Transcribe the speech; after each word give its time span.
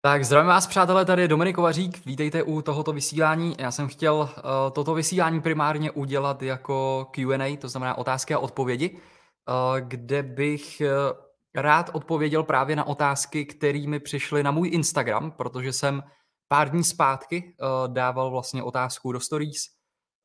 Tak 0.00 0.24
zdravím 0.24 0.48
vás, 0.48 0.66
přátelé, 0.66 1.04
tady 1.04 1.22
je 1.22 1.28
Dominik 1.28 1.56
Kovařík, 1.56 2.06
vítejte 2.06 2.42
u 2.42 2.62
tohoto 2.62 2.92
vysílání. 2.92 3.56
Já 3.58 3.70
jsem 3.70 3.88
chtěl 3.88 4.14
uh, 4.14 4.28
toto 4.72 4.94
vysílání 4.94 5.40
primárně 5.40 5.90
udělat 5.90 6.42
jako 6.42 7.06
Q&A, 7.10 7.56
to 7.56 7.68
znamená 7.68 7.98
otázky 7.98 8.34
a 8.34 8.38
odpovědi, 8.38 8.90
uh, 8.90 9.80
kde 9.80 10.22
bych 10.22 10.82
uh, 10.84 11.18
rád 11.54 11.90
odpověděl 11.92 12.42
právě 12.42 12.76
na 12.76 12.86
otázky, 12.86 13.44
které 13.44 13.86
mi 13.86 14.00
přišly 14.00 14.42
na 14.42 14.50
můj 14.50 14.68
Instagram, 14.68 15.30
protože 15.30 15.72
jsem 15.72 16.02
pár 16.48 16.70
dní 16.70 16.84
zpátky 16.84 17.54
uh, 17.60 17.92
dával 17.94 18.30
vlastně 18.30 18.62
otázku 18.62 19.12
do 19.12 19.20
stories, 19.20 19.62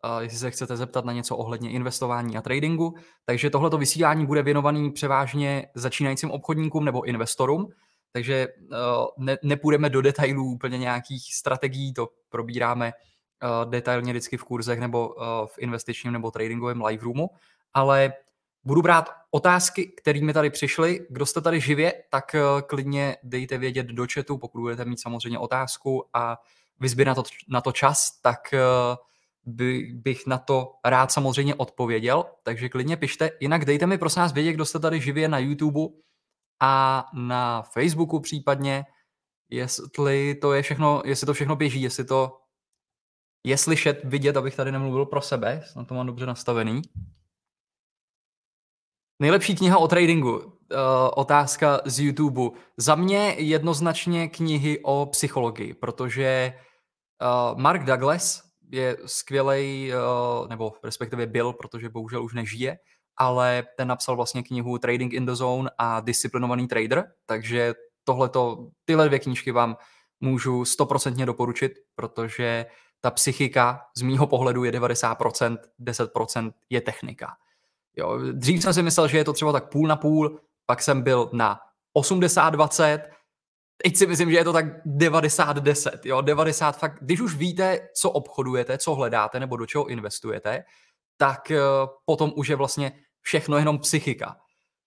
uh, 0.06 0.22
jestli 0.22 0.38
se 0.38 0.52
chcete 0.52 0.78
zeptat 0.78 1.06
na 1.06 1.14
něco 1.14 1.38
ohledně 1.38 1.72
investování 1.72 2.38
a 2.38 2.42
tradingu. 2.42 2.94
Takže 3.26 3.50
tohleto 3.50 3.78
vysílání 3.78 4.26
bude 4.26 4.42
věnovaný 4.42 4.92
převážně 4.92 5.68
začínajícím 5.76 6.32
obchodníkům 6.32 6.86
nebo 6.86 7.04
investorům, 7.04 7.68
takže 8.14 8.48
uh, 8.48 8.78
ne, 9.18 9.38
nepůjdeme 9.44 9.90
do 9.90 10.02
detailů 10.02 10.46
úplně 10.46 10.78
nějakých 10.78 11.36
strategií, 11.36 11.94
to 11.94 12.10
probíráme 12.30 12.94
uh, 13.44 13.72
detailně 13.72 14.14
vždycky 14.14 14.38
v 14.38 14.44
kurzech 14.44 14.80
nebo 14.80 15.10
uh, 15.10 15.24
v 15.46 15.60
investičním 15.60 16.14
nebo 16.14 16.32
tradingovém 16.32 16.86
live 16.86 17.04
roomu, 17.04 17.30
ale 17.74 18.14
budu 18.64 18.82
brát 18.82 19.10
otázky, 19.32 19.94
které 19.98 20.22
mi 20.22 20.34
tady 20.34 20.50
přišly. 20.50 21.08
Kdo 21.10 21.26
jste 21.26 21.42
tady 21.42 21.60
živě, 21.60 21.94
tak 22.10 22.36
klidně 22.68 23.18
dejte 23.24 23.58
vědět 23.58 23.86
do 23.86 24.06
chatu, 24.14 24.38
pokud 24.38 24.62
budete 24.62 24.86
mít 24.86 25.02
samozřejmě 25.02 25.40
otázku 25.40 26.06
a 26.14 26.38
vyzběr 26.80 27.08
na 27.08 27.16
to, 27.16 27.24
na 27.50 27.62
to 27.62 27.72
čas, 27.72 28.22
tak 28.22 28.40
by, 29.46 29.92
bych 29.94 30.28
na 30.28 30.38
to 30.38 30.74
rád 30.86 31.12
samozřejmě 31.12 31.56
odpověděl, 31.56 32.26
takže 32.44 32.70
klidně 32.70 32.98
pište. 32.98 33.32
Jinak 33.40 33.66
dejte 33.66 33.88
mi 33.88 33.98
prosím 33.98 34.22
vás 34.22 34.34
vědět, 34.34 34.54
kdo 34.54 34.66
jste 34.66 34.80
tady 34.80 35.02
živě 35.02 35.28
na 35.28 35.40
YouTube, 35.40 35.80
a 36.64 37.06
na 37.14 37.62
Facebooku 37.62 38.20
případně, 38.20 38.86
jestli 39.50 40.36
to 40.36 40.54
je 40.54 40.62
všechno, 40.62 41.02
jestli 41.06 41.26
to 41.26 41.34
všechno 41.34 41.56
běží, 41.56 41.82
jestli 41.82 42.06
to 42.06 42.40
je 43.44 43.58
slyšet, 43.58 44.02
vidět, 44.04 44.38
abych 44.38 44.56
tady 44.56 44.72
nemluvil 44.72 45.06
pro 45.06 45.22
sebe, 45.22 45.64
na 45.76 45.84
to 45.84 45.94
mám 45.94 46.08
dobře 46.08 46.26
nastavený. 46.26 46.82
Nejlepší 49.20 49.56
kniha 49.56 49.78
o 49.78 49.88
tradingu. 49.88 50.38
Uh, 50.38 50.50
otázka 51.16 51.82
z 51.86 52.00
YouTube. 52.00 52.60
Za 52.78 52.96
mě 52.96 53.36
jednoznačně 53.38 54.28
knihy 54.28 54.80
o 54.84 55.06
psychologii, 55.06 55.74
protože 55.74 56.54
uh, 57.22 57.60
Mark 57.60 57.84
Douglas 57.84 58.44
je 58.72 58.98
skvělý, 59.06 59.92
uh, 59.94 60.48
nebo 60.48 60.74
respektive 60.84 61.28
byl, 61.28 61.54
protože 61.54 61.90
bohužel 61.90 62.24
už 62.24 62.34
nežije, 62.34 62.78
ale 63.18 63.64
ten 63.78 63.88
napsal 63.88 64.16
vlastně 64.16 64.44
knihu 64.44 64.78
Trading 64.78 65.14
in 65.14 65.26
the 65.26 65.32
Zone 65.32 65.70
a 65.78 66.00
Disciplinovaný 66.00 66.68
trader, 66.68 67.12
takže 67.26 67.74
tohleto, 68.04 68.68
tyhle 68.86 69.08
dvě 69.08 69.20
knížky 69.20 69.52
vám 69.52 69.78
můžu 70.22 70.66
stoprocentně 70.66 71.26
doporučit, 71.26 71.72
protože 71.96 72.66
ta 73.02 73.12
psychika 73.12 73.82
z 73.98 74.02
mýho 74.02 74.28
pohledu 74.28 74.64
je 74.64 74.72
90%, 74.72 75.58
10% 75.82 76.54
je 76.70 76.82
technika. 76.82 77.28
Jo, 77.96 78.20
dřív 78.32 78.64
jsem 78.64 78.74
si 78.74 78.84
myslel, 78.84 79.08
že 79.08 79.18
je 79.18 79.24
to 79.24 79.34
třeba 79.34 79.52
tak 79.52 79.70
půl 79.70 79.88
na 79.88 79.96
půl, 79.96 80.40
pak 80.66 80.82
jsem 80.82 81.02
byl 81.02 81.30
na 81.34 81.60
80-20, 81.98 83.00
teď 83.84 83.98
si 83.98 84.08
myslím, 84.08 84.32
že 84.32 84.38
je 84.38 84.44
to 84.44 84.54
tak 84.54 84.86
90-10, 84.86 85.92
jo, 86.06 86.22
90 86.22 86.78
fakt, 86.78 86.98
když 87.02 87.22
už 87.22 87.36
víte, 87.36 87.90
co 87.96 88.12
obchodujete, 88.12 88.78
co 88.78 88.96
hledáte 88.96 89.40
nebo 89.40 89.58
do 89.58 89.66
čeho 89.66 89.88
investujete, 89.88 90.64
tak 91.24 91.52
uh, 91.52 91.90
potom 92.06 92.34
už 92.36 92.48
je 92.48 92.56
vlastně 92.56 92.92
všechno 93.22 93.58
jenom 93.58 93.80
psychika. 93.80 94.36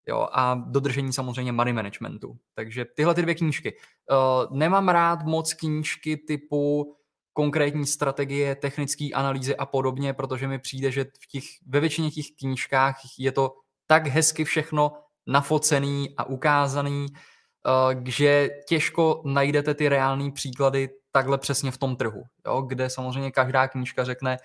Jo, 0.08 0.28
a 0.32 0.54
dodržení 0.54 1.12
samozřejmě 1.12 1.52
money 1.52 1.72
managementu. 1.72 2.36
Takže 2.54 2.84
tyhle 2.96 3.14
ty 3.14 3.22
dvě 3.22 3.34
knížky. 3.34 3.76
Uh, 4.10 4.56
nemám 4.56 4.88
rád 4.88 5.22
moc 5.22 5.54
knížky 5.54 6.16
typu 6.16 6.94
konkrétní 7.32 7.86
strategie, 7.86 8.54
technické 8.54 9.08
analýzy 9.14 9.56
a 9.56 9.66
podobně, 9.66 10.12
protože 10.12 10.48
mi 10.48 10.58
přijde, 10.58 10.90
že 10.90 11.04
v 11.04 11.26
těch, 11.26 11.44
ve 11.66 11.80
většině 11.80 12.10
těch 12.10 12.26
knížkách 12.38 12.96
je 13.18 13.32
to 13.32 13.52
tak 13.86 14.06
hezky 14.06 14.44
všechno 14.44 14.92
nafocený 15.26 16.14
a 16.16 16.24
ukázaný, 16.24 17.06
uh, 17.08 18.02
že 18.06 18.48
těžko 18.68 19.22
najdete 19.24 19.74
ty 19.74 19.88
reální 19.88 20.32
příklady 20.32 20.88
takhle 21.12 21.38
přesně 21.38 21.70
v 21.70 21.78
tom 21.78 21.96
trhu, 21.96 22.22
jo, 22.46 22.62
kde 22.62 22.90
samozřejmě 22.90 23.30
každá 23.30 23.68
knížka 23.68 24.04
řekne, 24.04 24.36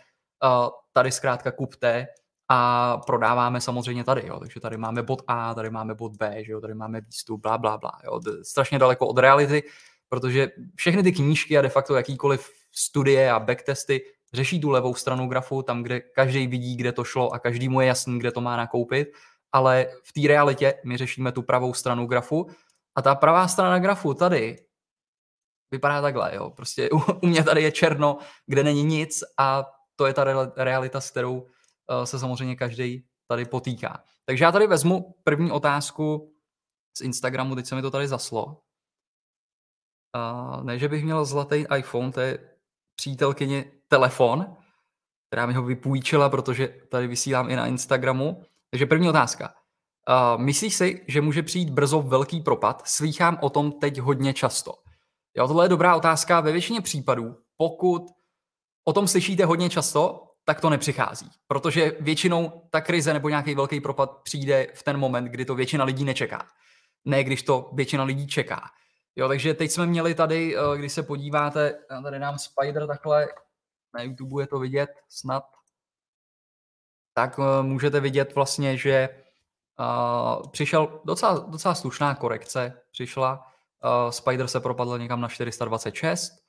tady 0.94 1.12
zkrátka 1.12 1.52
kupte, 1.52 2.08
a 2.54 2.98
prodáváme 2.98 3.62
samozřejmě 3.62 4.04
tady, 4.04 4.28
jo. 4.28 4.40
takže 4.40 4.60
tady 4.60 4.78
máme 4.78 5.04
bod 5.04 5.22
A, 5.28 5.54
tady 5.54 5.70
máme 5.70 5.96
bod 5.96 6.16
B, 6.16 6.44
že 6.44 6.52
jo? 6.52 6.62
tady 6.62 6.74
máme 6.74 7.02
výstup, 7.02 7.42
bla, 7.42 7.58
bla, 7.58 7.78
bla. 7.78 7.92
Jo? 8.04 8.20
Strašně 8.44 8.80
daleko 8.80 9.08
od 9.08 9.18
reality, 9.18 9.64
protože 10.10 10.52
všechny 10.76 11.04
ty 11.04 11.12
knížky 11.12 11.58
a 11.58 11.62
de 11.62 11.70
facto 11.70 11.96
jakýkoliv 11.96 12.50
studie 12.72 13.32
a 13.32 13.40
backtesty 13.40 14.02
řeší 14.34 14.62
tu 14.62 14.70
levou 14.70 14.96
stranu 14.96 15.28
grafu, 15.28 15.62
tam, 15.62 15.84
kde 15.84 16.00
každý 16.00 16.48
vidí, 16.48 16.76
kde 16.76 16.92
to 16.92 17.04
šlo 17.04 17.34
a 17.34 17.40
každý 17.40 17.70
mu 17.70 17.82
je 17.82 17.88
jasný, 17.88 18.20
kde 18.20 18.32
to 18.32 18.42
má 18.42 18.58
nakoupit, 18.58 19.08
ale 19.52 19.88
v 20.04 20.14
té 20.14 20.28
realitě 20.28 20.74
my 20.86 20.98
řešíme 20.98 21.32
tu 21.32 21.42
pravou 21.42 21.74
stranu 21.74 22.06
grafu 22.06 22.48
a 22.96 23.02
ta 23.02 23.16
pravá 23.16 23.48
strana 23.48 23.80
grafu 23.80 24.14
tady 24.14 24.58
vypadá 25.72 26.02
takhle, 26.02 26.36
jo. 26.36 26.50
Prostě 26.50 26.90
u, 26.90 27.02
u 27.22 27.28
mě 27.28 27.44
tady 27.44 27.62
je 27.62 27.72
černo, 27.72 28.18
kde 28.48 28.64
není 28.64 28.84
nic 28.84 29.24
a 29.38 29.66
to 30.02 30.08
je 30.08 30.14
ta 30.14 30.24
realita, 30.56 31.02
s 31.02 31.12
kterou 31.12 31.48
Eh, 31.92 32.06
se 32.06 32.20
samozřejmě 32.20 32.56
každý 32.56 33.06
tady 33.28 33.46
potýká. 33.46 34.04
Takže 34.26 34.44
já 34.44 34.52
tady 34.52 34.68
vezmu 34.68 35.16
první 35.24 35.52
otázku 35.52 36.34
z 36.98 37.02
Instagramu, 37.02 37.56
teď 37.56 37.66
se 37.66 37.76
mi 37.76 37.82
to 37.82 37.92
tady 37.92 38.08
zaslo. 38.08 38.62
Uh, 40.16 40.64
ne, 40.64 40.80
že 40.80 40.88
bych 40.88 41.04
měl 41.04 41.26
zlatý 41.26 41.66
iPhone, 41.78 42.12
to 42.12 42.22
je 42.22 42.50
přítelkyně 42.96 43.72
telefon, 43.88 44.56
která 45.28 45.46
mi 45.46 45.54
ho 45.54 45.64
vypůjčila, 45.64 46.30
protože 46.30 46.68
tady 46.68 47.08
vysílám 47.08 47.50
i 47.50 47.56
na 47.56 47.68
Instagramu. 47.68 48.44
Takže 48.70 48.86
první 48.86 49.10
otázka. 49.10 49.54
Uh, 50.10 50.42
myslíš 50.42 50.76
si, 50.76 51.06
že 51.08 51.22
může 51.22 51.44
přijít 51.44 51.70
brzo 51.70 52.02
velký 52.02 52.42
propad? 52.42 52.82
Slýchám 52.86 53.38
o 53.42 53.50
tom 53.50 53.72
teď 53.72 54.00
hodně 54.00 54.34
často. 54.34 54.74
Jo, 55.38 55.48
tohle 55.48 55.66
je 55.66 55.70
dobrá 55.70 55.96
otázka 55.96 56.42
ve 56.42 56.52
většině 56.52 56.82
případů. 56.82 57.38
Pokud 57.58 58.02
o 58.84 58.94
tom 58.94 59.08
slyšíte 59.08 59.46
hodně 59.46 59.70
často, 59.70 60.28
tak 60.46 60.62
to 60.62 60.70
nepřichází. 60.70 61.30
Protože 61.48 61.98
většinou 62.00 62.62
ta 62.70 62.82
krize 62.82 63.14
nebo 63.14 63.30
nějaký 63.30 63.56
velký 63.56 63.82
propad 63.82 64.22
přijde 64.24 64.68
v 64.74 64.84
ten 64.84 64.98
moment, 64.98 65.26
kdy 65.26 65.46
to 65.46 65.56
většina 65.56 65.86
lidí 65.86 66.06
nečeká. 66.06 66.48
Ne, 67.06 67.24
když 67.24 67.44
to 67.44 67.70
většina 67.74 68.04
lidí 68.04 68.28
čeká. 68.28 68.62
Jo, 69.16 69.28
takže 69.28 69.54
teď 69.54 69.72
jsme 69.72 69.86
měli 69.86 70.16
tady, 70.16 70.58
eh, 70.58 70.78
když 70.78 70.94
se 70.94 71.04
podíváte, 71.04 71.80
tady 72.04 72.20
nám 72.20 72.40
Spider 72.40 72.88
takhle, 72.88 73.28
na 73.94 74.02
YouTube 74.02 74.44
je 74.44 74.48
to 74.48 74.60
vidět 74.60 74.90
snad, 75.10 75.44
tak 77.14 77.40
eh, 77.40 77.64
můžete 77.64 78.00
vidět 78.00 78.36
vlastně, 78.36 78.78
že 78.78 79.10
uh, 79.80 80.50
přišel 80.50 81.02
docela, 81.06 81.40
docela 81.40 81.76
slušná 81.76 82.16
korekce, 82.16 82.82
přišla, 82.92 83.48
uh, 83.84 84.12
Spider 84.12 84.48
se 84.48 84.60
propadl 84.60 84.98
někam 84.98 85.22
na 85.22 85.28
426, 85.28 86.34
Uh, 86.34 86.41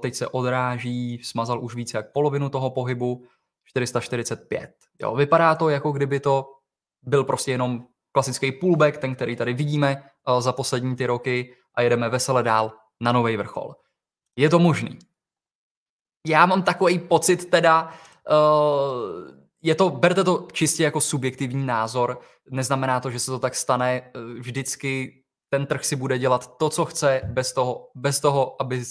teď 0.00 0.14
se 0.14 0.28
odráží, 0.28 1.20
smazal 1.24 1.64
už 1.64 1.74
více 1.74 1.96
jak 1.96 2.12
polovinu 2.12 2.48
toho 2.48 2.70
pohybu, 2.70 3.26
445. 3.64 4.70
Jo, 5.02 5.14
vypadá 5.14 5.54
to, 5.54 5.68
jako 5.68 5.92
kdyby 5.92 6.20
to 6.20 6.48
byl 7.02 7.24
prostě 7.24 7.50
jenom 7.50 7.86
klasický 8.12 8.52
pullback, 8.52 8.96
ten, 8.96 9.14
který 9.14 9.36
tady 9.36 9.54
vidíme 9.54 10.02
uh, 10.28 10.40
za 10.40 10.52
poslední 10.52 10.96
ty 10.96 11.06
roky 11.06 11.54
a 11.74 11.82
jedeme 11.82 12.08
vesele 12.08 12.42
dál 12.42 12.72
na 13.00 13.12
nový 13.12 13.36
vrchol. 13.36 13.74
Je 14.36 14.48
to 14.50 14.58
možný. 14.58 14.98
Já 16.26 16.46
mám 16.46 16.62
takový 16.62 16.98
pocit 16.98 17.50
teda, 17.50 17.92
uh, 18.30 19.30
je 19.62 19.74
to, 19.74 19.90
berte 19.90 20.24
to 20.24 20.48
čistě 20.52 20.82
jako 20.82 21.00
subjektivní 21.00 21.66
názor, 21.66 22.20
neznamená 22.50 23.00
to, 23.00 23.10
že 23.10 23.18
se 23.18 23.30
to 23.30 23.38
tak 23.38 23.54
stane 23.54 24.12
vždycky 24.38 25.22
ten 25.52 25.66
trh 25.66 25.84
si 25.84 25.96
bude 25.96 26.18
dělat 26.18 26.56
to, 26.56 26.70
co 26.70 26.84
chce, 26.84 27.20
bez 27.24 27.52
toho, 27.52 27.90
bez 27.94 28.20
toho 28.20 28.62
aby 28.62 28.84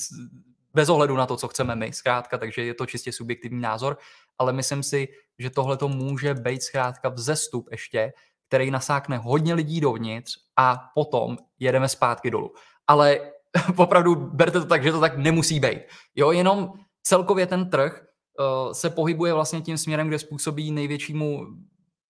bez 0.73 0.89
ohledu 0.89 1.15
na 1.15 1.25
to, 1.25 1.37
co 1.37 1.47
chceme 1.47 1.75
my, 1.75 1.93
zkrátka, 1.93 2.37
takže 2.37 2.63
je 2.63 2.73
to 2.73 2.85
čistě 2.85 3.11
subjektivní 3.11 3.61
názor, 3.61 3.97
ale 4.37 4.53
myslím 4.53 4.83
si, 4.83 5.07
že 5.39 5.49
tohle 5.49 5.77
to 5.77 5.87
může 5.87 6.33
být 6.33 6.63
zkrátka 6.63 7.09
vzestup 7.09 7.67
ještě, 7.71 8.13
který 8.47 8.71
nasákne 8.71 9.17
hodně 9.17 9.53
lidí 9.53 9.81
dovnitř 9.81 10.37
a 10.57 10.79
potom 10.95 11.37
jedeme 11.59 11.89
zpátky 11.89 12.31
dolů. 12.31 12.53
Ale 12.87 13.19
opravdu 13.77 14.15
berte 14.15 14.59
to 14.59 14.65
tak, 14.65 14.83
že 14.83 14.91
to 14.91 14.99
tak 14.99 15.17
nemusí 15.17 15.59
být. 15.59 15.79
Jo, 16.15 16.31
jenom 16.31 16.73
celkově 17.03 17.47
ten 17.47 17.69
trh 17.69 18.03
uh, 18.39 18.71
se 18.71 18.89
pohybuje 18.89 19.33
vlastně 19.33 19.61
tím 19.61 19.77
směrem, 19.77 20.07
kde 20.07 20.19
způsobí 20.19 20.71
největšímu 20.71 21.45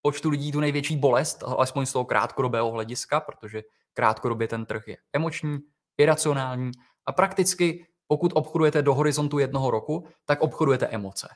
počtu 0.02 0.30
lidí 0.30 0.52
tu 0.52 0.60
největší 0.60 0.98
bolest, 0.98 1.44
alespoň 1.44 1.86
z 1.86 1.94
toho 1.94 2.06
krátkodobého 2.06 2.72
hlediska, 2.72 3.19
protože 3.19 3.62
krátkodobě 3.94 4.48
ten 4.48 4.66
trh 4.66 4.88
je 4.88 4.98
emoční, 5.14 5.60
iracionální 5.98 6.72
a 7.06 7.12
prakticky 7.12 7.86
pokud 8.12 8.31
obchodujete 8.36 8.81
do 8.81 8.94
horizontu 8.94 9.40
jednoho 9.40 9.72
roku, 9.72 10.08
tak 10.25 10.42
obchodujete 10.42 10.88
emoce. 10.88 11.28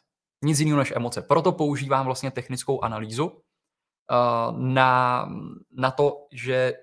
Nic 0.44 0.60
jiného 0.60 0.80
než 0.80 0.94
emoce. 0.96 1.22
Proto 1.22 1.52
používám 1.52 2.06
vlastně 2.06 2.32
technickou 2.32 2.82
analýzu 2.84 3.26
uh, 3.26 4.60
na, 4.60 5.26
na 5.72 5.92
to, 5.92 6.28
že 6.32 6.74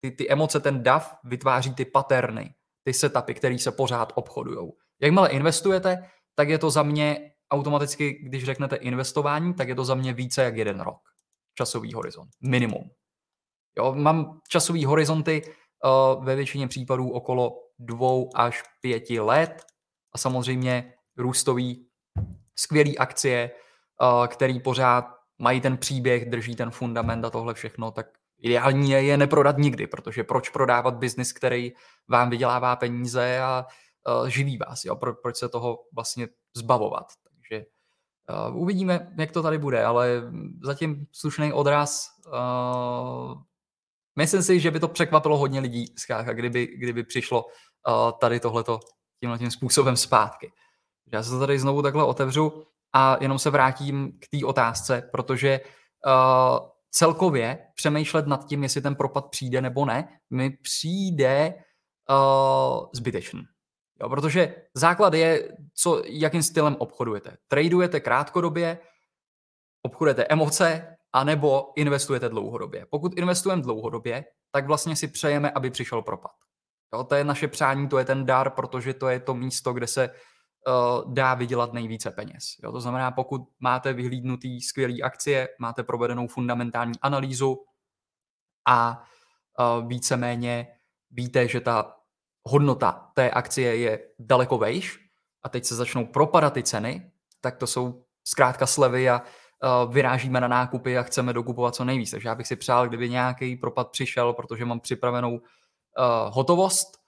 ty, 0.00 0.10
ty 0.10 0.30
emoce, 0.30 0.60
ten 0.60 0.82
DAF 0.82 1.18
vytváří 1.24 1.74
ty 1.74 1.84
paterny, 1.84 2.54
ty 2.84 2.94
setupy, 2.94 3.34
které 3.34 3.58
se 3.58 3.72
pořád 3.72 4.12
obchodují. 4.14 4.70
Jakmile 5.02 5.30
investujete, 5.30 6.10
tak 6.34 6.48
je 6.48 6.58
to 6.58 6.70
za 6.70 6.82
mě 6.82 7.32
automaticky, 7.50 8.12
když 8.12 8.44
řeknete 8.44 8.76
investování, 8.76 9.54
tak 9.54 9.68
je 9.68 9.74
to 9.74 9.84
za 9.84 9.94
mě 9.94 10.12
více 10.12 10.42
jak 10.42 10.56
jeden 10.56 10.80
rok. 10.80 11.00
Časový 11.54 11.92
horizont. 11.92 12.30
Minimum. 12.40 12.90
Jo, 13.78 13.94
mám 13.94 14.40
časový 14.48 14.84
horizonty 14.84 15.42
uh, 15.42 16.24
ve 16.24 16.36
většině 16.36 16.68
případů 16.68 17.10
okolo 17.10 17.67
dvou 17.78 18.30
až 18.34 18.62
pěti 18.80 19.20
let 19.20 19.64
a 20.12 20.18
samozřejmě 20.18 20.94
růstový 21.16 21.86
skvělý 22.56 22.98
akcie, 22.98 23.50
uh, 24.02 24.26
který 24.26 24.60
pořád 24.60 25.04
mají 25.38 25.60
ten 25.60 25.76
příběh, 25.76 26.30
drží 26.30 26.56
ten 26.56 26.70
fundament 26.70 27.24
a 27.24 27.30
tohle 27.30 27.54
všechno, 27.54 27.90
tak 27.90 28.06
ideální 28.38 28.90
je 28.90 29.02
je 29.02 29.16
neprodat 29.16 29.58
nikdy, 29.58 29.86
protože 29.86 30.24
proč 30.24 30.48
prodávat 30.48 30.94
biznis, 30.94 31.32
který 31.32 31.72
vám 32.08 32.30
vydělává 32.30 32.76
peníze 32.76 33.40
a 33.40 33.66
uh, 34.20 34.28
živí 34.28 34.58
vás, 34.58 34.84
jo? 34.84 34.96
Pro, 34.96 35.14
proč 35.14 35.36
se 35.36 35.48
toho 35.48 35.78
vlastně 35.94 36.28
zbavovat. 36.56 37.06
Takže 37.24 37.66
uh, 38.50 38.62
uvidíme, 38.62 39.14
jak 39.18 39.32
to 39.32 39.42
tady 39.42 39.58
bude, 39.58 39.84
ale 39.84 40.22
zatím 40.62 41.06
slušný 41.12 41.52
odraz. 41.52 42.08
Uh, 42.26 43.42
myslím 44.16 44.42
si, 44.42 44.60
že 44.60 44.70
by 44.70 44.80
to 44.80 44.88
překvapilo 44.88 45.38
hodně 45.38 45.60
lidí, 45.60 45.94
zkrátka, 45.98 46.32
kdyby, 46.32 46.66
kdyby 46.66 47.04
přišlo 47.04 47.44
tady 48.20 48.40
tohleto 48.40 48.80
tímhle 49.20 49.38
tím 49.38 49.50
způsobem 49.50 49.96
zpátky. 49.96 50.52
Já 51.12 51.22
se 51.22 51.30
to 51.30 51.38
tady 51.38 51.58
znovu 51.58 51.82
takhle 51.82 52.04
otevřu 52.04 52.64
a 52.92 53.16
jenom 53.20 53.38
se 53.38 53.50
vrátím 53.50 54.12
k 54.12 54.38
té 54.38 54.46
otázce, 54.46 55.08
protože 55.12 55.60
uh, 56.06 56.68
celkově 56.90 57.58
přemýšlet 57.74 58.26
nad 58.26 58.46
tím, 58.46 58.62
jestli 58.62 58.80
ten 58.80 58.94
propad 58.94 59.26
přijde 59.30 59.60
nebo 59.60 59.84
ne, 59.84 60.18
mi 60.30 60.50
přijde 60.50 61.54
uh, 62.10 62.86
zbytečný. 62.92 63.42
Jo, 64.00 64.08
protože 64.08 64.54
základ 64.74 65.14
je, 65.14 65.56
co, 65.74 66.02
jakým 66.04 66.42
stylem 66.42 66.76
obchodujete. 66.78 67.36
Tradujete 67.48 68.00
krátkodobě, 68.00 68.78
obchodujete 69.82 70.24
emoce, 70.24 70.96
anebo 71.12 71.72
investujete 71.76 72.28
dlouhodobě. 72.28 72.86
Pokud 72.90 73.12
investujeme 73.18 73.62
dlouhodobě, 73.62 74.24
tak 74.50 74.66
vlastně 74.66 74.96
si 74.96 75.08
přejeme, 75.08 75.50
aby 75.50 75.70
přišel 75.70 76.02
propad. 76.02 76.30
Jo, 76.94 77.04
to 77.04 77.14
je 77.14 77.24
naše 77.24 77.48
přání, 77.48 77.88
to 77.88 77.98
je 77.98 78.04
ten 78.04 78.26
dar, 78.26 78.50
protože 78.50 78.94
to 78.94 79.08
je 79.08 79.20
to 79.20 79.34
místo, 79.34 79.72
kde 79.72 79.86
se 79.86 80.08
uh, 80.08 81.14
dá 81.14 81.34
vydělat 81.34 81.72
nejvíce 81.72 82.10
peněz. 82.10 82.44
Jo, 82.62 82.72
to 82.72 82.80
znamená, 82.80 83.10
pokud 83.10 83.42
máte 83.60 83.92
vyhlídnutý 83.92 84.60
skvělý 84.60 85.02
akcie, 85.02 85.48
máte 85.58 85.82
provedenou 85.82 86.28
fundamentální 86.28 86.92
analýzu 87.02 87.56
a 88.68 89.02
uh, 89.58 89.88
víceméně 89.88 90.66
víte, 91.10 91.48
že 91.48 91.60
ta 91.60 91.94
hodnota 92.44 93.10
té 93.14 93.30
akcie 93.30 93.76
je 93.76 94.00
daleko 94.18 94.58
vejš 94.58 94.98
a 95.42 95.48
teď 95.48 95.64
se 95.64 95.74
začnou 95.74 96.06
propadat 96.06 96.52
ty 96.52 96.62
ceny, 96.62 97.12
tak 97.40 97.56
to 97.56 97.66
jsou 97.66 98.04
zkrátka 98.24 98.66
slevy 98.66 99.10
a 99.10 99.22
uh, 99.22 99.92
vyrážíme 99.94 100.40
na 100.40 100.48
nákupy 100.48 100.98
a 100.98 101.02
chceme 101.02 101.32
dokupovat 101.32 101.74
co 101.74 101.84
nejvíc. 101.84 102.10
Takže 102.10 102.28
já 102.28 102.34
bych 102.34 102.46
si 102.46 102.56
přál, 102.56 102.88
kdyby 102.88 103.10
nějaký 103.10 103.56
propad 103.56 103.90
přišel, 103.90 104.32
protože 104.32 104.64
mám 104.64 104.80
připravenou 104.80 105.40
uh, 105.98 106.34
hotovost, 106.34 106.98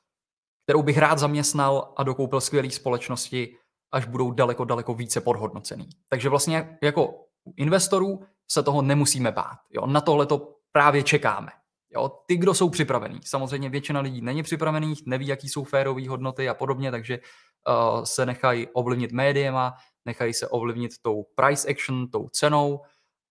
kterou 0.65 0.83
bych 0.83 0.99
rád 0.99 1.19
zaměstnal 1.19 1.95
a 1.97 2.03
dokoupil 2.03 2.41
skvělé 2.41 2.71
společnosti, 2.71 3.57
až 3.93 4.07
budou 4.07 4.31
daleko, 4.31 4.65
daleko 4.65 4.95
více 4.95 5.21
podhodnocený. 5.21 5.89
Takže 6.09 6.29
vlastně 6.29 6.79
jako 6.83 7.15
investorů 7.57 8.21
se 8.51 8.63
toho 8.63 8.83
nemusíme 8.83 9.33
bát. 9.33 9.59
Jo? 9.71 9.87
Na 9.87 10.01
tohle 10.01 10.27
to 10.27 10.55
právě 10.73 11.03
čekáme. 11.03 11.51
Jo, 11.95 12.09
ty, 12.27 12.37
kdo 12.37 12.55
jsou 12.55 12.71
připravení. 12.71 13.21
Samozřejmě 13.25 13.69
většina 13.69 14.01
lidí 14.01 14.21
není 14.21 14.43
připravených, 14.43 15.03
neví, 15.07 15.27
jaký 15.27 15.49
jsou 15.49 15.65
férové 15.65 16.09
hodnoty 16.09 16.49
a 16.49 16.55
podobně, 16.55 16.91
takže 16.91 17.19
uh, 17.19 18.05
se 18.05 18.27
nechají 18.27 18.69
ovlivnit 18.73 19.13
médiema, 19.13 19.75
nechají 20.05 20.35
se 20.35 20.49
ovlivnit 20.49 20.91
tou 21.03 21.27
price 21.35 21.69
action, 21.69 22.09
tou 22.09 22.29
cenou 22.29 22.81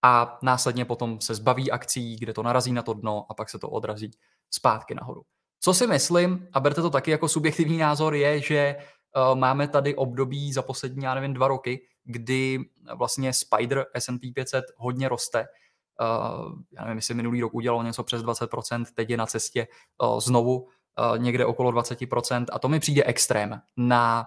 a 0.02 0.38
následně 0.42 0.84
potom 0.84 1.20
se 1.20 1.34
zbaví 1.34 1.70
akcí, 1.70 2.16
kde 2.16 2.32
to 2.32 2.42
narazí 2.42 2.72
na 2.72 2.82
to 2.82 2.94
dno 2.94 3.26
a 3.30 3.34
pak 3.34 3.50
se 3.50 3.58
to 3.58 3.70
odrazí 3.70 4.10
zpátky 4.50 4.94
nahoru. 4.94 5.22
Co 5.60 5.74
si 5.74 5.86
myslím, 5.86 6.48
a 6.52 6.60
berte 6.60 6.82
to 6.82 6.90
taky 6.90 7.10
jako 7.10 7.28
subjektivní 7.28 7.78
názor, 7.78 8.14
je, 8.14 8.40
že 8.40 8.76
uh, 8.76 9.38
máme 9.38 9.68
tady 9.68 9.94
období 9.94 10.52
za 10.52 10.62
poslední, 10.62 11.04
já 11.04 11.14
nevím, 11.14 11.34
dva 11.34 11.48
roky, 11.48 11.86
kdy 12.04 12.58
vlastně 12.94 13.32
Spider 13.32 13.86
S&P 13.94 14.32
500 14.32 14.64
hodně 14.76 15.08
roste 15.08 15.46
Uh, 16.00 16.52
já 16.72 16.84
nevím, 16.84 16.98
jestli 16.98 17.14
minulý 17.14 17.40
rok 17.40 17.54
udělalo 17.54 17.82
něco 17.82 18.04
přes 18.04 18.22
20%, 18.22 18.84
teď 18.94 19.10
je 19.10 19.16
na 19.16 19.26
cestě 19.26 19.68
uh, 20.02 20.20
znovu 20.20 20.68
někde 21.16 21.46
okolo 21.46 21.72
20% 21.72 22.46
a 22.52 22.58
to 22.58 22.68
mi 22.68 22.80
přijde 22.80 23.04
extrém 23.04 23.60
na, 23.76 24.26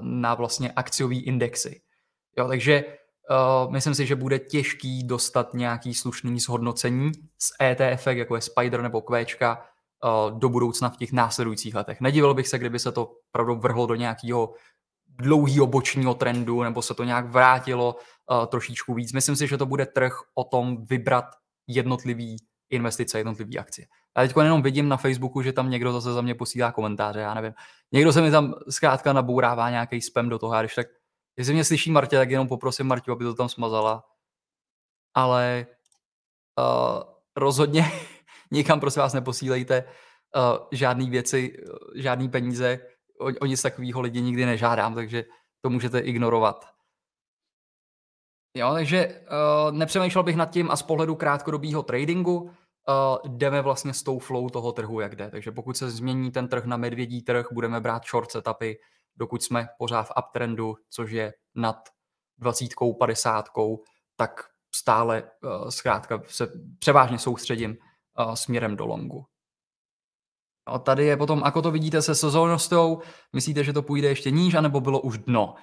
na 0.00 0.34
vlastně 0.34 0.72
akciový 0.72 1.20
indexy. 1.20 1.82
Jo, 2.38 2.48
takže 2.48 2.84
uh, 3.32 3.72
myslím 3.72 3.94
si, 3.94 4.06
že 4.06 4.16
bude 4.16 4.38
těžký 4.38 5.04
dostat 5.04 5.54
nějaký 5.54 5.94
slušný 5.94 6.40
zhodnocení 6.40 7.12
z 7.38 7.52
ETF, 7.62 8.06
jako 8.06 8.34
je 8.34 8.40
Spider 8.40 8.82
nebo 8.82 9.00
Quečka, 9.00 9.64
uh, 10.04 10.38
do 10.38 10.48
budoucna 10.48 10.88
v 10.88 10.96
těch 10.96 11.12
následujících 11.12 11.74
letech. 11.74 12.00
Nedivil 12.00 12.34
bych 12.34 12.48
se, 12.48 12.58
kdyby 12.58 12.78
se 12.78 12.92
to 12.92 13.12
opravdu 13.28 13.56
vrhlo 13.56 13.86
do 13.86 13.94
nějakého 13.94 14.54
dlouhého 15.08 15.66
bočního 15.66 16.14
trendu, 16.14 16.62
nebo 16.62 16.82
se 16.82 16.94
to 16.94 17.04
nějak 17.04 17.26
vrátilo 17.26 17.96
uh, 18.30 18.46
trošičku 18.46 18.94
víc. 18.94 19.12
Myslím 19.12 19.36
si, 19.36 19.46
že 19.46 19.58
to 19.58 19.66
bude 19.66 19.86
trh 19.86 20.12
o 20.34 20.44
tom 20.44 20.84
vybrat 20.84 21.24
jednotlivý 21.66 22.36
investice, 22.70 23.18
jednotlivý 23.18 23.58
akcie. 23.58 23.86
Já 24.16 24.22
teď 24.22 24.36
jenom 24.42 24.62
vidím 24.62 24.88
na 24.88 24.96
Facebooku, 24.96 25.42
že 25.42 25.52
tam 25.52 25.70
někdo 25.70 25.92
zase 25.92 26.12
za 26.12 26.20
mě 26.20 26.34
posílá 26.34 26.72
komentáře, 26.72 27.20
já 27.20 27.34
nevím. 27.34 27.52
Někdo 27.92 28.12
se 28.12 28.22
mi 28.22 28.30
tam 28.30 28.54
zkrátka 28.68 29.12
nabourává 29.12 29.70
nějaký 29.70 30.00
spam 30.00 30.28
do 30.28 30.38
toho, 30.38 30.52
a 30.52 30.62
když 30.62 30.74
tak, 30.74 30.86
jestli 31.36 31.54
mě 31.54 31.64
slyší 31.64 31.90
Martě, 31.90 32.16
tak 32.16 32.30
jenom 32.30 32.48
poprosím 32.48 32.86
Martě, 32.86 33.10
aby 33.10 33.24
to 33.24 33.34
tam 33.34 33.48
smazala. 33.48 34.04
Ale 35.14 35.66
uh, 36.58 37.02
rozhodně 37.36 37.92
nikam 38.50 38.80
prosím 38.80 39.02
vás 39.02 39.12
neposílejte 39.12 39.84
uh, 39.84 40.66
žádný 40.72 41.10
věci, 41.10 41.58
uh, 41.58 41.76
žádný 41.94 42.28
peníze, 42.28 42.80
o, 43.20 43.26
o 43.40 43.46
nic 43.46 43.62
takového 43.62 44.00
lidi 44.00 44.20
nikdy 44.20 44.46
nežádám, 44.46 44.94
takže 44.94 45.24
to 45.60 45.70
můžete 45.70 45.98
ignorovat. 45.98 46.72
Jo, 48.56 48.72
takže 48.72 49.20
uh, 49.22 49.76
nepřemýšlel 49.76 50.24
bych 50.24 50.36
nad 50.36 50.50
tím 50.50 50.70
a 50.70 50.76
z 50.76 50.82
pohledu 50.82 51.14
krátkodobého 51.14 51.82
tradingu 51.82 52.40
uh, 52.40 52.50
jdeme 53.26 53.62
vlastně 53.62 53.94
s 53.94 54.02
tou 54.02 54.18
flow 54.18 54.50
toho 54.50 54.72
trhu, 54.72 55.00
jak 55.00 55.16
jde. 55.16 55.30
Takže 55.30 55.52
pokud 55.52 55.76
se 55.76 55.90
změní 55.90 56.30
ten 56.30 56.48
trh 56.48 56.64
na 56.64 56.76
medvědí 56.76 57.22
trh, 57.22 57.46
budeme 57.52 57.80
brát 57.80 58.02
short 58.06 58.30
setupy, 58.30 58.72
dokud 59.16 59.42
jsme 59.42 59.68
pořád 59.78 60.02
v 60.02 60.12
uptrendu, 60.18 60.74
což 60.90 61.10
je 61.10 61.32
nad 61.54 61.76
20, 62.38 62.68
50, 62.98 63.48
tak 64.16 64.44
stále 64.74 65.22
uh, 65.22 65.68
zkrátka 65.68 66.22
se 66.26 66.48
převážně 66.78 67.18
soustředím 67.18 67.76
uh, 68.18 68.34
směrem 68.34 68.76
do 68.76 68.86
longu. 68.86 69.24
A 70.66 70.78
tady 70.78 71.04
je 71.04 71.16
potom, 71.16 71.44
ako 71.44 71.62
to 71.62 71.70
vidíte 71.70 72.02
se 72.02 72.14
sezónnostou, 72.14 73.02
myslíte, 73.32 73.64
že 73.64 73.72
to 73.72 73.82
půjde 73.82 74.08
ještě 74.08 74.30
níž, 74.30 74.54
anebo 74.54 74.80
bylo 74.80 75.00
už 75.00 75.18
dno? 75.18 75.54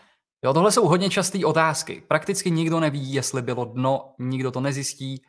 Jo, 0.44 0.54
tohle 0.54 0.72
jsou 0.72 0.88
hodně 0.88 1.10
časté 1.10 1.46
otázky. 1.46 2.04
Prakticky 2.08 2.52
nikdo 2.52 2.80
neví, 2.80 3.14
jestli 3.14 3.42
bylo 3.42 3.66
dno, 3.66 4.16
nikdo 4.20 4.52
to 4.52 4.62
nezjistí, 4.62 5.22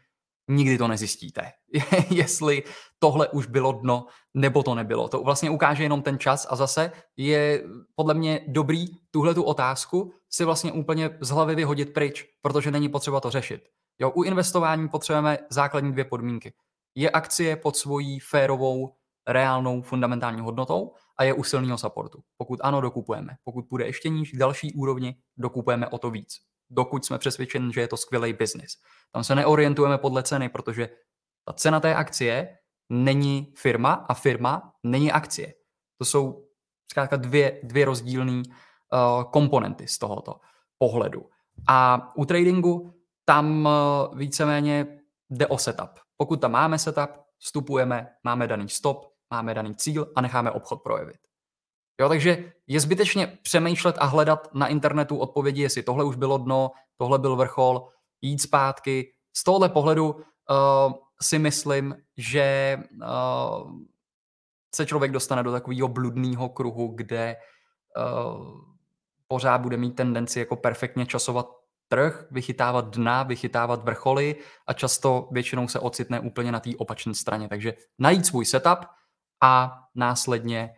nikdy 0.50 0.78
to 0.78 0.88
nezjistíte. 0.88 1.52
jestli 2.11 2.62
tohle 2.99 3.28
už 3.28 3.47
bylo 3.47 3.73
dno, 3.73 4.07
nebo 4.35 4.62
to 4.62 4.75
nebylo. 4.75 5.09
To 5.09 5.23
vlastně 5.23 5.50
ukáže 5.50 5.83
jenom 5.83 6.02
ten 6.02 6.19
čas 6.19 6.47
a 6.50 6.57
zase 6.57 6.92
je 7.16 7.64
podle 7.95 8.14
mě 8.14 8.40
dobrý 8.49 8.87
tuhle 9.11 9.35
tu 9.35 9.42
otázku 9.42 10.12
si 10.30 10.45
vlastně 10.45 10.73
úplně 10.73 11.19
z 11.21 11.28
hlavy 11.28 11.54
vyhodit 11.54 11.92
pryč, 11.92 12.26
protože 12.42 12.71
není 12.71 12.88
potřeba 12.88 13.21
to 13.21 13.30
řešit. 13.30 13.69
Jo, 13.99 14.11
u 14.11 14.23
investování 14.23 14.88
potřebujeme 14.88 15.38
základní 15.50 15.92
dvě 15.92 16.04
podmínky. 16.04 16.52
Je 16.95 17.11
akcie 17.11 17.57
pod 17.57 17.76
svojí 17.76 18.21
férovou 18.21 18.95
reálnou 19.28 19.83
fundamentální 19.83 20.40
hodnotou 20.40 20.95
a 21.19 21.25
je 21.25 21.35
u 21.35 21.45
silného 21.45 21.78
supportu. 21.78 22.23
Pokud 22.37 22.61
ano, 22.62 22.80
dokupujeme. 22.80 23.37
Pokud 23.45 23.64
bude 23.71 23.87
ještě 23.87 24.09
níž 24.09 24.30
k 24.30 24.37
další 24.37 24.73
úrovni, 24.73 25.16
dokupujeme 25.37 25.88
o 25.88 25.99
to 25.99 26.11
víc. 26.11 26.50
Dokud 26.71 27.05
jsme 27.05 27.19
přesvědčeni, 27.19 27.73
že 27.73 27.81
je 27.81 27.89
to 27.89 27.97
skvělý 27.97 28.33
biznis. 28.33 28.77
Tam 29.12 29.25
se 29.25 29.35
neorientujeme 29.35 29.99
podle 29.99 30.23
ceny, 30.23 30.49
protože 30.49 30.89
ta 31.45 31.53
cena 31.53 31.81
té 31.81 31.95
akcie 31.95 32.59
není 32.89 33.55
firma 33.57 33.93
a 34.09 34.15
firma 34.15 34.73
není 34.83 35.12
akcie. 35.12 35.55
To 35.99 36.05
jsou 36.05 36.47
zkrátka 36.91 37.17
dvě, 37.17 37.61
dvě 37.62 37.85
rozdílné 37.85 38.43
uh, 38.43 39.23
komponenty 39.31 39.89
z 39.89 39.99
tohoto 39.99 40.41
pohledu. 40.79 41.31
A 41.69 42.09
u 42.17 42.25
tradingu 42.25 42.95
tam 43.25 43.67
uh, 43.67 44.19
víceméně 44.19 45.00
jde 45.31 45.47
o 45.47 45.59
setup. 45.59 45.91
Pokud 46.17 46.41
tam 46.41 46.53
máme 46.53 46.79
setup, 46.79 47.11
vstupujeme, 47.39 48.09
máme 48.25 48.47
daný 48.47 48.69
stop, 48.69 49.07
máme 49.31 49.55
daný 49.55 49.75
cíl 49.75 50.12
a 50.17 50.21
necháme 50.21 50.50
obchod 50.50 50.83
projevit. 50.83 51.29
Jo, 52.00 52.09
takže 52.09 52.52
je 52.66 52.80
zbytečně 52.80 53.38
přemýšlet 53.42 53.97
a 53.99 54.04
hledat 54.04 54.54
na 54.54 54.66
internetu 54.66 55.16
odpovědi, 55.16 55.62
jestli 55.62 55.83
tohle 55.83 56.04
už 56.04 56.16
bylo 56.16 56.38
dno, 56.38 56.71
tohle 56.97 57.19
byl 57.19 57.37
vrchol, 57.37 57.88
jít 58.23 58.38
zpátky. 58.38 59.12
Z 59.37 59.45
tohohle 59.45 59.69
pohledu 59.69 60.11
uh, 60.11 60.23
si 61.23 61.38
myslím, 61.38 61.97
že 62.16 62.78
uh, 63.02 63.73
se 64.75 64.87
člověk 64.87 65.12
dostane 65.12 65.42
do 65.42 65.52
takového 65.52 65.88
bludného 65.88 66.49
kruhu, 66.49 66.88
kde 66.88 67.37
uh, 67.97 68.61
pořád 69.28 69.61
bude 69.61 69.76
mít 69.76 69.97
tendenci 69.97 70.38
jako 70.38 70.57
perfektně 70.57 71.07
časovat 71.07 71.47
trh, 71.88 72.26
vychytávat 72.30 72.97
dna, 72.97 73.23
vychytávat 73.23 73.85
vrcholy 73.85 74.37
a 74.66 74.73
často 74.73 75.28
většinou 75.33 75.69
se 75.69 75.78
ocitne 75.78 76.21
úplně 76.21 76.52
na 76.52 76.61
té 76.61 76.71
opačné 76.78 77.14
straně. 77.14 77.49
Takže 77.49 77.75
najít 77.99 78.26
svůj 78.26 78.45
setup 78.45 78.78
a 79.42 79.78
následně 79.95 80.75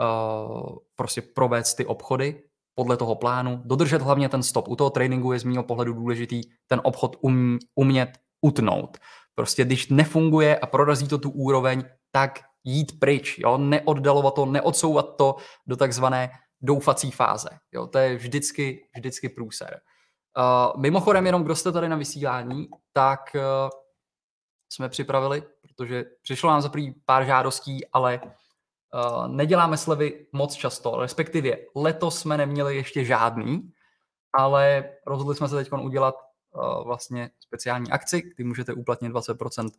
uh, 0.00 0.76
prostě 0.96 1.22
provést 1.22 1.74
ty 1.74 1.86
obchody 1.86 2.42
podle 2.74 2.96
toho 2.96 3.14
plánu, 3.14 3.62
dodržet 3.64 4.02
hlavně 4.02 4.28
ten 4.28 4.42
stop. 4.42 4.68
U 4.68 4.76
toho 4.76 4.90
tréninku 4.90 5.32
je 5.32 5.38
z 5.38 5.44
mého 5.44 5.64
pohledu 5.64 5.92
důležitý 5.92 6.40
ten 6.66 6.80
obchod 6.84 7.16
um, 7.20 7.58
umět 7.74 8.18
utnout. 8.40 8.98
Prostě 9.34 9.64
když 9.64 9.88
nefunguje 9.88 10.58
a 10.58 10.66
prorazí 10.66 11.08
to 11.08 11.18
tu 11.18 11.30
úroveň, 11.30 11.84
tak 12.10 12.40
jít 12.64 13.00
pryč, 13.00 13.38
jo? 13.38 13.58
neoddalovat 13.58 14.34
to, 14.34 14.46
neodsouvat 14.46 15.16
to 15.16 15.36
do 15.66 15.76
takzvané 15.76 16.30
doufací 16.60 17.10
fáze. 17.10 17.48
Jo? 17.72 17.86
To 17.86 17.98
je 17.98 18.16
vždycky, 18.16 18.88
vždycky 18.96 19.28
průser. 19.28 19.80
Uh, 20.38 20.80
mimochodem, 20.80 21.26
jenom 21.26 21.44
kdo 21.44 21.56
jste 21.56 21.72
tady 21.72 21.88
na 21.88 21.96
vysílání, 21.96 22.68
tak 22.92 23.20
uh, 23.34 23.40
jsme 24.72 24.88
připravili, 24.88 25.42
protože 25.62 26.04
přišlo 26.22 26.50
nám 26.50 26.62
za 26.62 26.70
pár 27.04 27.24
žádostí, 27.24 27.86
ale 27.92 28.20
uh, 28.96 29.28
neděláme 29.28 29.76
slevy 29.76 30.26
moc 30.32 30.54
často, 30.54 30.96
respektive 31.00 31.56
letos 31.74 32.18
jsme 32.18 32.36
neměli 32.36 32.76
ještě 32.76 33.04
žádný, 33.04 33.72
ale 34.38 34.90
rozhodli 35.06 35.34
jsme 35.34 35.48
se 35.48 35.56
teď 35.56 35.72
udělat 35.72 36.14
uh, 36.54 36.84
vlastně 36.84 37.30
speciální 37.40 37.90
akci, 37.90 38.22
kdy 38.34 38.44
můžete 38.44 38.74
uplatnit 38.74 39.12
20% 39.12 39.70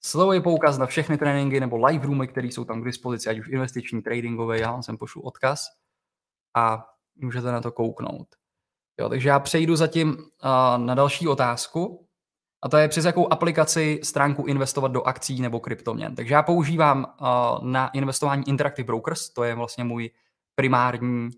Slovový 0.00 0.42
poukaz 0.42 0.78
na 0.78 0.86
všechny 0.86 1.18
tréninky 1.18 1.60
nebo 1.60 1.86
live 1.86 2.06
roomy, 2.06 2.28
které 2.28 2.46
jsou 2.46 2.64
tam 2.64 2.82
k 2.82 2.84
dispozici, 2.84 3.30
ať 3.30 3.38
už 3.38 3.48
investiční, 3.48 4.02
tradingové, 4.02 4.58
já 4.58 4.72
vám 4.72 4.82
sem 4.82 4.98
pošlu 4.98 5.22
odkaz 5.22 5.66
a 6.56 6.86
můžete 7.16 7.52
na 7.52 7.60
to 7.60 7.72
kouknout. 7.72 8.28
Jo, 9.00 9.08
takže 9.08 9.28
já 9.28 9.38
přejdu 9.38 9.76
zatím 9.76 10.08
uh, 10.08 10.84
na 10.86 10.94
další 10.94 11.28
otázku 11.28 12.07
a 12.62 12.68
to 12.68 12.76
je 12.76 12.88
přes 12.88 13.04
jakou 13.04 13.32
aplikaci 13.32 14.00
stránku 14.02 14.46
investovat 14.46 14.92
do 14.92 15.02
akcí 15.02 15.40
nebo 15.40 15.60
kryptoměn. 15.60 16.14
Takže 16.14 16.34
já 16.34 16.42
používám 16.42 17.06
uh, 17.20 17.64
na 17.64 17.88
investování 17.88 18.48
Interactive 18.48 18.86
Brokers, 18.86 19.30
to 19.30 19.44
je 19.44 19.54
vlastně 19.54 19.84
můj 19.84 20.10
primární 20.54 21.28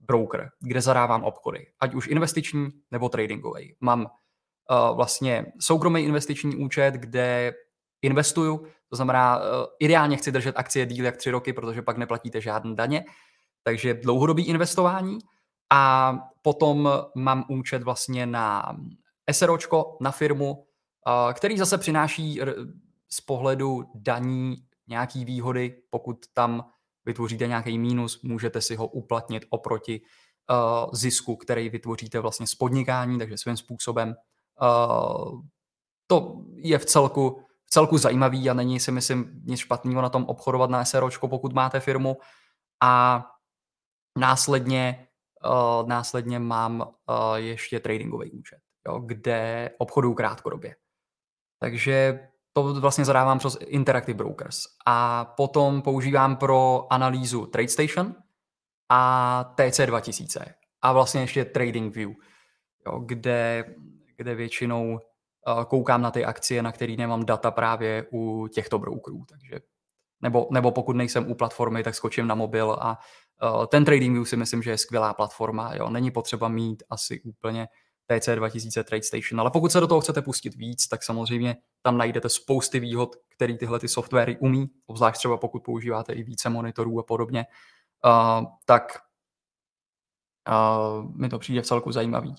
broker, 0.00 0.50
kde 0.60 0.80
zadávám 0.80 1.24
obchody, 1.24 1.66
ať 1.80 1.94
už 1.94 2.08
investiční 2.08 2.68
nebo 2.90 3.08
tradingový. 3.08 3.76
Mám 3.80 4.00
uh, 4.00 4.96
vlastně 4.96 5.46
soukromý 5.60 6.00
investiční 6.00 6.56
účet, 6.56 6.94
kde 6.94 7.54
investuju, 8.02 8.66
to 8.90 8.96
znamená, 8.96 9.38
uh, 9.38 9.42
ideálně 9.80 10.16
chci 10.16 10.32
držet 10.32 10.56
akcie 10.58 10.86
díl 10.86 11.04
jak 11.04 11.16
tři 11.16 11.30
roky, 11.30 11.52
protože 11.52 11.82
pak 11.82 11.96
neplatíte 11.96 12.40
žádné 12.40 12.74
daně, 12.74 13.04
takže 13.62 13.94
dlouhodobý 13.94 14.46
investování 14.46 15.18
a 15.72 16.14
potom 16.42 16.90
mám 17.14 17.44
účet 17.48 17.82
vlastně 17.82 18.26
na 18.26 18.76
SROčko, 19.30 19.96
na 20.00 20.10
firmu, 20.10 20.65
který 21.32 21.58
zase 21.58 21.78
přináší 21.78 22.40
z 23.08 23.20
pohledu 23.20 23.84
daní 23.94 24.56
nějaký 24.86 25.24
výhody, 25.24 25.82
pokud 25.90 26.16
tam 26.32 26.64
vytvoříte 27.04 27.46
nějaký 27.46 27.78
mínus, 27.78 28.22
můžete 28.22 28.60
si 28.60 28.76
ho 28.76 28.86
uplatnit 28.86 29.44
oproti 29.50 30.00
uh, 30.50 30.90
zisku, 30.92 31.36
který 31.36 31.68
vytvoříte 31.68 32.20
vlastně 32.20 32.46
z 32.46 32.54
podnikání, 32.54 33.18
takže 33.18 33.38
svým 33.38 33.56
způsobem. 33.56 34.14
Uh, 34.62 35.40
to 36.06 36.44
je 36.56 36.78
v 36.78 36.84
celku, 36.84 37.40
v 37.64 37.70
celku 37.70 37.98
zajímavý 37.98 38.50
a 38.50 38.54
není 38.54 38.80
si 38.80 38.92
myslím 38.92 39.42
nic 39.44 39.60
špatného 39.60 40.02
na 40.02 40.08
tom 40.08 40.24
obchodovat 40.24 40.70
na 40.70 40.84
SROčko, 40.84 41.28
pokud 41.28 41.52
máte 41.52 41.80
firmu. 41.80 42.16
A 42.82 43.24
následně, 44.18 45.08
uh, 45.46 45.88
následně 45.88 46.38
mám 46.38 46.80
uh, 46.80 47.34
ještě 47.34 47.80
tradingový 47.80 48.30
účet, 48.30 48.58
jo, 48.88 48.98
kde 48.98 49.70
obchoduju 49.78 50.14
krátkodobě. 50.14 50.74
Takže 51.66 52.20
to 52.52 52.74
vlastně 52.74 53.04
zadávám 53.04 53.38
přes 53.38 53.56
Interactive 53.60 54.16
Brokers. 54.16 54.58
A 54.86 55.24
potom 55.24 55.82
používám 55.82 56.36
pro 56.36 56.86
analýzu 56.90 57.46
TradeStation 57.46 58.14
a 58.88 59.54
TC2000 59.56 60.44
a 60.82 60.92
vlastně 60.92 61.20
ještě 61.20 61.44
TradingView, 61.44 62.10
jo, 62.86 62.98
kde, 62.98 63.64
kde 64.16 64.34
většinou 64.34 64.92
uh, 64.92 65.64
koukám 65.64 66.02
na 66.02 66.10
ty 66.10 66.24
akcie, 66.24 66.62
na 66.62 66.72
které 66.72 66.96
nemám 66.96 67.24
data 67.24 67.50
právě 67.50 68.06
u 68.12 68.48
těchto 68.48 68.78
brokerů. 68.78 69.24
Takže, 69.30 69.60
nebo, 70.22 70.48
nebo 70.50 70.70
pokud 70.70 70.96
nejsem 70.96 71.30
u 71.30 71.34
platformy, 71.34 71.82
tak 71.82 71.94
skočím 71.94 72.26
na 72.26 72.34
mobil 72.34 72.76
a 72.80 72.98
uh, 73.42 73.66
ten 73.66 73.84
TradingView 73.84 74.26
si 74.26 74.36
myslím, 74.36 74.62
že 74.62 74.70
je 74.70 74.78
skvělá 74.78 75.14
platforma. 75.14 75.74
Jo. 75.74 75.90
Není 75.90 76.10
potřeba 76.10 76.48
mít 76.48 76.82
asi 76.90 77.20
úplně 77.20 77.68
TC2000 78.10 78.84
TradeStation. 78.84 79.40
Ale 79.40 79.50
pokud 79.50 79.72
se 79.72 79.80
do 79.80 79.86
toho 79.86 80.00
chcete 80.00 80.22
pustit 80.22 80.54
víc, 80.54 80.88
tak 80.88 81.02
samozřejmě 81.02 81.56
tam 81.82 81.98
najdete 81.98 82.28
spousty 82.28 82.80
výhod, 82.80 83.16
které 83.28 83.56
tyhle 83.56 83.78
ty 83.78 83.88
softwary 83.88 84.36
umí, 84.40 84.70
obzvlášť 84.86 85.18
třeba 85.18 85.36
pokud 85.36 85.62
používáte 85.62 86.12
i 86.12 86.22
více 86.22 86.50
monitorů 86.50 87.00
a 87.00 87.02
podobně, 87.02 87.46
uh, 88.04 88.46
tak 88.64 88.98
uh, 90.48 91.16
mi 91.20 91.28
to 91.28 91.38
přijde 91.38 91.62
v 91.62 91.66
celku 91.66 91.92
zajímavý. 91.92 92.34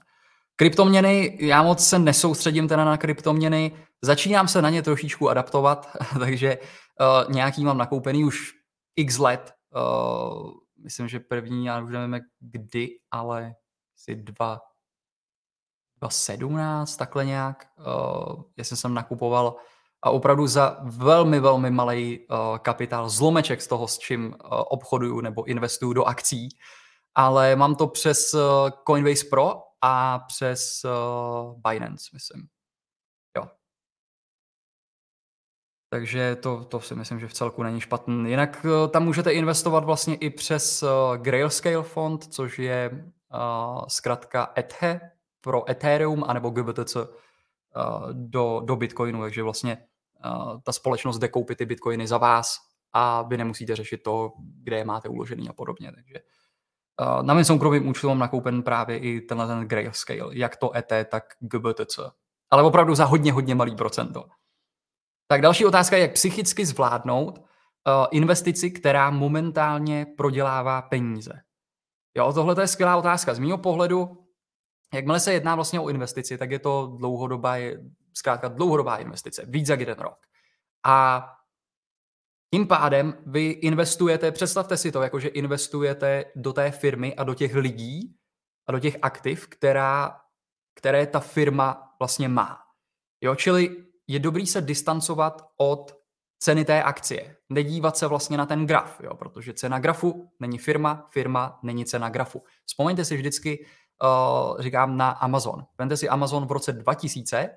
Kryptoměny, 0.55 1.37
já 1.41 1.63
moc 1.63 1.87
se 1.87 1.99
nesoustředím 1.99 2.67
teda 2.67 2.85
na 2.85 2.97
kryptoměny, 2.97 3.71
začínám 4.01 4.47
se 4.47 4.61
na 4.61 4.69
ně 4.69 4.81
trošičku 4.81 5.29
adaptovat, 5.29 5.97
takže 6.19 6.57
uh, 6.57 7.33
nějaký 7.33 7.65
mám 7.65 7.77
nakoupený 7.77 8.23
už 8.23 8.53
x 8.95 9.17
let, 9.17 9.53
uh, 9.75 10.51
myslím, 10.83 11.07
že 11.07 11.19
první, 11.19 11.65
já 11.65 11.81
už 11.81 11.91
nevím 11.91 12.19
kdy, 12.39 12.89
ale 13.11 13.55
asi 13.95 14.15
dva, 14.15 14.59
2017, 15.97 16.97
takhle 16.97 17.25
nějak, 17.25 17.67
uh, 17.79 18.43
já 18.57 18.63
jsem 18.63 18.77
sem 18.77 18.93
nakupoval 18.93 19.55
a 20.01 20.09
opravdu 20.09 20.47
za 20.47 20.77
velmi, 20.83 21.39
velmi 21.39 21.71
malý 21.71 22.19
uh, 22.19 22.57
kapitál, 22.57 23.09
zlomeček 23.09 23.61
z 23.61 23.67
toho, 23.67 23.87
s 23.87 23.97
čím 23.97 24.25
uh, 24.25 24.33
obchoduju 24.49 25.21
nebo 25.21 25.43
investuju 25.43 25.93
do 25.93 26.03
akcí, 26.05 26.49
ale 27.15 27.55
mám 27.55 27.75
to 27.75 27.87
přes 27.87 28.35
Coinbase 28.87 29.25
Pro 29.29 29.63
a 29.81 30.19
přes 30.19 30.85
Binance, 31.67 32.09
myslím. 32.13 32.47
Jo. 33.37 33.47
Takže 35.89 36.35
to, 36.35 36.65
to 36.65 36.81
si 36.81 36.95
myslím, 36.95 37.19
že 37.19 37.27
v 37.27 37.33
celku 37.33 37.63
není 37.63 37.81
špatný. 37.81 38.29
Jinak 38.29 38.65
tam 38.91 39.05
můžete 39.05 39.33
investovat 39.33 39.83
vlastně 39.83 40.15
i 40.15 40.29
přes 40.29 40.83
Grayscale 41.17 41.83
fond, 41.83 42.23
což 42.33 42.59
je 42.59 43.05
zkrátka 43.87 44.53
ETHE, 44.57 45.11
pro 45.47 45.69
Ethereum 45.71 46.23
anebo 46.27 46.49
GBTC 46.49 46.95
uh, 46.95 47.03
do, 48.11 48.61
do 48.65 48.75
Bitcoinu, 48.75 49.21
takže 49.21 49.43
vlastně 49.43 49.77
uh, 50.25 50.61
ta 50.63 50.71
společnost 50.71 51.19
jde 51.19 51.27
koupit 51.27 51.57
ty 51.57 51.65
Bitcoiny 51.65 52.07
za 52.07 52.17
vás 52.17 52.57
a 52.93 53.21
vy 53.21 53.37
nemusíte 53.37 53.75
řešit 53.75 54.03
to, 54.03 54.33
kde 54.63 54.77
je 54.77 54.85
máte 54.85 55.09
uložený 55.09 55.49
a 55.49 55.53
podobně. 55.53 55.91
Takže 55.91 56.19
uh, 57.01 57.23
na 57.23 57.33
mém 57.33 57.45
soukromém 57.45 57.87
účtu 57.87 58.07
mám 58.07 58.19
nakoupen 58.19 58.63
právě 58.63 58.97
i 58.97 59.21
tenhle 59.21 59.47
ten 59.47 59.67
Grayscale, 59.67 60.37
jak 60.37 60.55
to 60.55 60.75
ET, 60.75 60.91
tak 61.09 61.23
GBTC. 61.39 61.99
Ale 62.51 62.63
opravdu 62.63 62.95
za 62.95 63.05
hodně, 63.05 63.33
hodně 63.33 63.55
malý 63.55 63.75
procento. 63.75 64.23
Tak 65.27 65.41
další 65.41 65.65
otázka 65.65 65.95
je, 65.95 66.01
jak 66.01 66.13
psychicky 66.13 66.65
zvládnout 66.65 67.39
investici, 68.11 68.71
která 68.71 69.09
momentálně 69.09 70.05
prodělává 70.17 70.81
peníze. 70.81 71.31
Jo, 72.17 72.33
tohle 72.33 72.63
je 72.63 72.67
skvělá 72.67 72.97
otázka. 72.97 73.33
Z 73.33 73.39
mého 73.39 73.57
pohledu 73.57 74.26
Jakmile 74.93 75.19
se 75.19 75.33
jedná 75.33 75.55
vlastně 75.55 75.79
o 75.79 75.89
investici, 75.89 76.37
tak 76.37 76.51
je 76.51 76.59
to 76.59 76.95
dlouhodobá, 76.99 77.55
zkrátka 78.13 78.47
dlouhodobá 78.47 78.97
investice, 78.97 79.45
víc 79.47 79.69
jak 79.69 79.79
jeden 79.79 79.99
rok. 79.99 80.17
A 80.85 81.27
tím 82.53 82.67
pádem 82.67 83.13
vy 83.25 83.45
investujete, 83.49 84.31
představte 84.31 84.77
si 84.77 84.91
to, 84.91 85.01
jakože 85.01 85.27
investujete 85.27 86.25
do 86.35 86.53
té 86.53 86.71
firmy 86.71 87.15
a 87.15 87.23
do 87.23 87.33
těch 87.33 87.55
lidí 87.55 88.15
a 88.67 88.71
do 88.71 88.79
těch 88.79 88.97
aktiv, 89.01 89.47
která, 89.47 90.19
které 90.75 91.07
ta 91.07 91.19
firma 91.19 91.95
vlastně 91.99 92.27
má. 92.27 92.59
Jo, 93.21 93.35
čili 93.35 93.85
je 94.07 94.19
dobrý 94.19 94.47
se 94.47 94.61
distancovat 94.61 95.41
od 95.57 95.97
ceny 96.39 96.65
té 96.65 96.83
akcie. 96.83 97.35
Nedívat 97.49 97.97
se 97.97 98.07
vlastně 98.07 98.37
na 98.37 98.45
ten 98.45 98.67
graf, 98.67 99.01
jo, 99.03 99.15
protože 99.15 99.53
cena 99.53 99.79
grafu 99.79 100.31
není 100.39 100.57
firma, 100.57 101.07
firma 101.11 101.59
není 101.63 101.85
cena 101.85 102.09
grafu. 102.09 102.43
Vzpomeňte 102.65 103.05
si 103.05 103.17
vždycky, 103.17 103.65
uh, 104.03 104.61
říkám, 104.61 104.97
na 104.97 105.09
Amazon. 105.09 105.65
Vemte 105.77 105.97
si 105.97 106.09
Amazon 106.09 106.45
v 106.45 106.51
roce 106.51 106.73
2000, 106.73 107.49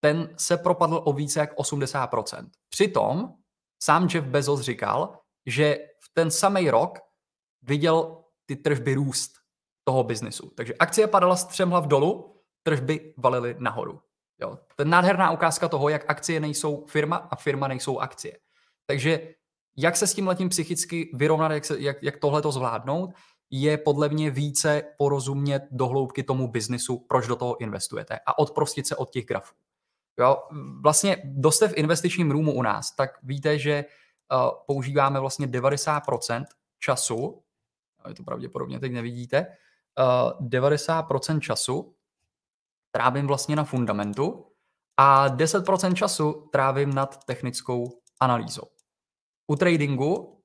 ten 0.00 0.34
se 0.36 0.56
propadl 0.56 1.02
o 1.04 1.12
více 1.12 1.40
jak 1.40 1.56
80%. 1.56 2.48
Přitom 2.68 3.34
sám 3.82 4.08
Jeff 4.14 4.26
Bezos 4.26 4.60
říkal, 4.60 5.18
že 5.46 5.78
v 6.00 6.14
ten 6.14 6.30
samý 6.30 6.70
rok 6.70 6.98
viděl 7.62 8.24
ty 8.46 8.56
tržby 8.56 8.94
růst 8.94 9.32
toho 9.84 10.04
biznisu. 10.04 10.50
Takže 10.56 10.74
akcie 10.74 11.06
padala 11.06 11.36
střemhlav 11.36 11.86
dolů, 11.86 12.40
tržby 12.62 13.14
valily 13.16 13.56
nahoru. 13.58 14.00
Jo. 14.40 14.58
To 14.76 14.82
je 14.82 14.86
nádherná 14.86 15.30
ukázka 15.30 15.68
toho, 15.68 15.88
jak 15.88 16.10
akcie 16.10 16.40
nejsou 16.40 16.86
firma 16.86 17.16
a 17.16 17.36
firma 17.36 17.68
nejsou 17.68 17.98
akcie. 17.98 18.38
Takže 18.86 19.34
jak 19.76 19.96
se 19.96 20.06
s 20.06 20.14
tím 20.14 20.26
letím 20.26 20.48
psychicky 20.48 21.10
vyrovnat, 21.14 21.52
jak, 21.52 21.70
jak, 21.78 22.02
jak 22.02 22.16
tohle 22.16 22.42
to 22.42 22.52
zvládnout, 22.52 23.10
je 23.50 23.78
podle 23.78 24.08
mě 24.08 24.30
více 24.30 24.82
porozumět 24.98 25.62
dohloubky 25.70 26.22
tomu 26.22 26.48
biznisu, 26.48 26.98
proč 27.08 27.26
do 27.26 27.36
toho 27.36 27.60
investujete 27.60 28.18
a 28.26 28.38
odprostit 28.38 28.86
se 28.86 28.96
od 28.96 29.10
těch 29.10 29.26
grafů. 29.26 29.54
Jo, 30.18 30.36
vlastně 30.80 31.16
doste 31.24 31.68
v 31.68 31.76
investičním 31.76 32.30
roomu 32.30 32.52
u 32.52 32.62
nás, 32.62 32.94
tak 32.96 33.10
víte, 33.22 33.58
že 33.58 33.84
uh, 34.32 34.50
používáme 34.66 35.20
vlastně 35.20 35.46
90% 35.46 36.44
času, 36.78 37.42
je 38.08 38.14
to 38.14 38.22
pravděpodobně 38.22 38.80
teď 38.80 38.92
nevidíte, 38.92 39.46
uh, 40.40 40.48
90% 40.48 41.40
času 41.40 41.94
trávím 42.90 43.26
vlastně 43.26 43.56
na 43.56 43.64
fundamentu 43.64 44.46
a 44.96 45.28
10% 45.28 45.94
času 45.94 46.48
trávím 46.52 46.94
nad 46.94 47.24
technickou 47.24 48.00
analýzou. 48.20 48.66
U 49.46 49.56
tradingu 49.56 50.40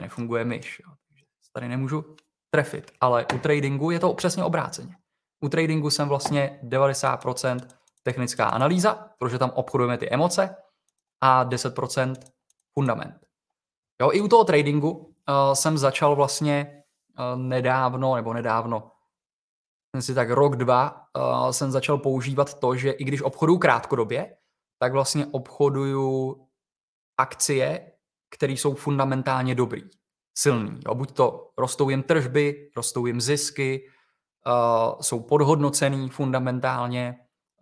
nefunguje 0.00 0.44
myš, 0.44 0.80
jo, 0.86 0.92
takže 1.08 1.24
tady 1.52 1.68
nemůžu 1.68 2.16
trefit, 2.50 2.90
ale 3.00 3.26
u 3.34 3.38
tradingu 3.38 3.90
je 3.90 4.00
to 4.00 4.14
přesně 4.14 4.44
obráceně. 4.44 4.96
U 5.40 5.48
tradingu 5.48 5.90
jsem 5.90 6.08
vlastně 6.08 6.60
90% 6.62 7.68
technická 8.02 8.46
analýza, 8.46 9.08
protože 9.18 9.38
tam 9.38 9.50
obchodujeme 9.50 9.98
ty 9.98 10.10
emoce 10.10 10.56
a 11.20 11.44
10% 11.44 12.14
fundament. 12.72 13.26
Jo, 14.02 14.10
i 14.12 14.20
u 14.20 14.28
toho 14.28 14.44
tradingu 14.44 14.90
uh, 14.90 15.04
jsem 15.54 15.78
začal 15.78 16.16
vlastně 16.16 16.82
uh, 17.18 17.40
nedávno, 17.40 18.16
nebo 18.16 18.32
nedávno, 18.32 18.92
si 20.00 20.14
tak 20.14 20.30
rok, 20.30 20.56
dva, 20.56 21.06
uh, 21.16 21.50
jsem 21.50 21.70
začal 21.70 21.98
používat 21.98 22.58
to, 22.60 22.76
že 22.76 22.90
i 22.90 23.04
když 23.04 23.22
obchoduju 23.22 23.58
krátkodobě, 23.58 24.36
tak 24.78 24.92
vlastně 24.92 25.26
obchoduju 25.26 26.36
akcie, 27.18 27.92
které 28.30 28.52
jsou 28.52 28.74
fundamentálně 28.74 29.54
dobrý, 29.54 29.82
silný. 30.38 30.80
Jo? 30.86 30.94
Buď 30.94 31.12
to 31.12 31.50
rostou 31.58 31.88
jim 31.88 32.02
tržby, 32.02 32.70
rostou 32.76 33.06
jim 33.06 33.20
zisky, 33.20 33.82
uh, 34.46 35.00
jsou 35.00 35.20
podhodnocený 35.20 36.08
fundamentálně, 36.08 37.16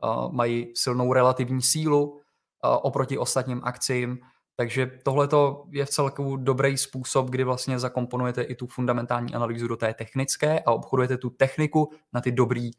uh, 0.04 0.32
mají 0.32 0.72
silnou 0.74 1.12
relativní 1.12 1.62
sílu 1.62 2.10
uh, 2.10 2.18
oproti 2.60 3.18
ostatním 3.18 3.60
akcím, 3.64 4.18
takže 4.56 4.90
tohle 5.04 5.28
je 5.70 5.84
v 5.84 5.90
celku 5.90 6.36
dobrý 6.36 6.76
způsob, 6.76 7.30
kdy 7.30 7.44
vlastně 7.44 7.78
zakomponujete 7.78 8.42
i 8.42 8.54
tu 8.54 8.66
fundamentální 8.66 9.34
analýzu 9.34 9.68
do 9.68 9.76
té 9.76 9.94
technické 9.94 10.60
a 10.60 10.72
obchodujete 10.72 11.18
tu 11.18 11.30
techniku 11.30 11.90
na 12.12 12.20
ty 12.20 12.32
dobrý 12.32 12.70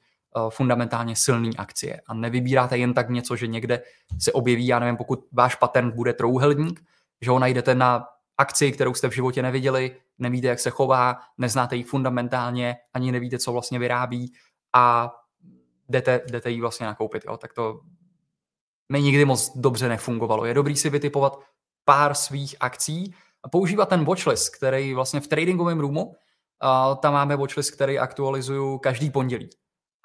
fundamentálně 0.49 1.15
silný 1.15 1.57
akcie. 1.57 2.01
A 2.07 2.13
nevybíráte 2.13 2.77
jen 2.77 2.93
tak 2.93 3.09
něco, 3.09 3.35
že 3.35 3.47
někde 3.47 3.81
se 4.21 4.31
objeví, 4.31 4.67
já 4.67 4.79
nevím, 4.79 4.97
pokud 4.97 5.19
váš 5.31 5.55
patent 5.55 5.95
bude 5.95 6.13
trouhelník, 6.13 6.81
že 7.21 7.31
ho 7.31 7.39
najdete 7.39 7.75
na 7.75 8.05
akci, 8.38 8.72
kterou 8.72 8.94
jste 8.94 9.08
v 9.08 9.13
životě 9.13 9.41
neviděli, 9.41 10.01
nevíte, 10.17 10.48
jak 10.48 10.60
se 10.60 10.70
chová, 10.70 11.17
neznáte 11.38 11.75
ji 11.75 11.84
fundamentálně, 11.84 12.75
ani 12.94 13.12
nevíte, 13.12 13.39
co 13.39 13.51
vlastně 13.51 13.79
vyrábí 13.79 14.34
a 14.74 15.15
jdete, 15.89 16.22
jdete 16.27 16.51
ji 16.51 16.62
vlastně 16.62 16.86
nakoupit. 16.86 17.24
Jo? 17.25 17.38
Tak 17.38 17.53
to 17.53 17.82
mi 18.91 19.01
nikdy 19.01 19.25
moc 19.25 19.58
dobře 19.58 19.89
nefungovalo. 19.89 20.46
Je 20.46 20.53
dobrý 20.53 20.75
si 20.75 20.89
vytipovat 20.89 21.39
pár 21.86 22.13
svých 22.13 22.56
akcí 22.60 23.15
a 23.44 23.50
používat 23.50 23.89
ten 23.89 24.06
watchlist, 24.06 24.56
který 24.56 24.94
vlastně 24.94 25.20
v 25.20 25.27
tradingovém 25.27 25.79
roomu, 25.79 26.15
tam 27.01 27.13
máme 27.13 27.36
watchlist, 27.36 27.72
který 27.72 28.00
aktualizuju 28.00 28.77
každý 28.77 29.10
pondělí. 29.10 29.50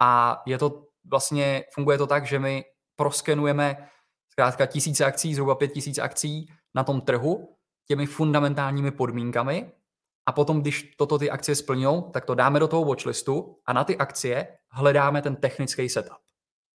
A 0.00 0.42
je 0.46 0.58
to 0.58 0.86
vlastně, 1.04 1.64
funguje 1.72 1.98
to 1.98 2.06
tak, 2.06 2.26
že 2.26 2.38
my 2.38 2.64
proskenujeme 2.96 3.88
zkrátka 4.28 4.66
tisíce 4.66 5.04
akcí, 5.04 5.34
zhruba 5.34 5.54
pět 5.54 5.68
tisíc 5.68 5.98
akcí 5.98 6.52
na 6.74 6.84
tom 6.84 7.00
trhu 7.00 7.56
těmi 7.88 8.06
fundamentálními 8.06 8.90
podmínkami 8.90 9.72
a 10.26 10.32
potom, 10.32 10.60
když 10.60 10.94
toto 10.96 11.18
ty 11.18 11.30
akcie 11.30 11.56
splňují, 11.56 12.02
tak 12.12 12.24
to 12.24 12.34
dáme 12.34 12.60
do 12.60 12.68
toho 12.68 12.84
watchlistu 12.84 13.58
a 13.66 13.72
na 13.72 13.84
ty 13.84 13.96
akcie 13.96 14.48
hledáme 14.70 15.22
ten 15.22 15.36
technický 15.36 15.88
setup. 15.88 16.18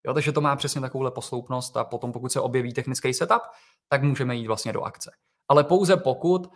Jo, 0.06 0.14
takže 0.14 0.32
to 0.32 0.40
má 0.40 0.56
přesně 0.56 0.80
takovouhle 0.80 1.10
posloupnost 1.10 1.76
a 1.76 1.84
potom, 1.84 2.12
pokud 2.12 2.32
se 2.32 2.40
objeví 2.40 2.72
technický 2.72 3.14
setup, 3.14 3.42
tak 3.88 4.02
můžeme 4.02 4.36
jít 4.36 4.46
vlastně 4.46 4.72
do 4.72 4.82
akce. 4.82 5.10
Ale 5.48 5.64
pouze 5.64 5.96
pokud 5.96 6.46
uh, 6.46 6.52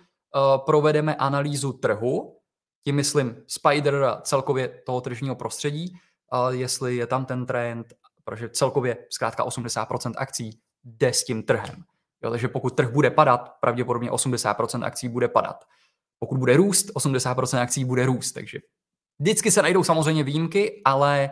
provedeme 0.67 1.15
analýzu 1.15 1.73
trhu, 1.73 2.39
tím 2.85 2.97
myslím 2.97 3.37
Spider 3.47 4.05
a 4.05 4.21
celkově 4.21 4.69
toho 4.87 5.01
tržního 5.01 5.37
prostředí, 5.37 5.93
uh, 6.33 6.55
jestli 6.55 6.97
je 6.97 7.07
tam 7.07 7.25
ten 7.25 7.47
trend, 7.47 7.95
protože 8.25 8.49
celkově 8.49 8.97
zkrátka 9.11 9.45
80% 9.45 10.13
akcí 10.17 10.61
jde 10.85 11.13
s 11.13 11.25
tím 11.25 11.43
trhem. 11.43 11.85
Jo, 12.23 12.31
takže 12.31 12.49
pokud 12.49 12.77
trh 12.77 12.91
bude 12.91 13.11
padat, 13.11 13.57
pravděpodobně 13.61 14.11
80% 14.11 14.85
akcí 14.85 15.09
bude 15.09 15.29
padat. 15.29 15.65
Pokud 16.19 16.39
bude 16.39 16.57
růst, 16.57 16.91
80% 16.95 17.61
akcí 17.61 17.85
bude 17.85 18.07
růst. 18.07 18.33
Takže 18.33 18.59
vždycky 19.19 19.51
se 19.51 19.63
najdou 19.63 19.85
samozřejmě 19.85 20.25
výjimky, 20.25 20.83
ale 20.85 21.31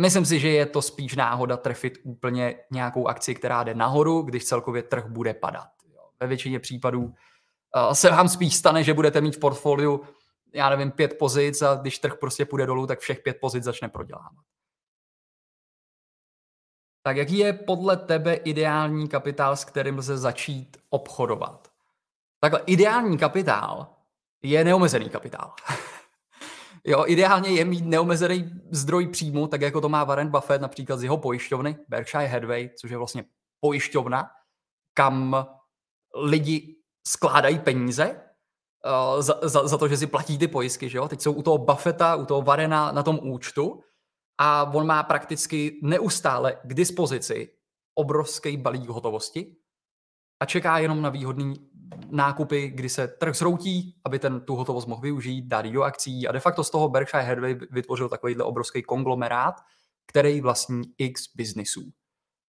myslím 0.00 0.24
si, 0.24 0.40
že 0.40 0.48
je 0.48 0.66
to 0.66 0.82
spíš 0.82 1.16
náhoda 1.16 1.56
trefit 1.56 1.98
úplně 2.02 2.54
nějakou 2.72 3.08
akci, 3.08 3.34
která 3.34 3.64
jde 3.64 3.74
nahoru, 3.74 4.22
když 4.22 4.44
celkově 4.44 4.82
trh 4.82 5.06
bude 5.06 5.34
padat. 5.34 5.68
Jo. 5.92 6.00
Ve 6.20 6.26
většině 6.26 6.60
případů 6.60 7.02
uh, 7.02 7.12
se 7.92 8.10
vám 8.10 8.28
spíš 8.28 8.56
stane, 8.56 8.84
že 8.84 8.94
budete 8.94 9.20
mít 9.20 9.36
v 9.36 9.40
portfoliu, 9.40 10.00
já 10.54 10.70
nevím, 10.70 10.90
pět 10.90 11.18
pozic 11.18 11.62
a 11.62 11.74
když 11.74 11.98
trh 11.98 12.14
prostě 12.20 12.44
půjde 12.44 12.66
dolů, 12.66 12.86
tak 12.86 12.98
všech 12.98 13.20
pět 13.20 13.36
pozic 13.40 13.64
začne 13.64 13.88
prodělávat. 13.88 14.44
Tak 17.06 17.16
jaký 17.16 17.38
je 17.38 17.52
podle 17.52 17.96
tebe 17.96 18.34
ideální 18.34 19.08
kapitál, 19.08 19.56
s 19.56 19.64
kterým 19.64 19.98
lze 19.98 20.18
začít 20.18 20.76
obchodovat? 20.90 21.68
Takhle, 22.40 22.60
ideální 22.66 23.18
kapitál 23.18 23.86
je 24.42 24.64
neomezený 24.64 25.10
kapitál. 25.10 25.52
jo, 26.84 27.04
ideálně 27.06 27.50
je 27.50 27.64
mít 27.64 27.84
neomezený 27.84 28.50
zdroj 28.70 29.06
příjmu, 29.06 29.46
tak 29.46 29.60
jako 29.60 29.80
to 29.80 29.88
má 29.88 30.04
Warren 30.04 30.28
Buffett 30.28 30.62
například 30.62 30.96
z 30.96 31.02
jeho 31.02 31.16
pojišťovny, 31.16 31.76
Berkshire 31.88 32.26
Hathaway, 32.26 32.70
což 32.80 32.90
je 32.90 32.98
vlastně 32.98 33.24
pojišťovna, 33.60 34.30
kam 34.94 35.46
lidi 36.14 36.76
skládají 37.06 37.58
peníze 37.58 38.20
uh, 38.86 39.22
za, 39.22 39.38
za, 39.42 39.68
za 39.68 39.78
to, 39.78 39.88
že 39.88 39.96
si 39.96 40.06
platí 40.06 40.38
ty 40.38 40.48
pojistky. 40.48 40.88
Že 40.88 40.98
jo? 40.98 41.08
Teď 41.08 41.20
jsou 41.20 41.32
u 41.32 41.42
toho 41.42 41.58
Buffetta, 41.58 42.16
u 42.16 42.26
toho 42.26 42.42
Warrena 42.42 42.92
na 42.92 43.02
tom 43.02 43.18
účtu 43.22 43.82
a 44.38 44.70
on 44.74 44.86
má 44.86 45.02
prakticky 45.02 45.80
neustále 45.82 46.56
k 46.64 46.74
dispozici 46.74 47.50
obrovský 47.94 48.56
balík 48.56 48.88
hotovosti 48.88 49.56
a 50.40 50.44
čeká 50.46 50.78
jenom 50.78 51.02
na 51.02 51.10
výhodný 51.10 51.54
nákupy, 52.10 52.68
kdy 52.68 52.88
se 52.88 53.08
trh 53.08 53.36
zhroutí, 53.36 54.00
aby 54.04 54.18
ten 54.18 54.40
tu 54.40 54.56
hotovost 54.56 54.88
mohl 54.88 55.00
využít, 55.00 55.42
dát 55.42 55.66
do 55.66 55.82
akcí 55.82 56.28
a 56.28 56.32
de 56.32 56.40
facto 56.40 56.64
z 56.64 56.70
toho 56.70 56.88
Berkshire 56.88 57.24
Hathaway 57.24 57.54
vytvořil 57.70 58.08
takovýhle 58.08 58.44
obrovský 58.44 58.82
konglomerát, 58.82 59.54
který 60.06 60.40
vlastní 60.40 60.82
x 60.98 61.22
biznisů. 61.36 61.92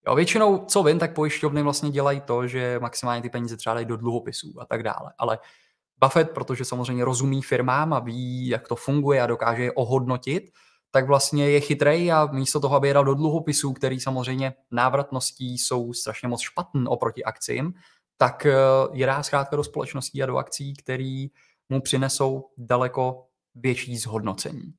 Jo, 0.08 0.16
většinou, 0.16 0.66
co 0.66 0.84
vím, 0.84 1.00
tak 1.00 1.14
pojišťovny 1.14 1.64
vlastně 1.64 1.90
dělají 1.90 2.22
to, 2.22 2.48
že 2.48 2.80
maximálně 2.82 3.22
ty 3.22 3.30
peníze 3.30 3.58
třeba 3.58 3.74
dají 3.74 3.86
do 3.86 3.98
dluhopisů 3.98 4.54
a 4.60 4.66
tak 4.66 4.84
dále. 4.84 5.14
Ale 5.18 5.40
Buffett, 6.04 6.32
protože 6.32 6.66
samozřejmě 6.66 7.06
rozumí 7.06 7.42
firmám 7.42 7.94
a 7.94 8.00
ví, 8.00 8.48
jak 8.48 8.68
to 8.68 8.76
funguje 8.76 9.22
a 9.22 9.28
dokáže 9.28 9.64
je 9.64 9.72
ohodnotit, 9.72 10.52
tak 10.96 11.08
vlastně 11.08 11.50
je 11.50 11.60
chytrej 11.60 12.12
a 12.12 12.26
místo 12.32 12.60
toho, 12.60 12.76
aby 12.76 12.88
je 12.88 12.94
dal 12.94 13.04
do 13.04 13.14
dluhopisů, 13.14 13.74
který 13.74 14.00
samozřejmě 14.00 14.54
návratností 14.72 15.58
jsou 15.58 15.94
strašně 15.94 16.28
moc 16.28 16.42
špatný 16.42 16.88
oproti 16.88 17.24
akcím, 17.24 17.74
tak 18.18 18.46
eh, 18.46 18.56
je 18.92 19.06
dá 19.06 19.24
zkrátka 19.24 19.56
do 19.56 19.64
společností 19.64 20.24
a 20.24 20.26
do 20.26 20.38
akcí, 20.38 20.74
který 20.74 21.28
mu 21.70 21.82
přinesou 21.82 22.46
daleko 22.58 23.26
větší 23.56 23.98
zhodnocení. 23.98 24.74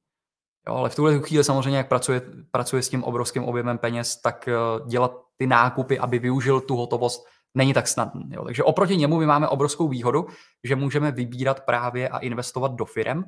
Jo, 0.68 0.74
ale 0.74 0.90
v 0.90 0.94
tuhle 0.94 1.18
chvíli 1.18 1.44
samozřejmě, 1.44 1.78
jak 1.78 1.88
pracuje, 1.88 2.22
pracuje 2.50 2.82
s 2.82 2.88
tím 2.88 3.04
obrovským 3.04 3.44
objemem 3.44 3.78
peněz, 3.78 4.20
tak 4.20 4.48
eh, 4.48 4.54
dělat 4.86 5.12
ty 5.36 5.46
nákupy, 5.46 5.98
aby 5.98 6.18
využil 6.18 6.60
tu 6.60 6.76
hotovost, 6.76 7.26
není 7.54 7.74
tak 7.74 7.88
snadné. 7.88 8.22
Jo. 8.30 8.44
Takže 8.44 8.64
oproti 8.64 8.96
němu 8.96 9.18
my 9.18 9.26
máme 9.26 9.48
obrovskou 9.48 9.88
výhodu, 9.88 10.26
že 10.64 10.76
můžeme 10.76 11.12
vybírat 11.12 11.60
právě 11.60 12.08
a 12.08 12.18
investovat 12.18 12.72
do 12.72 12.84
firm, 12.84 13.24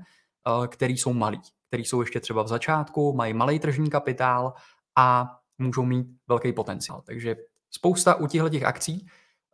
který 0.68 0.98
jsou 0.98 1.12
malí 1.12 1.40
který 1.68 1.84
jsou 1.84 2.00
ještě 2.00 2.20
třeba 2.20 2.42
v 2.42 2.48
začátku, 2.48 3.12
mají 3.12 3.34
malý 3.34 3.58
tržní 3.58 3.90
kapitál 3.90 4.54
a 4.96 5.36
můžou 5.58 5.84
mít 5.84 6.06
velký 6.28 6.52
potenciál. 6.52 7.02
Takže 7.06 7.36
spousta 7.70 8.14
u 8.14 8.26
těchto 8.26 8.48
těch 8.48 8.64
akcí 8.64 9.06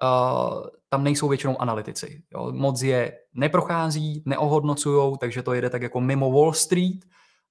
uh, 0.02 0.66
tam 0.88 1.04
nejsou 1.04 1.28
většinou 1.28 1.60
analytici. 1.60 2.22
Jo. 2.34 2.52
Moc 2.52 2.82
je 2.82 3.18
neprochází, 3.34 4.22
neohodnocují, 4.26 5.18
takže 5.18 5.42
to 5.42 5.52
jede 5.52 5.70
tak 5.70 5.82
jako 5.82 6.00
mimo 6.00 6.32
Wall 6.32 6.52
Street 6.52 7.04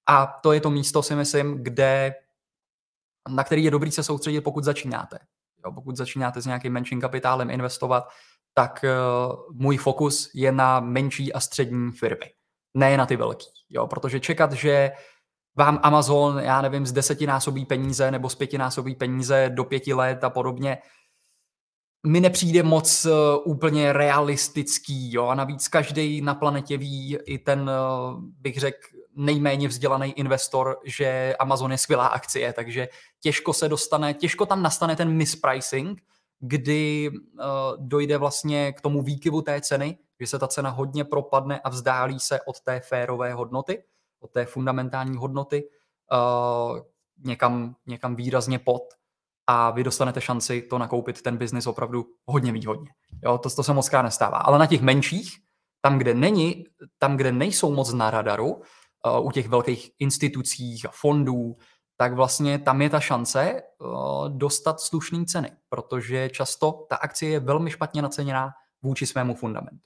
a 0.06 0.26
to 0.26 0.52
je 0.52 0.62
to 0.62 0.70
místo, 0.70 1.04
si 1.04 1.16
myslím, 1.16 1.64
kde, 1.64 2.16
na 3.30 3.44
který 3.44 3.64
je 3.64 3.72
dobrý 3.72 3.92
se 3.92 4.04
soustředit, 4.04 4.42
pokud 4.42 4.64
začínáte. 4.64 5.20
Jo, 5.66 5.72
pokud 5.72 5.98
začínáte 5.98 6.42
s 6.42 6.46
nějakým 6.46 6.74
menším 6.74 7.02
kapitálem 7.02 7.50
investovat, 7.50 8.08
tak 8.54 8.86
uh, 8.86 9.36
můj 9.52 9.78
fokus 9.78 10.32
je 10.34 10.52
na 10.52 10.80
menší 10.80 11.34
a 11.34 11.40
střední 11.40 11.92
firmy 11.92 12.34
ne 12.74 12.98
na 12.98 13.06
ty 13.06 13.16
velký. 13.16 13.48
Jo? 13.70 13.88
Protože 13.88 14.20
čekat, 14.20 14.54
že 14.54 14.92
vám 15.56 15.80
Amazon, 15.84 16.40
já 16.40 16.62
nevím, 16.62 16.86
z 16.86 16.92
desetinásobí 16.92 17.66
peníze 17.66 18.12
nebo 18.12 18.30
z 18.30 18.36
pětinásobí 18.36 18.96
peníze 18.96 19.50
do 19.54 19.64
pěti 19.64 19.94
let 19.94 20.24
a 20.24 20.30
podobně, 20.30 20.78
mi 22.08 22.20
nepřijde 22.20 22.64
moc 22.64 23.06
uh, 23.06 23.12
úplně 23.46 23.94
realistický. 23.94 25.14
Jo? 25.14 25.26
A 25.26 25.36
navíc 25.36 25.68
každý 25.68 26.22
na 26.22 26.36
planetě 26.36 26.78
ví, 26.78 27.18
i 27.26 27.38
ten, 27.38 27.62
uh, 27.62 28.24
bych 28.24 28.60
řekl, 28.60 28.78
nejméně 29.16 29.68
vzdělaný 29.68 30.12
investor, 30.12 30.78
že 30.86 31.36
Amazon 31.40 31.72
je 31.72 31.78
skvělá 31.78 32.08
akcie, 32.08 32.54
takže 32.54 32.88
těžko 33.20 33.54
se 33.54 33.70
dostane, 33.70 34.14
těžko 34.14 34.46
tam 34.46 34.62
nastane 34.62 34.96
ten 34.96 35.10
mispricing, 35.10 36.02
kdy 36.46 37.10
uh, 37.10 37.46
dojde 37.80 38.18
vlastně 38.18 38.74
k 38.74 38.82
tomu 38.82 39.02
výkyvu 39.02 39.42
té 39.42 39.62
ceny, 39.62 39.98
že 40.20 40.28
se 40.28 40.40
ta 40.40 40.48
cena 40.48 40.70
hodně 40.70 41.04
propadne 41.04 41.60
a 41.60 41.70
vzdálí 41.70 42.20
se 42.20 42.42
od 42.42 42.60
té 42.60 42.80
férové 42.80 43.34
hodnoty, 43.34 43.84
od 44.20 44.32
té 44.32 44.46
fundamentální 44.46 45.18
hodnoty, 45.18 45.70
uh, 46.12 46.80
někam, 47.26 47.76
někam 47.86 48.16
výrazně 48.16 48.60
pod 48.60 48.84
a 49.48 49.72
vy 49.72 49.84
dostanete 49.84 50.22
šanci 50.22 50.62
to 50.62 50.78
nakoupit 50.78 51.22
ten 51.22 51.38
biznis 51.38 51.68
opravdu 51.68 52.06
hodně 52.26 52.52
výhodně. 52.52 52.90
Jo, 53.24 53.38
to, 53.38 53.50
to 53.50 53.64
se 53.64 53.74
moc 53.74 53.90
krát 53.90 54.02
nestává. 54.02 54.38
Ale 54.38 54.60
na 54.60 54.66
těch 54.66 54.82
menších, 54.82 55.38
tam, 55.82 55.98
kde 55.98 56.14
není, 56.14 56.66
tam, 56.98 57.18
kde 57.18 57.32
nejsou 57.32 57.76
moc 57.76 57.94
na 57.94 58.12
radaru, 58.12 58.54
uh, 58.56 59.28
u 59.28 59.32
těch 59.32 59.48
velkých 59.48 59.92
institucích 60.00 60.86
a 60.86 60.92
fondů, 60.94 61.58
tak 62.04 62.14
vlastně 62.14 62.60
tam 62.60 62.82
je 62.82 62.90
ta 62.90 63.00
šance 63.00 63.62
uh, 63.80 64.30
dostat 64.30 64.80
slušné 64.80 65.26
ceny, 65.26 65.52
protože 65.70 66.30
často 66.30 66.86
ta 66.90 66.96
akcie 66.96 67.32
je 67.32 67.40
velmi 67.40 67.72
špatně 67.72 68.02
naceněná 68.02 68.52
vůči 68.82 69.08
svému 69.08 69.36
fundamentu. 69.36 69.86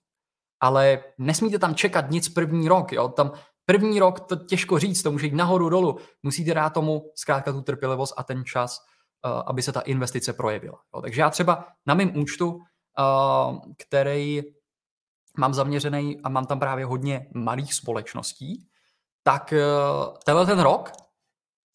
Ale 0.59 1.03
nesmíte 1.17 1.59
tam 1.59 1.75
čekat 1.75 2.09
nic 2.09 2.29
první 2.29 2.67
rok. 2.67 2.91
Jo? 2.91 3.09
Tam 3.09 3.31
první 3.65 3.99
rok 3.99 4.19
to 4.19 4.35
těžko 4.35 4.79
říct, 4.79 5.03
to 5.03 5.11
může 5.11 5.25
jít 5.25 5.33
nahoru, 5.33 5.69
dolů. 5.69 5.97
Musíte 6.23 6.53
dát 6.53 6.69
tomu 6.69 7.11
zkrátka 7.15 7.51
tu 7.51 7.61
trpělivost 7.61 8.13
a 8.17 8.23
ten 8.23 8.45
čas, 8.45 8.79
uh, 9.25 9.41
aby 9.45 9.61
se 9.61 9.71
ta 9.71 9.81
investice 9.81 10.33
projevila. 10.33 10.79
Jo? 10.95 11.01
Takže 11.01 11.21
já 11.21 11.29
třeba 11.29 11.67
na 11.85 11.93
mém 11.93 12.17
účtu, 12.17 12.49
uh, 12.49 13.59
který 13.77 14.41
mám 15.37 15.53
zaměřený 15.53 16.21
a 16.23 16.29
mám 16.29 16.45
tam 16.45 16.59
právě 16.59 16.85
hodně 16.85 17.29
malých 17.33 17.73
společností, 17.73 18.67
tak 19.23 19.53
tenhle 20.25 20.45
ten 20.45 20.59
rok 20.59 21.06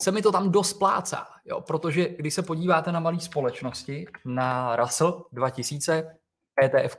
se 0.03 0.13
mi 0.13 0.23
to 0.23 0.33
tam 0.33 0.51
dost 0.51 0.75
plácá, 0.75 1.27
jo? 1.45 1.61
protože 1.61 2.09
když 2.09 2.35
se 2.35 2.43
podíváte 2.43 2.93
na 2.93 3.01
malé 3.01 3.21
společnosti, 3.21 4.07
na 4.25 4.77
Russell 4.77 5.27
2000, 5.33 6.17
ETF 6.63 6.97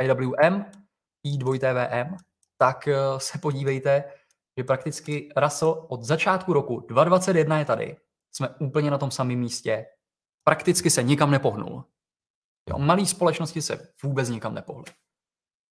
IWM, 0.00 0.64
I2TVM, 1.26 2.16
tak 2.58 2.88
eh, 2.88 2.96
se 3.18 3.38
podívejte, 3.38 4.04
že 4.58 4.64
prakticky 4.64 5.28
Russell 5.36 5.86
od 5.88 6.02
začátku 6.02 6.52
roku 6.52 6.80
2021 6.80 7.58
je 7.58 7.64
tady. 7.64 7.96
Jsme 8.32 8.48
úplně 8.48 8.90
na 8.90 8.98
tom 8.98 9.10
samém 9.10 9.38
místě. 9.38 9.86
Prakticky 10.44 10.90
se 10.90 11.02
nikam 11.02 11.30
nepohnul. 11.30 11.84
Jo, 12.70 12.78
malý 12.78 13.06
společnosti 13.06 13.62
se 13.62 13.92
vůbec 14.02 14.28
nikam 14.28 14.54
nepohly. 14.54 14.84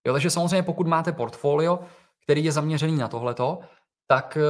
Jo, 0.08 0.14
takže 0.14 0.30
samozřejmě 0.30 0.64
pokud 0.64 0.88
máte 0.88 1.12
portfolio, 1.12 1.80
který 2.24 2.44
je 2.44 2.52
zaměřený 2.52 2.98
na 2.98 3.08
tohleto, 3.08 3.60
tak 4.12 4.38
eh, 4.38 4.42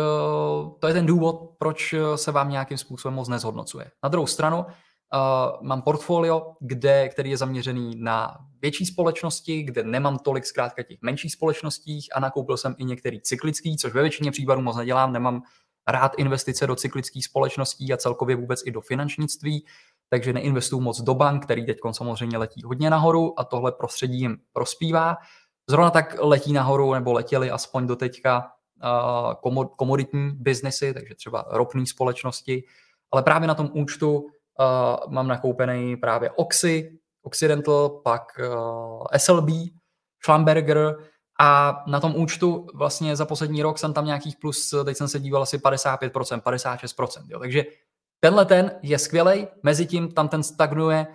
to 0.80 0.88
je 0.88 0.94
ten 0.94 1.06
důvod, 1.06 1.52
proč 1.58 1.94
eh, 1.94 2.18
se 2.18 2.32
vám 2.32 2.50
nějakým 2.50 2.78
způsobem 2.78 3.16
moc 3.16 3.28
nezhodnocuje. 3.28 3.92
Na 4.04 4.10
druhou 4.10 4.28
stranu, 4.28 4.66
Uh, 5.14 5.68
mám 5.68 5.82
portfolio, 5.82 6.54
kde, 6.60 7.10
který 7.10 7.30
je 7.30 7.38
zaměřený 7.38 7.96
na 7.98 8.38
větší 8.62 8.86
společnosti, 8.86 9.64
kde 9.64 9.84
nemám 9.84 10.18
tolik 10.18 10.46
zkrátka 10.46 10.84
těch 10.84 10.98
menších 11.02 11.34
společností 11.34 12.00
a 12.16 12.20
nakoupil 12.20 12.58
jsem 12.58 12.76
i 12.78 12.86
některý 12.86 13.22
cyklický, 13.22 13.78
což 13.78 13.94
ve 13.94 14.02
většině 14.02 14.32
případů 14.32 14.62
moc 14.62 14.78
nedělám, 14.78 15.14
nemám 15.14 15.42
rád 15.88 16.12
investice 16.18 16.68
do 16.68 16.76
cyklických 16.76 17.26
společností 17.26 17.94
a 17.94 17.98
celkově 17.98 18.36
vůbec 18.36 18.62
i 18.66 18.72
do 18.72 18.82
finančnictví, 18.82 19.66
takže 20.10 20.34
neinvestuju 20.34 20.82
moc 20.82 21.02
do 21.02 21.14
bank, 21.14 21.44
který 21.44 21.66
teď 21.66 21.78
samozřejmě 21.92 22.38
letí 22.38 22.64
hodně 22.64 22.90
nahoru 22.90 23.40
a 23.40 23.44
tohle 23.44 23.72
prostředí 23.72 24.20
jim 24.20 24.38
prospívá. 24.54 25.18
Zrovna 25.70 25.90
tak 25.90 26.16
letí 26.20 26.54
nahoru 26.54 26.94
nebo 26.94 27.14
letěli 27.14 27.52
aspoň 27.52 27.88
do 27.88 27.96
teďka 27.96 28.52
komoditní 29.76 30.32
biznesy, 30.32 30.94
takže 30.94 31.16
třeba 31.16 31.46
ropné 31.50 31.86
společnosti, 31.86 32.64
ale 33.12 33.24
právě 33.24 33.48
na 33.48 33.56
tom 33.56 33.70
účtu 33.74 34.28
mám 35.08 35.28
nakoupený 35.28 35.98
právě 35.98 36.32
Oxy, 36.32 37.00
Occidental, 37.24 37.90
pak 37.90 38.22
SLB, 39.18 39.50
Schlamberger 40.24 40.96
a 41.40 41.84
na 41.88 42.00
tom 42.00 42.16
účtu 42.16 42.68
vlastně 42.74 43.16
za 43.16 43.26
poslední 43.26 43.64
rok 43.64 43.78
jsem 43.78 43.94
tam 43.94 44.06
nějakých 44.06 44.36
plus, 44.42 44.74
teď 44.86 44.98
jsem 44.98 45.08
se 45.08 45.20
díval 45.20 45.44
asi 45.44 45.58
55%, 45.58 46.42
56%. 46.42 47.24
Jo. 47.28 47.40
Takže 47.40 47.64
tenhle 48.20 48.46
ten 48.46 48.80
je 48.82 49.00
skvělý, 49.00 49.48
mezi 49.64 49.86
tím 49.86 50.12
tam 50.12 50.30
ten 50.30 50.44
stagnuje 50.44 51.08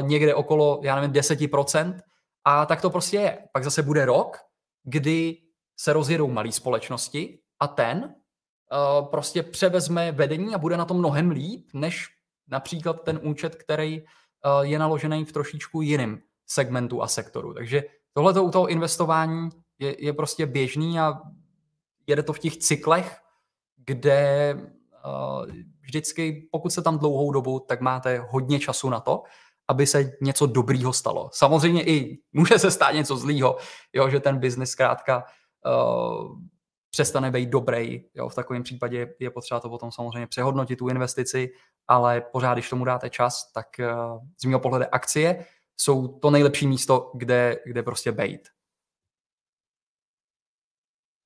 někde 0.00 0.34
okolo, 0.34 0.80
já 0.82 0.94
nevím, 0.94 1.12
10%, 1.12 2.00
a 2.44 2.66
tak 2.66 2.80
to 2.80 2.90
prostě 2.90 3.16
je. 3.16 3.38
Pak 3.52 3.64
zase 3.64 3.82
bude 3.82 4.04
rok, 4.04 4.36
kdy 4.84 5.36
se 5.76 5.92
rozjedou 5.92 6.30
malé 6.30 6.52
společnosti 6.52 7.38
a 7.60 7.68
ten 7.68 8.04
uh, 8.04 9.08
prostě 9.08 9.42
převezme 9.42 10.12
vedení 10.12 10.54
a 10.54 10.58
bude 10.58 10.76
na 10.76 10.84
tom 10.84 10.98
mnohem 10.98 11.30
líp, 11.30 11.68
než 11.74 12.06
například 12.48 13.02
ten 13.02 13.20
účet, 13.22 13.54
který 13.54 14.00
uh, 14.00 14.06
je 14.62 14.78
naložený 14.78 15.24
v 15.24 15.32
trošičku 15.32 15.82
jiném 15.82 16.20
segmentu 16.46 17.02
a 17.02 17.08
sektoru. 17.08 17.54
Takže 17.54 17.82
tohle 18.12 18.40
u 18.40 18.50
toho 18.50 18.66
investování 18.66 19.48
je, 19.78 20.04
je 20.04 20.12
prostě 20.12 20.46
běžný 20.46 21.00
a 21.00 21.12
jede 22.06 22.22
to 22.22 22.32
v 22.32 22.38
těch 22.38 22.56
cyklech, 22.56 23.16
kde 23.76 24.54
uh, 24.54 25.46
vždycky, 25.80 26.48
pokud 26.52 26.70
se 26.70 26.82
tam 26.82 26.98
dlouhou 26.98 27.32
dobu, 27.32 27.60
tak 27.68 27.80
máte 27.80 28.18
hodně 28.18 28.60
času 28.60 28.90
na 28.90 29.00
to, 29.00 29.22
aby 29.68 29.86
se 29.86 30.12
něco 30.20 30.46
dobrýho 30.46 30.92
stalo. 30.92 31.30
Samozřejmě 31.32 31.84
i 31.84 32.18
může 32.32 32.58
se 32.58 32.70
stát 32.70 32.92
něco 32.92 33.16
zlýho, 33.16 33.56
jo, 33.92 34.08
že 34.08 34.20
ten 34.20 34.38
biznis 34.38 34.70
zkrátka 34.70 35.24
uh, 35.66 36.38
přestane 36.90 37.30
být 37.30 37.48
dobrý. 37.48 38.04
Jo, 38.14 38.28
v 38.28 38.34
takovém 38.34 38.62
případě 38.62 39.14
je 39.18 39.30
potřeba 39.30 39.60
to 39.60 39.68
potom 39.68 39.92
samozřejmě 39.92 40.26
přehodnotit 40.26 40.78
tu 40.78 40.88
investici, 40.88 41.50
ale 41.88 42.20
pořád, 42.20 42.54
když 42.54 42.70
tomu 42.70 42.84
dáte 42.84 43.10
čas, 43.10 43.52
tak 43.52 43.66
uh, 43.78 44.18
z 44.42 44.44
mého 44.44 44.60
pohledu 44.60 44.86
akcie 44.92 45.44
jsou 45.76 46.08
to 46.08 46.30
nejlepší 46.30 46.66
místo, 46.66 47.10
kde, 47.14 47.58
kde 47.66 47.82
prostě 47.82 48.12
bejt. 48.12 48.48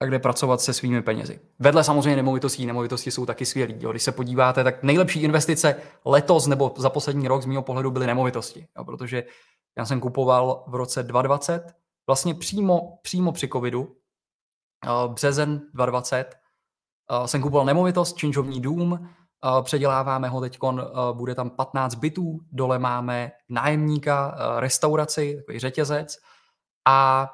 A 0.03 0.05
kde 0.05 0.18
pracovat 0.18 0.61
se 0.61 0.72
svými 0.72 1.03
penězi. 1.03 1.40
Vedle 1.59 1.85
samozřejmě 1.85 2.16
nemovitostí, 2.16 2.66
nemovitosti 2.66 3.11
jsou 3.11 3.27
taky 3.27 3.46
skvělý. 3.46 3.77
Jo. 3.81 3.90
Když 3.90 4.03
se 4.03 4.12
podíváte, 4.12 4.64
tak 4.64 4.83
nejlepší 4.83 5.22
investice 5.22 5.77
letos 6.05 6.46
nebo 6.46 6.74
za 6.77 6.90
poslední 6.90 7.29
rok 7.29 7.42
z 7.42 7.46
mého 7.46 7.62
pohledu 7.62 7.90
byly 7.90 8.07
nemovitosti. 8.07 8.66
Jo, 8.79 8.85
protože 8.85 9.24
já 9.79 9.85
jsem 9.85 10.01
kupoval 10.01 10.64
v 10.66 10.74
roce 10.74 11.03
2020, 11.03 11.74
vlastně 12.07 12.35
přímo, 12.35 12.98
přímo 13.03 13.33
při 13.33 13.48
covidu, 13.48 13.96
březen 15.08 15.60
2020 15.74 16.24
eh, 16.24 17.28
jsem 17.28 17.42
kupoval 17.42 17.66
nemovitost, 17.66 18.16
činžovní 18.16 18.60
dům, 18.60 18.98
eh, 19.02 19.62
předěláváme 19.62 20.28
ho 20.28 20.40
teď, 20.40 20.58
bude 21.12 21.34
tam 21.34 21.50
15 21.50 21.94
bytů, 21.94 22.38
dole 22.52 22.78
máme 22.78 23.30
nájemníka, 23.48 24.36
restauraci, 24.58 25.36
takový 25.36 25.58
řetězec. 25.58 26.16
A 26.88 27.28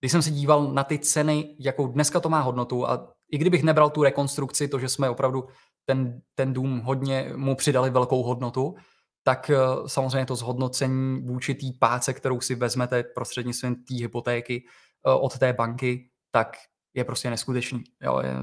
když 0.00 0.12
jsem 0.12 0.22
se 0.22 0.30
díval 0.30 0.72
na 0.72 0.84
ty 0.84 0.98
ceny, 0.98 1.56
jakou 1.60 1.86
dneska 1.86 2.20
to 2.20 2.28
má 2.28 2.40
hodnotu 2.40 2.88
a 2.88 3.14
i 3.32 3.38
kdybych 3.38 3.62
nebral 3.62 3.90
tu 3.90 4.02
rekonstrukci, 4.02 4.68
to, 4.68 4.78
že 4.78 4.88
jsme 4.88 5.10
opravdu 5.10 5.48
ten, 5.84 6.20
ten 6.34 6.52
dům 6.52 6.80
hodně 6.80 7.32
mu 7.36 7.54
přidali 7.54 7.90
velkou 7.90 8.22
hodnotu, 8.22 8.74
tak 9.22 9.50
samozřejmě 9.86 10.26
to 10.26 10.36
zhodnocení 10.36 11.20
vůči 11.20 11.54
té 11.54 11.66
páce, 11.78 12.12
kterou 12.12 12.40
si 12.40 12.54
vezmete 12.54 13.02
prostřednictvím 13.02 13.74
té 13.74 13.94
hypotéky 13.94 14.64
od 15.04 15.38
té 15.38 15.52
banky, 15.52 16.09
tak 16.30 16.56
je 16.94 17.04
prostě 17.04 17.30
neskutečný. 17.30 17.84
Jo, 18.02 18.20
je, 18.20 18.34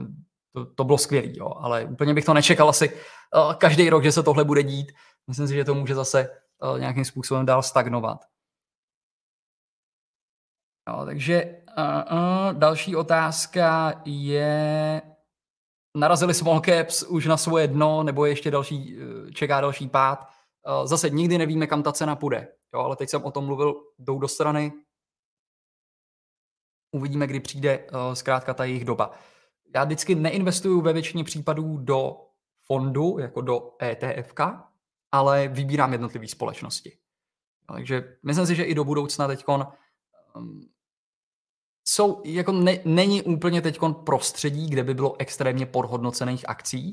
to, 0.52 0.66
to 0.66 0.84
bylo 0.84 0.98
skvělé, 0.98 1.34
ale 1.60 1.86
úplně 1.86 2.14
bych 2.14 2.26
to 2.26 2.34
nečekal 2.34 2.70
asi 2.70 2.94
uh, 2.94 3.54
každý 3.54 3.90
rok, 3.90 4.04
že 4.04 4.12
se 4.12 4.24
tohle 4.24 4.44
bude 4.44 4.64
dít. 4.64 4.92
Myslím 5.28 5.48
si, 5.48 5.54
že 5.54 5.66
to 5.66 5.76
může 5.76 5.96
zase 5.96 6.30
uh, 6.64 6.80
nějakým 6.80 7.06
způsobem 7.06 7.46
dál 7.46 7.64
stagnovat. 7.64 8.26
Jo, 10.90 11.06
takže 11.06 11.62
uh, 11.78 11.84
uh, 11.84 12.54
další 12.54 12.96
otázka 12.96 13.94
je, 14.06 15.02
narazili 15.98 16.34
small 16.34 16.62
caps 16.62 17.04
už 17.04 17.26
na 17.26 17.38
svoje 17.38 17.68
dno, 17.68 18.04
nebo 18.04 18.26
ještě 18.26 18.52
další, 18.52 18.98
čeká 19.34 19.62
další 19.62 19.90
pád. 19.90 20.28
Zase 20.84 21.10
nikdy 21.10 21.38
nevíme, 21.38 21.68
kam 21.68 21.84
ta 21.84 21.92
cena 21.92 22.16
půjde. 22.16 22.48
Jo, 22.74 22.80
ale 22.80 22.96
teď 22.96 23.10
jsem 23.10 23.24
o 23.24 23.32
tom 23.32 23.46
mluvil, 23.46 23.76
jdou 24.00 24.20
do 24.20 24.28
strany, 24.28 24.74
Uvidíme, 26.92 27.28
kdy 27.28 27.40
přijde 27.40 27.80
uh, 27.80 28.14
zkrátka 28.14 28.54
ta 28.54 28.66
jejich 28.66 28.86
doba. 28.86 29.12
Já 29.76 29.84
vždycky 29.84 30.16
neinvestuju 30.16 30.82
ve 30.82 30.94
většině 30.94 31.24
případů 31.24 31.78
do 31.78 32.18
fondu, 32.66 33.18
jako 33.20 33.42
do 33.42 33.72
ETF, 33.84 34.34
ale 35.12 35.48
vybírám 35.48 35.92
jednotlivé 35.92 36.28
společnosti. 36.28 36.98
No, 37.70 37.76
takže 37.76 38.18
myslím 38.26 38.46
si, 38.46 38.56
že 38.56 38.64
i 38.64 38.76
do 38.76 38.84
budoucna 38.84 39.28
teď 39.28 39.46
um, 39.48 40.70
jsou, 41.88 42.22
jako 42.26 42.52
ne, 42.52 42.80
není 42.86 43.22
úplně 43.22 43.62
teď 43.62 43.80
prostředí, 44.06 44.70
kde 44.70 44.84
by 44.84 44.94
bylo 44.94 45.16
extrémně 45.20 45.66
podhodnocených 45.66 46.50
akcí, 46.50 46.92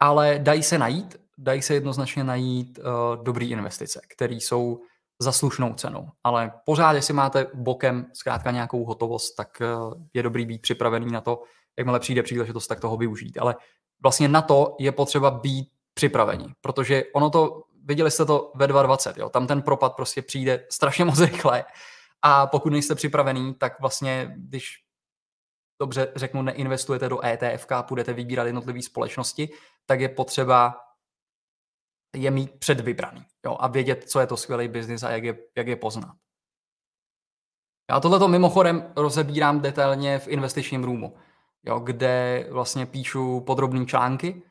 ale 0.00 0.38
dají 0.38 0.62
se 0.62 0.78
najít, 0.78 1.16
dají 1.38 1.62
se 1.62 1.74
jednoznačně 1.74 2.24
najít 2.24 2.78
uh, 2.78 3.24
dobré 3.24 3.44
investice, 3.44 4.00
které 4.08 4.34
jsou 4.34 4.82
za 5.18 5.32
slušnou 5.32 5.74
cenu. 5.74 6.08
Ale 6.24 6.52
pořád, 6.64 6.92
jestli 6.92 7.14
máte 7.14 7.46
bokem 7.54 8.06
zkrátka 8.12 8.50
nějakou 8.50 8.84
hotovost, 8.84 9.34
tak 9.34 9.60
eh, 9.60 9.66
je 10.14 10.22
dobrý 10.22 10.46
být 10.46 10.62
připravený 10.62 11.12
na 11.12 11.20
to, 11.20 11.42
jakmile 11.78 12.00
přijde 12.00 12.22
příležitost, 12.22 12.66
tak 12.66 12.80
toho 12.80 12.96
využít. 12.96 13.38
Ale 13.38 13.56
vlastně 14.02 14.28
na 14.28 14.42
to 14.42 14.76
je 14.78 14.92
potřeba 14.92 15.30
být 15.30 15.68
připravení, 15.94 16.52
protože 16.60 17.04
ono 17.14 17.30
to, 17.30 17.62
viděli 17.84 18.10
jste 18.10 18.24
to 18.24 18.52
ve 18.54 18.66
2.20, 18.66 19.14
jo, 19.16 19.28
tam 19.28 19.46
ten 19.46 19.62
propad 19.62 19.96
prostě 19.96 20.22
přijde 20.22 20.66
strašně 20.72 21.04
moc 21.04 21.20
rychle 21.20 21.64
a 22.22 22.46
pokud 22.46 22.70
nejste 22.70 22.94
připravený, 22.94 23.54
tak 23.54 23.80
vlastně, 23.80 24.34
když 24.36 24.84
dobře 25.80 26.12
řeknu, 26.16 26.42
neinvestujete 26.42 27.08
do 27.08 27.24
ETF, 27.24 27.66
půjdete 27.82 28.12
vybírat 28.12 28.44
jednotlivé 28.44 28.82
společnosti, 28.82 29.48
tak 29.86 30.00
je 30.00 30.08
potřeba 30.08 30.74
je 32.16 32.30
mít 32.30 32.58
předvybraný 32.58 33.24
jo, 33.44 33.56
a 33.60 33.68
vědět, 33.68 34.10
co 34.10 34.20
je 34.20 34.26
to 34.26 34.36
skvělý 34.36 34.68
biznis 34.68 35.02
a 35.02 35.10
jak 35.10 35.24
je, 35.24 35.38
jak 35.56 35.66
je 35.66 35.76
poznat. 35.76 36.16
Já 37.90 38.00
tohleto 38.00 38.28
mimochodem 38.28 38.92
rozebírám 38.96 39.60
detailně 39.60 40.18
v 40.18 40.28
investičním 40.28 40.84
roomu, 40.84 41.16
jo, 41.62 41.78
kde 41.78 42.46
vlastně 42.50 42.86
píšu 42.86 43.40
podrobné 43.40 43.86
články 43.86 44.42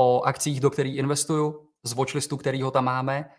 o 0.00 0.22
akcích, 0.22 0.60
do 0.60 0.70
kterých 0.70 0.96
investuju, 0.96 1.68
z 1.82 1.92
watchlistu, 1.92 2.36
kterýho 2.36 2.70
tam 2.70 2.84
máme, 2.84 3.30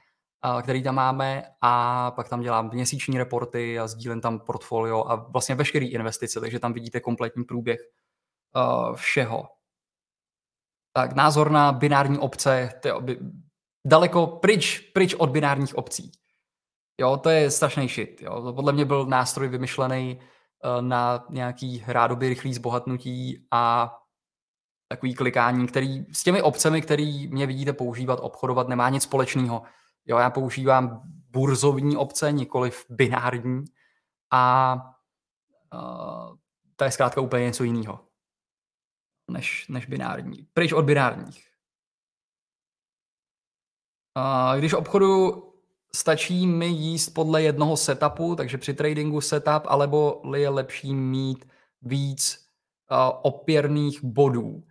který 0.62 0.84
tam 0.84 0.96
máme 0.96 1.44
a 1.62 2.12
pak 2.12 2.30
tam 2.30 2.42
dělám 2.42 2.70
měsíční 2.74 3.18
reporty 3.18 3.80
a 3.80 3.88
sdílím 3.88 4.22
tam 4.22 4.40
portfolio 4.40 5.06
a 5.08 5.16
vlastně 5.16 5.56
veškeré 5.56 5.86
investice, 5.86 6.40
takže 6.40 6.60
tam 6.60 6.74
vidíte 6.74 7.00
kompletní 7.00 7.44
průběh 7.44 7.80
všeho. 8.96 9.50
Tak 10.94 11.14
názor 11.14 11.52
na 11.52 11.72
binární 11.72 12.18
obce, 12.18 12.70
daleko 13.86 14.28
pryč, 14.28 14.80
pryč 14.80 15.14
od 15.14 15.30
binárních 15.30 15.78
obcí. 15.78 16.12
Jo, 17.02 17.18
to 17.18 17.30
je 17.30 17.52
strašný 17.52 17.88
shit. 17.88 18.22
Jo. 18.22 18.42
To 18.42 18.54
podle 18.54 18.74
mě 18.74 18.86
byl 18.86 19.06
nástroj 19.06 19.48
vymyšlený 19.48 20.20
uh, 20.20 20.82
na 20.82 21.26
nějaký 21.30 21.84
rádoby 21.88 22.30
rychlý 22.30 22.54
zbohatnutí 22.54 23.48
a 23.52 23.96
takový 24.88 25.16
klikání, 25.16 25.68
který 25.68 26.06
s 26.12 26.24
těmi 26.24 26.42
obcemi, 26.42 26.82
který 26.82 27.28
mě 27.28 27.48
vidíte 27.48 27.74
používat, 27.74 28.20
obchodovat, 28.22 28.68
nemá 28.68 28.90
nic 28.90 29.04
společného. 29.04 29.64
Jo, 30.06 30.18
já 30.18 30.30
používám 30.30 31.02
burzovní 31.30 31.98
obce, 31.98 32.32
nikoli 32.32 32.72
binární 32.90 33.64
a 34.32 34.76
uh, 35.74 36.36
to 36.76 36.84
je 36.84 36.92
zkrátka 36.92 37.22
úplně 37.22 37.44
něco 37.44 37.64
jiného 37.64 38.00
než, 39.30 39.68
než 39.68 39.86
binární. 39.86 40.48
Pryč 40.54 40.72
od 40.72 40.86
binárních. 40.86 41.49
Uh, 44.20 44.60
když 44.60 44.74
obchodu 44.74 45.44
stačí 45.96 46.48
mi 46.48 46.66
jíst 46.66 47.10
podle 47.10 47.42
jednoho 47.42 47.78
setupu, 47.78 48.36
takže 48.36 48.58
při 48.58 48.74
tradingu 48.74 49.22
setup, 49.22 49.64
alebo 49.66 50.22
je 50.36 50.50
lepší 50.50 50.96
mít 50.96 51.48
víc 51.82 52.50
opěrných 53.22 54.04
bodů. 54.04 54.64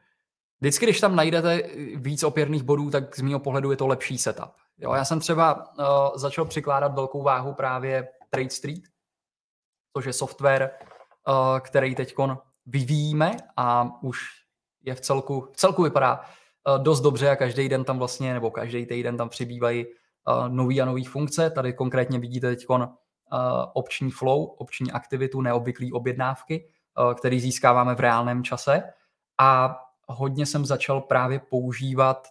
Vždycky, 0.60 0.86
když 0.86 1.00
tam 1.00 1.16
najdete 1.16 1.62
víc 1.94 2.22
opěrných 2.22 2.62
bodů, 2.62 2.90
tak 2.90 3.16
z 3.16 3.22
mého 3.22 3.38
pohledu 3.38 3.70
je 3.70 3.76
to 3.76 3.86
lepší 3.86 4.18
setup. 4.18 4.50
Jo, 4.78 4.94
já 4.94 5.04
jsem 5.04 5.20
třeba 5.20 5.54
uh, 5.78 5.84
začal 6.14 6.44
přikládat 6.44 6.94
velkou 6.94 7.22
váhu 7.22 7.54
právě 7.54 8.08
Trade 8.30 8.50
Street, 8.50 8.82
což 9.96 10.04
je 10.04 10.12
software, 10.12 10.70
uh, 11.28 11.58
který 11.58 11.94
teď 11.94 12.14
vyvíjíme 12.66 13.36
a 13.56 13.90
už 14.02 14.20
je 14.82 14.94
v 14.94 15.00
celku, 15.00 15.48
v 15.52 15.56
celku 15.56 15.82
vypadá 15.82 16.20
dost 16.78 17.00
dobře 17.00 17.30
a 17.30 17.36
každý 17.36 17.68
den 17.68 17.84
tam 17.84 17.98
vlastně, 17.98 18.34
nebo 18.34 18.50
každý 18.50 18.86
týden 18.86 19.16
tam 19.16 19.28
přibývají 19.28 19.86
uh, 19.86 20.48
nový 20.48 20.80
a 20.80 20.84
nový 20.84 21.04
funkce. 21.04 21.50
Tady 21.50 21.72
konkrétně 21.72 22.18
vidíte 22.18 22.56
teď 22.56 22.66
uh, 22.68 22.84
opční 23.72 24.10
flow, 24.10 24.44
opční 24.44 24.92
aktivitu, 24.92 25.40
neobvyklý 25.40 25.92
objednávky, 25.92 26.68
který 27.18 27.40
získáváme 27.40 27.94
v 27.94 28.00
reálném 28.00 28.44
čase. 28.44 28.82
A 29.40 29.78
hodně 30.08 30.46
jsem 30.46 30.66
začal 30.66 31.00
právě 31.00 31.40
používat 31.50 32.28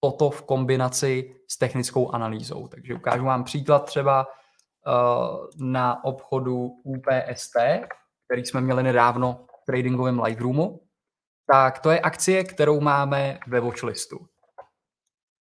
toto 0.00 0.30
v 0.30 0.42
kombinaci 0.42 1.36
s 1.48 1.58
technickou 1.58 2.10
analýzou. 2.10 2.68
Takže 2.68 2.94
ukážu 2.94 3.24
vám 3.24 3.44
příklad 3.44 3.84
třeba 3.84 4.26
na 5.58 6.04
obchodu 6.04 6.70
UPST, 6.84 7.56
který 8.24 8.44
jsme 8.44 8.60
měli 8.60 8.82
nedávno 8.82 9.46
v 9.62 9.64
tradingovém 9.66 10.20
live 10.20 10.42
roomu. 10.42 10.80
Tak 11.50 11.78
to 11.78 11.90
je 11.90 12.00
akcie, 12.00 12.44
kterou 12.44 12.80
máme 12.80 13.38
ve 13.46 13.60
watchlistu. 13.60 14.18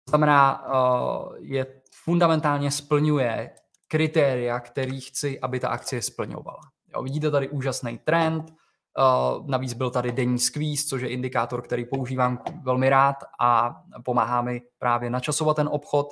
To 0.04 0.10
znamená, 0.10 0.66
uh, 0.66 1.36
je 1.38 1.82
fundamentálně 2.04 2.70
splňuje 2.70 3.50
kritéria, 3.88 4.60
který 4.60 5.00
chci, 5.00 5.40
aby 5.40 5.60
ta 5.60 5.68
akcie 5.68 6.02
splňovala. 6.02 6.60
Jo, 6.94 7.02
vidíte 7.02 7.30
tady 7.30 7.48
úžasný 7.48 7.98
trend, 7.98 8.52
Uh, 8.98 9.46
navíc 9.46 9.72
byl 9.72 9.90
tady 9.90 10.12
denní 10.12 10.38
squeeze, 10.38 10.84
což 10.88 11.02
je 11.02 11.08
indikátor, 11.08 11.62
který 11.62 11.84
používám 11.84 12.42
velmi 12.62 12.88
rád 12.88 13.16
a 13.40 13.76
pomáhá 14.04 14.42
mi 14.42 14.62
právě 14.78 15.10
načasovat 15.10 15.56
ten 15.56 15.68
obchod. 15.72 16.06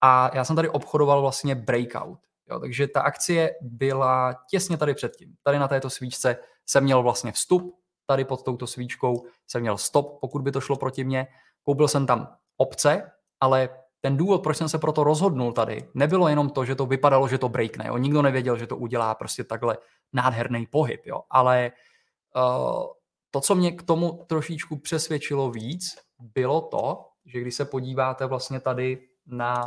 A 0.00 0.30
já 0.34 0.44
jsem 0.44 0.56
tady 0.56 0.68
obchodoval 0.68 1.20
vlastně 1.20 1.54
breakout. 1.54 2.18
Jo, 2.50 2.60
takže 2.60 2.88
ta 2.88 3.02
akcie 3.02 3.50
byla 3.60 4.34
těsně 4.50 4.76
tady 4.76 4.94
předtím. 4.94 5.34
Tady 5.42 5.58
na 5.58 5.68
této 5.68 5.90
svíčce 5.90 6.36
jsem 6.66 6.84
měl 6.84 7.02
vlastně 7.02 7.32
vstup, 7.32 7.74
tady 8.06 8.24
pod 8.24 8.42
touto 8.42 8.66
svíčkou 8.66 9.24
jsem 9.46 9.60
měl 9.60 9.78
stop, 9.78 10.20
pokud 10.20 10.42
by 10.42 10.52
to 10.52 10.60
šlo 10.60 10.76
proti 10.76 11.04
mně. 11.04 11.26
Koupil 11.62 11.88
jsem 11.88 12.06
tam 12.06 12.36
opce, 12.56 13.10
ale 13.40 13.68
ten 14.00 14.16
důvod, 14.16 14.42
proč 14.42 14.56
jsem 14.56 14.68
se 14.68 14.78
proto 14.78 15.04
rozhodnul 15.04 15.52
tady, 15.52 15.88
nebylo 15.94 16.28
jenom 16.28 16.50
to, 16.50 16.64
že 16.64 16.74
to 16.74 16.86
vypadalo, 16.86 17.28
že 17.28 17.38
to 17.38 17.48
breakne. 17.48 17.84
Jo. 17.88 17.96
Nikdo 17.96 18.22
nevěděl, 18.22 18.56
že 18.56 18.66
to 18.66 18.76
udělá 18.76 19.14
prostě 19.14 19.44
takhle 19.44 19.78
nádherný 20.12 20.66
pohyb, 20.66 21.06
jo. 21.06 21.22
ale 21.30 21.72
uh, 22.36 22.86
to, 23.30 23.40
co 23.40 23.54
mě 23.54 23.72
k 23.72 23.82
tomu 23.82 24.24
trošičku 24.26 24.78
přesvědčilo 24.78 25.50
víc, 25.50 25.96
bylo 26.18 26.60
to, 26.60 27.08
že 27.26 27.40
když 27.40 27.54
se 27.54 27.64
podíváte 27.64 28.26
vlastně 28.26 28.60
tady 28.60 29.08
na 29.26 29.64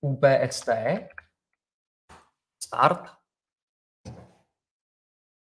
UPST, 0.00 0.68
start, 2.62 3.00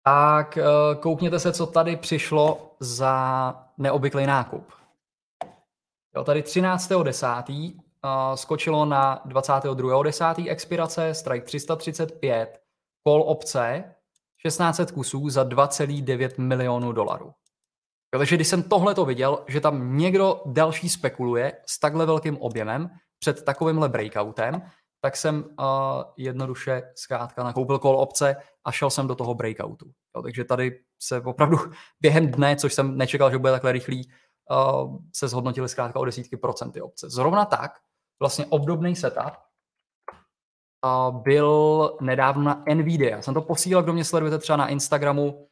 tak 0.04 0.58
eh, 0.58 0.64
koukněte 1.00 1.38
se, 1.38 1.52
co 1.52 1.66
tady 1.66 1.96
přišlo 1.96 2.76
za 2.80 3.54
neobvyklý 3.78 4.26
nákup. 4.26 4.72
Jo, 6.16 6.24
tady 6.24 6.42
13.10. 6.42 7.74
Uh, 8.04 8.34
skočilo 8.34 8.84
na 8.84 9.22
22.10. 9.26 10.50
expirace, 10.50 11.14
strike 11.14 11.46
335, 11.46 12.60
call 13.08 13.22
opce 13.22 13.94
1600 14.42 14.90
kusů 14.90 15.30
za 15.30 15.44
2,9 15.44 16.30
milionů 16.38 16.92
dolarů. 16.92 17.32
Takže 18.10 18.36
když 18.36 18.48
jsem 18.48 18.62
tohle 18.62 18.94
to 18.94 19.04
viděl, 19.04 19.44
že 19.48 19.60
tam 19.60 19.96
někdo 19.96 20.42
další 20.46 20.88
spekuluje 20.88 21.52
s 21.66 21.78
takhle 21.78 22.06
velkým 22.06 22.36
objemem 22.36 22.90
před 23.18 23.44
takovýmhle 23.44 23.88
breakoutem, 23.88 24.62
tak 25.00 25.16
jsem 25.16 25.44
uh, 25.44 25.64
jednoduše 26.16 26.82
zkrátka 26.94 27.44
nakoupil 27.44 27.78
kol 27.78 27.96
opce 27.96 28.36
a 28.64 28.72
šel 28.72 28.90
jsem 28.90 29.06
do 29.06 29.14
toho 29.14 29.34
breakoutu. 29.34 29.86
Jo, 30.16 30.22
takže 30.22 30.44
tady 30.44 30.80
se 31.02 31.20
opravdu 31.20 31.58
během 32.00 32.30
dne, 32.30 32.56
což 32.56 32.74
jsem 32.74 32.98
nečekal, 32.98 33.30
že 33.30 33.38
bude 33.38 33.52
takhle 33.52 33.72
rychlý, 33.72 34.10
uh, 34.50 34.96
se 35.14 35.28
zhodnotili 35.28 35.68
zkrátka 35.68 36.00
o 36.00 36.04
desítky 36.04 36.36
procent 36.36 36.72
ty 36.72 36.80
opce. 36.80 37.10
Zrovna 37.10 37.44
tak, 37.44 37.72
vlastně 38.20 38.46
obdobný 38.46 38.96
setup 38.96 39.32
byl 41.10 41.90
nedávno 42.00 42.42
na 42.42 42.64
NVIDIA. 42.74 43.10
Já 43.10 43.22
jsem 43.22 43.34
to 43.34 43.42
posílal, 43.42 43.82
kdo 43.82 43.92
mě 43.92 44.04
sledujete 44.04 44.38
třeba 44.38 44.56
na 44.56 44.68
Instagramu 44.68 45.48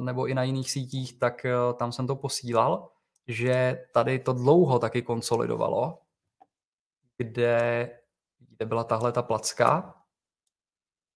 nebo 0.00 0.26
i 0.26 0.34
na 0.34 0.42
jiných 0.42 0.70
sítích, 0.70 1.18
tak 1.18 1.44
e, 1.44 1.52
tam 1.76 1.92
jsem 1.92 2.06
to 2.06 2.16
posílal, 2.16 2.88
že 3.26 3.84
tady 3.94 4.18
to 4.18 4.32
dlouho 4.32 4.78
taky 4.78 5.02
konsolidovalo, 5.02 5.98
kde, 7.16 7.90
kde 8.58 8.66
byla 8.66 8.84
tahle 8.84 9.12
ta 9.12 9.22
placka, 9.22 9.94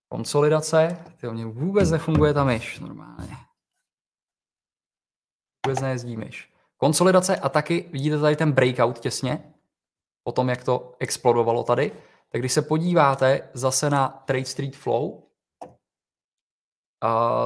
konsolidace, 0.09 1.05
ty 1.21 1.31
mě 1.31 1.47
vůbec 1.47 1.91
nefunguje 1.91 2.35
ta 2.35 2.45
myš 2.45 2.81
normálně. 2.81 3.37
Vůbec 5.67 5.81
nejezdí 5.81 6.17
myš. 6.17 6.55
Konsolidace 6.77 7.37
a 7.37 7.49
taky 7.49 7.89
vidíte 7.93 8.21
tady 8.21 8.37
ten 8.37 8.53
breakout 8.53 8.99
těsně, 8.99 9.55
po 10.23 10.33
tom, 10.33 10.49
jak 10.49 10.65
to 10.65 10.97
explodovalo 10.99 11.65
tady, 11.65 12.03
tak 12.29 12.41
když 12.41 12.53
se 12.53 12.63
podíváte 12.63 13.51
zase 13.55 13.91
na 13.91 14.09
Trade 14.09 14.45
Street 14.45 14.77
Flow, 14.77 15.11
uh, 15.13 15.29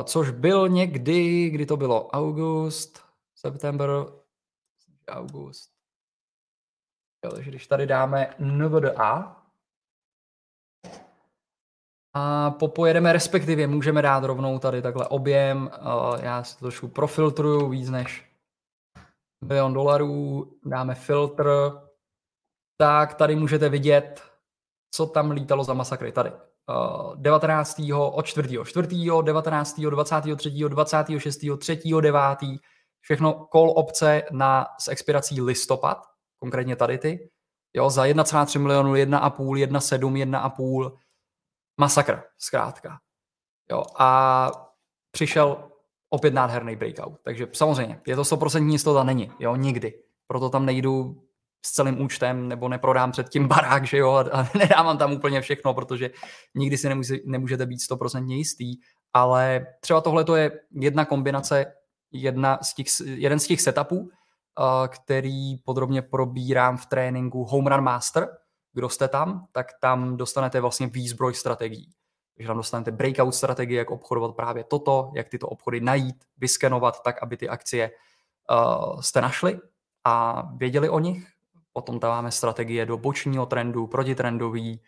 což 0.04 0.30
byl 0.30 0.68
někdy, 0.68 1.50
kdy 1.50 1.66
to 1.66 1.76
bylo 1.76 2.09
august, 2.09 3.04
september, 3.35 3.90
august. 5.09 5.70
Jo, 7.24 7.32
takže 7.32 7.50
když 7.50 7.66
tady 7.66 7.87
dáme 7.87 8.35
NVDA 8.38 9.45
a 12.18 12.50
popojedeme, 12.50 13.12
respektive 13.12 13.66
můžeme 13.66 14.02
dát 14.02 14.24
rovnou 14.24 14.59
tady 14.59 14.83
takhle 14.83 15.09
objem, 15.09 15.70
uh, 15.81 16.16
já 16.22 16.44
si 16.44 16.59
to 16.59 16.64
trošku 16.64 16.88
profiltruju 16.88 17.68
víc 17.68 17.90
než 17.90 18.31
milion 19.44 19.72
dolarů, 19.72 20.52
dáme 20.64 20.94
filtr, 20.94 21.72
tak 22.79 23.14
tady 23.14 23.37
můžete 23.37 23.68
vidět 23.68 24.22
co 24.96 25.07
tam 25.07 25.31
lítalo 25.31 25.64
za 25.64 25.74
masakry 25.74 26.12
tady. 26.12 26.31
Uh, 26.31 27.16
19. 27.16 27.83
od 28.12 28.26
4. 28.26 28.59
4. 28.64 29.07
19. 29.22 29.81
23. 29.81 30.50
26. 30.68 31.38
3. 31.59 31.81
9. 32.00 32.20
Všechno 33.00 33.48
call 33.52 33.72
opce 33.76 34.22
na, 34.31 34.66
s 34.81 34.88
expirací 34.88 35.40
listopad, 35.40 36.02
konkrétně 36.38 36.76
tady 36.76 36.98
ty. 36.98 37.31
Jo, 37.74 37.90
za 37.90 38.05
1,3 38.05 38.59
milionu, 38.59 38.94
1,5, 38.94 39.66
1,7, 39.66 40.31
1,5. 40.31 40.96
Masakr, 41.76 42.22
zkrátka. 42.38 42.98
Jo, 43.70 43.82
a 43.98 44.50
přišel 45.10 45.70
opět 46.10 46.34
nádherný 46.34 46.76
breakout. 46.76 47.20
Takže 47.24 47.46
samozřejmě, 47.52 48.00
je 48.06 48.16
to 48.16 48.22
100% 48.22 48.70
jistota, 48.70 49.04
není, 49.04 49.32
jo, 49.38 49.56
nikdy. 49.56 49.94
Proto 50.26 50.50
tam 50.50 50.66
nejdu 50.66 51.22
s 51.66 51.72
celým 51.72 52.00
účtem 52.00 52.48
nebo 52.48 52.68
neprodám 52.68 53.12
před 53.12 53.28
tím 53.28 53.48
barák, 53.48 53.86
že 53.86 53.98
jo, 53.98 54.24
a 54.32 54.48
nedávám 54.58 54.98
tam 54.98 55.12
úplně 55.12 55.40
všechno, 55.40 55.74
protože 55.74 56.10
nikdy 56.54 56.78
si 56.78 56.88
nemůže, 56.88 57.16
nemůžete 57.24 57.66
být 57.66 57.80
100% 57.90 58.30
jistý, 58.30 58.74
ale 59.12 59.66
třeba 59.80 60.00
tohle 60.00 60.24
to 60.24 60.36
je 60.36 60.60
jedna 60.80 61.04
kombinace, 61.04 61.66
jedna 62.12 62.58
z 62.62 62.74
těch, 62.74 62.86
jeden 63.04 63.38
z 63.38 63.46
těch 63.46 63.60
setupů, 63.60 64.10
který 64.88 65.56
podrobně 65.56 66.02
probírám 66.02 66.76
v 66.76 66.86
tréninku 66.86 67.44
Home 67.44 67.66
Run 67.66 67.80
Master. 67.80 68.28
Kdo 68.76 68.88
jste 68.88 69.08
tam, 69.08 69.46
tak 69.52 69.66
tam 69.80 70.16
dostanete 70.16 70.60
vlastně 70.60 70.86
výzbroj 70.86 71.34
strategií. 71.34 71.92
Takže 72.36 72.46
tam 72.46 72.56
dostanete 72.56 72.90
breakout 72.90 73.34
strategie, 73.34 73.78
jak 73.78 73.90
obchodovat 73.90 74.36
právě 74.36 74.64
toto, 74.64 75.10
jak 75.14 75.28
tyto 75.28 75.48
obchody 75.48 75.80
najít, 75.80 76.24
vyskenovat 76.36 77.02
tak, 77.02 77.22
aby 77.22 77.36
ty 77.36 77.48
akcie 77.48 77.90
uh, 78.50 79.00
jste 79.00 79.20
našli 79.20 79.60
a 80.04 80.42
věděli 80.56 80.88
o 80.88 80.98
nich. 80.98 81.28
Potom 81.72 82.00
tam 82.00 82.10
máme 82.10 82.30
strategie 82.30 82.86
do 82.86 82.96
bočního 82.96 83.46
trendu, 83.46 83.86
protitrendový, 83.86 84.80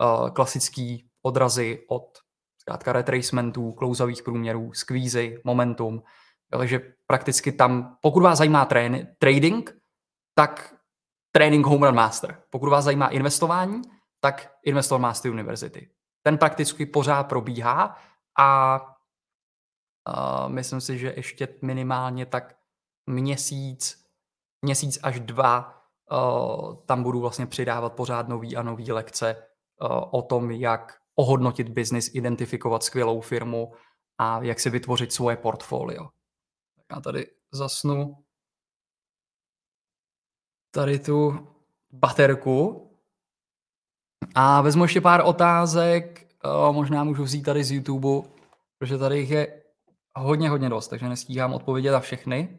uh, 0.00 0.30
klasický 0.30 1.10
odrazy 1.22 1.84
od 1.88 2.18
zkrátka 2.58 2.92
retracementů, 2.92 3.72
klouzavých 3.72 4.22
průměrů, 4.22 4.72
skvízy, 4.72 5.40
momentum. 5.44 6.02
Takže 6.50 6.80
prakticky 7.06 7.52
tam, 7.52 7.96
pokud 8.00 8.22
vás 8.22 8.38
zajímá 8.38 8.64
trén, 8.64 9.08
trading, 9.18 9.76
tak 10.34 10.74
trénink 11.32 11.66
Home 11.66 11.82
Run 11.82 11.94
Master. 11.94 12.42
Pokud 12.50 12.68
vás 12.68 12.84
zajímá 12.84 13.08
investování, 13.08 13.82
tak 14.20 14.52
Investor 14.62 15.00
Master 15.00 15.30
University 15.30 15.90
ten 16.22 16.38
prakticky 16.38 16.86
pořád 16.86 17.24
probíhá 17.24 17.98
a 18.38 18.80
uh, 20.08 20.48
myslím 20.48 20.80
si, 20.80 20.98
že 20.98 21.12
ještě 21.16 21.48
minimálně 21.62 22.26
tak 22.26 22.56
měsíc, 23.06 24.04
měsíc 24.64 24.98
až 25.02 25.20
dva 25.20 25.82
uh, 26.12 26.84
tam 26.86 27.02
budu 27.02 27.20
vlastně 27.20 27.46
přidávat 27.46 27.92
pořád 27.92 28.28
nový 28.28 28.56
a 28.56 28.62
nový 28.62 28.92
lekce 28.92 29.36
uh, 29.36 30.02
o 30.10 30.22
tom, 30.22 30.50
jak 30.50 30.98
ohodnotit 31.14 31.68
biznis, 31.68 32.14
identifikovat 32.14 32.82
skvělou 32.82 33.20
firmu 33.20 33.72
a 34.18 34.42
jak 34.42 34.60
si 34.60 34.70
vytvořit 34.70 35.12
svoje 35.12 35.36
portfolio. 35.36 36.08
Já 36.90 37.00
tady 37.00 37.26
zasnu 37.52 38.24
tady 40.72 40.98
tu 40.98 41.48
baterku 41.92 42.88
a 44.34 44.60
vezmu 44.60 44.84
ještě 44.84 45.00
pár 45.00 45.22
otázek, 45.24 46.26
o, 46.44 46.72
možná 46.72 47.04
můžu 47.04 47.22
vzít 47.22 47.42
tady 47.42 47.64
z 47.64 47.72
YouTube, 47.72 48.28
protože 48.78 48.98
tady 48.98 49.18
jich 49.18 49.30
je 49.30 49.62
hodně, 50.16 50.50
hodně 50.50 50.68
dost, 50.68 50.88
takže 50.88 51.08
nestíhám 51.08 51.54
odpovědět 51.54 51.92
na 51.92 52.00
všechny. 52.00 52.58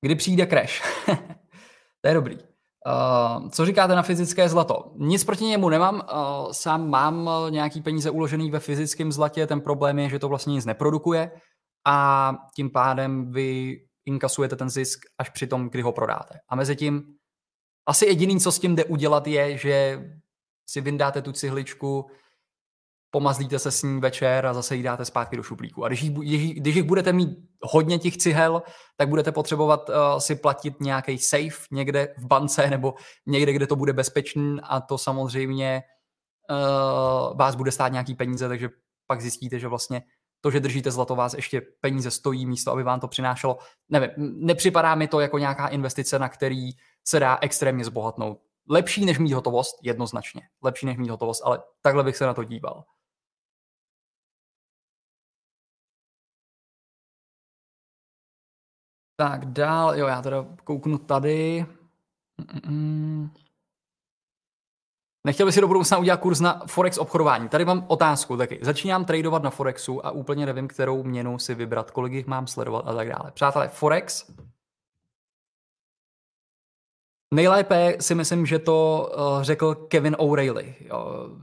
Kdy 0.00 0.14
přijde 0.14 0.46
crash? 0.46 0.82
to 2.00 2.08
je 2.08 2.14
dobrý. 2.14 2.38
Uh, 2.86 3.48
co 3.48 3.66
říkáte 3.66 3.94
na 3.94 4.02
fyzické 4.02 4.48
zlato? 4.48 4.92
Nic 4.96 5.24
proti 5.24 5.44
němu 5.44 5.68
nemám, 5.68 5.94
uh, 5.94 6.52
sám 6.52 6.90
mám 6.90 7.30
nějaký 7.50 7.82
peníze 7.82 8.10
uložený 8.10 8.50
ve 8.50 8.60
fyzickém 8.60 9.12
zlatě, 9.12 9.46
ten 9.46 9.60
problém 9.60 9.98
je, 9.98 10.08
že 10.08 10.18
to 10.18 10.28
vlastně 10.28 10.52
nic 10.52 10.64
neprodukuje 10.64 11.30
a 11.86 12.36
tím 12.56 12.70
pádem 12.70 13.32
vy 13.32 13.80
inkasujete 14.06 14.56
ten 14.56 14.70
zisk 14.70 15.00
až 15.18 15.30
při 15.30 15.46
tom, 15.46 15.68
kdy 15.68 15.82
ho 15.82 15.92
prodáte. 15.92 16.38
A 16.48 16.56
mezi 16.56 16.76
tím 16.76 17.02
asi 17.86 18.06
jediný, 18.06 18.40
co 18.40 18.52
s 18.52 18.58
tím 18.58 18.76
jde 18.76 18.84
udělat, 18.84 19.26
je, 19.26 19.58
že 19.58 20.04
si 20.68 20.80
vyndáte 20.80 21.22
tu 21.22 21.32
cihličku, 21.32 22.06
pomazlíte 23.10 23.58
se 23.58 23.70
s 23.70 23.82
ní 23.82 24.00
večer 24.00 24.46
a 24.46 24.54
zase 24.54 24.76
ji 24.76 24.82
dáte 24.82 25.04
zpátky 25.04 25.36
do 25.36 25.42
šuplíku. 25.42 25.84
A 25.84 25.88
když, 25.88 26.02
jich, 26.02 26.60
když 26.60 26.74
jich 26.74 26.84
budete 26.84 27.12
mít 27.12 27.28
hodně 27.62 27.98
těch 27.98 28.16
cihel, 28.16 28.62
tak 28.96 29.08
budete 29.08 29.32
potřebovat 29.32 29.88
uh, 29.88 30.18
si 30.18 30.34
platit 30.36 30.80
nějaký 30.80 31.18
safe 31.18 31.66
někde 31.70 32.14
v 32.18 32.26
bance 32.26 32.70
nebo 32.70 32.94
někde, 33.26 33.52
kde 33.52 33.66
to 33.66 33.76
bude 33.76 33.92
bezpečný 33.92 34.58
a 34.62 34.80
to 34.80 34.98
samozřejmě 34.98 35.82
uh, 36.50 37.36
vás 37.36 37.54
bude 37.54 37.72
stát 37.72 37.92
nějaký 37.92 38.14
peníze, 38.14 38.48
takže 38.48 38.68
pak 39.06 39.20
zjistíte, 39.20 39.58
že 39.58 39.68
vlastně 39.68 40.02
to, 40.44 40.50
že 40.50 40.60
držíte 40.60 40.90
zlato, 40.90 41.16
vás 41.16 41.34
ještě 41.34 41.60
peníze 41.60 42.10
stojí 42.10 42.46
místo, 42.46 42.72
aby 42.72 42.82
vám 42.82 43.00
to 43.00 43.08
přinášelo. 43.08 43.58
Nevím, 43.88 44.10
nepřipadá 44.46 44.94
mi 44.94 45.08
to 45.08 45.20
jako 45.20 45.38
nějaká 45.38 45.68
investice, 45.68 46.18
na 46.18 46.28
který 46.28 46.70
se 47.04 47.20
dá 47.20 47.38
extrémně 47.40 47.84
zbohatnout. 47.84 48.38
Lepší 48.68 49.04
než 49.04 49.18
mít 49.18 49.32
hotovost, 49.32 49.76
jednoznačně. 49.82 50.42
Lepší 50.62 50.86
než 50.86 50.96
mít 50.96 51.10
hotovost, 51.10 51.42
ale 51.44 51.62
takhle 51.82 52.04
bych 52.04 52.16
se 52.16 52.26
na 52.26 52.34
to 52.34 52.44
díval. 52.44 52.84
Tak 59.16 59.44
dál, 59.44 59.98
jo, 59.98 60.06
já 60.06 60.22
teda 60.22 60.46
kouknu 60.64 60.98
tady. 60.98 61.66
Mm-mm. 62.40 63.30
Nechtěl 65.26 65.46
bych 65.46 65.54
si 65.54 65.60
do 65.60 65.68
budoucna 65.68 65.98
udělat 65.98 66.20
kurz 66.20 66.40
na 66.40 66.62
Forex 66.66 66.98
obchodování. 66.98 67.48
Tady 67.48 67.64
mám 67.64 67.84
otázku 67.88 68.36
taky. 68.36 68.58
Začínám 68.62 69.04
tradovat 69.04 69.42
na 69.42 69.50
Forexu 69.50 70.06
a 70.06 70.10
úplně 70.10 70.46
nevím, 70.46 70.68
kterou 70.68 71.02
měnu 71.02 71.38
si 71.38 71.54
vybrat, 71.54 71.90
kolik 71.90 72.12
jich 72.12 72.26
mám 72.26 72.46
sledovat 72.46 72.84
a 72.86 72.94
tak 72.94 73.08
dále. 73.08 73.30
Přátelé, 73.34 73.68
Forex 73.68 74.30
Nejlépe 77.34 77.96
si 78.00 78.14
myslím, 78.14 78.46
že 78.46 78.58
to 78.58 79.08
uh, 79.16 79.42
řekl 79.42 79.74
Kevin 79.74 80.16
O'Reilly, 80.18 80.74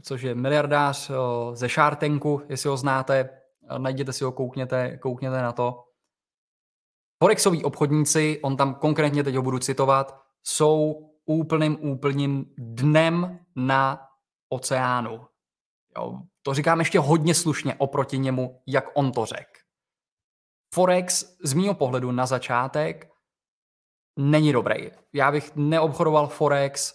což 0.02 0.22
je 0.22 0.36
miliardář 0.36 1.10
uh, 1.10 1.16
ze 1.56 1.70
Shark 1.70 2.00
jestli 2.50 2.70
ho 2.70 2.78
znáte, 2.78 3.30
uh, 3.72 3.80
najděte 3.80 4.14
si 4.14 4.24
ho, 4.24 4.32
koukněte, 4.32 4.98
koukněte 4.98 5.42
na 5.42 5.52
to. 5.52 5.84
Forexoví 7.24 7.64
obchodníci, 7.64 8.40
on 8.44 8.58
tam 8.58 8.76
konkrétně 8.76 9.24
teď 9.24 9.36
ho 9.36 9.42
budu 9.42 9.60
citovat, 9.60 10.22
jsou 10.44 11.10
úplným, 11.26 11.78
úplným 11.82 12.46
dnem 12.58 13.40
na 13.56 14.08
oceánu. 14.50 15.28
Jo, 15.98 16.22
to 16.42 16.54
říkám 16.54 16.80
ještě 16.80 17.00
hodně 17.00 17.36
slušně 17.36 17.76
oproti 17.76 18.18
němu, 18.18 18.62
jak 18.68 18.86
on 18.94 19.12
to 19.12 19.26
řekl. 19.26 19.60
Forex 20.74 21.38
z 21.44 21.54
mýho 21.54 21.74
pohledu 21.74 22.12
na 22.12 22.26
začátek 22.26 23.12
není 24.20 24.54
dobrý. 24.54 24.92
Já 25.14 25.32
bych 25.32 25.56
neobchodoval 25.56 26.28
Forex, 26.28 26.94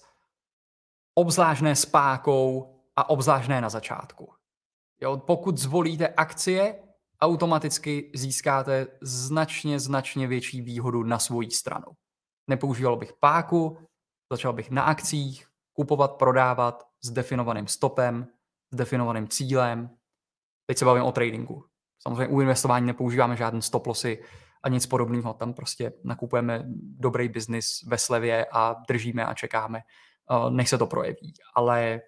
obzvláštné 1.15 1.77
s 1.77 1.87
pákou 1.87 2.77
a 2.97 3.11
obzvláštné 3.11 3.61
na 3.61 3.69
začátku. 3.69 4.33
Jo, 5.01 5.17
pokud 5.17 5.59
zvolíte 5.59 6.09
akcie, 6.09 6.83
automaticky 7.21 8.13
získáte 8.15 8.87
značně, 9.03 9.81
značně 9.81 10.27
větší 10.27 10.63
výhodu 10.63 11.03
na 11.03 11.19
svoji 11.19 11.51
stranu. 11.51 11.87
Nepoužíval 12.51 12.97
bych 12.97 13.13
páku, 13.13 13.79
začal 14.33 14.53
bych 14.53 14.71
na 14.71 14.83
akcích 14.83 15.47
kupovat, 15.77 16.13
prodávat 16.13 16.87
s 17.05 17.11
definovaným 17.11 17.67
stopem, 17.67 18.27
s 18.73 18.77
definovaným 18.77 19.29
cílem. 19.29 19.91
Teď 20.67 20.79
se 20.79 20.85
bavím 20.85 21.05
o 21.05 21.13
tradingu. 21.13 21.65
Samozřejmě 22.03 22.27
u 22.27 22.41
investování 22.41 22.87
nepoužíváme 22.87 23.37
žádný 23.37 23.63
stop 23.63 23.87
lossy, 23.87 24.23
a 24.67 24.69
nic 24.69 24.87
podobného. 24.87 25.35
Tam 25.35 25.55
prostě 25.55 25.93
nakupujeme 26.05 26.65
dobrý 26.99 27.29
biznis 27.29 27.83
ve 27.87 27.99
slevě 27.99 28.47
a 28.53 28.77
držíme 28.89 29.27
a 29.27 29.35
čekáme, 29.35 29.79
eh, 29.79 30.51
než 30.51 30.69
se 30.69 30.79
to 30.79 30.87
projeví. 30.87 31.35
Ale 31.55 32.01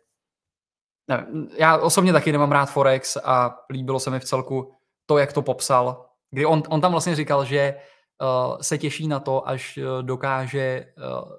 ne, 1.08 1.26
já 1.58 1.78
osobně 1.78 2.12
taky 2.12 2.32
nemám 2.32 2.52
rád 2.52 2.66
Forex 2.66 3.16
a 3.16 3.58
líbilo 3.70 4.00
se 4.00 4.10
mi 4.10 4.20
v 4.20 4.24
celku 4.24 4.74
to, 5.06 5.18
jak 5.18 5.32
to 5.32 5.42
popsal, 5.42 6.06
kdy 6.30 6.46
on, 6.46 6.62
on 6.68 6.80
tam 6.80 6.92
vlastně 6.92 7.16
říkal, 7.16 7.44
že 7.44 7.74
uh, 8.20 8.58
se 8.60 8.78
těší 8.78 9.08
na 9.08 9.20
to, 9.20 9.48
až 9.48 9.78
uh, 9.78 10.02
dokáže 10.02 10.92
uh, 10.96 11.32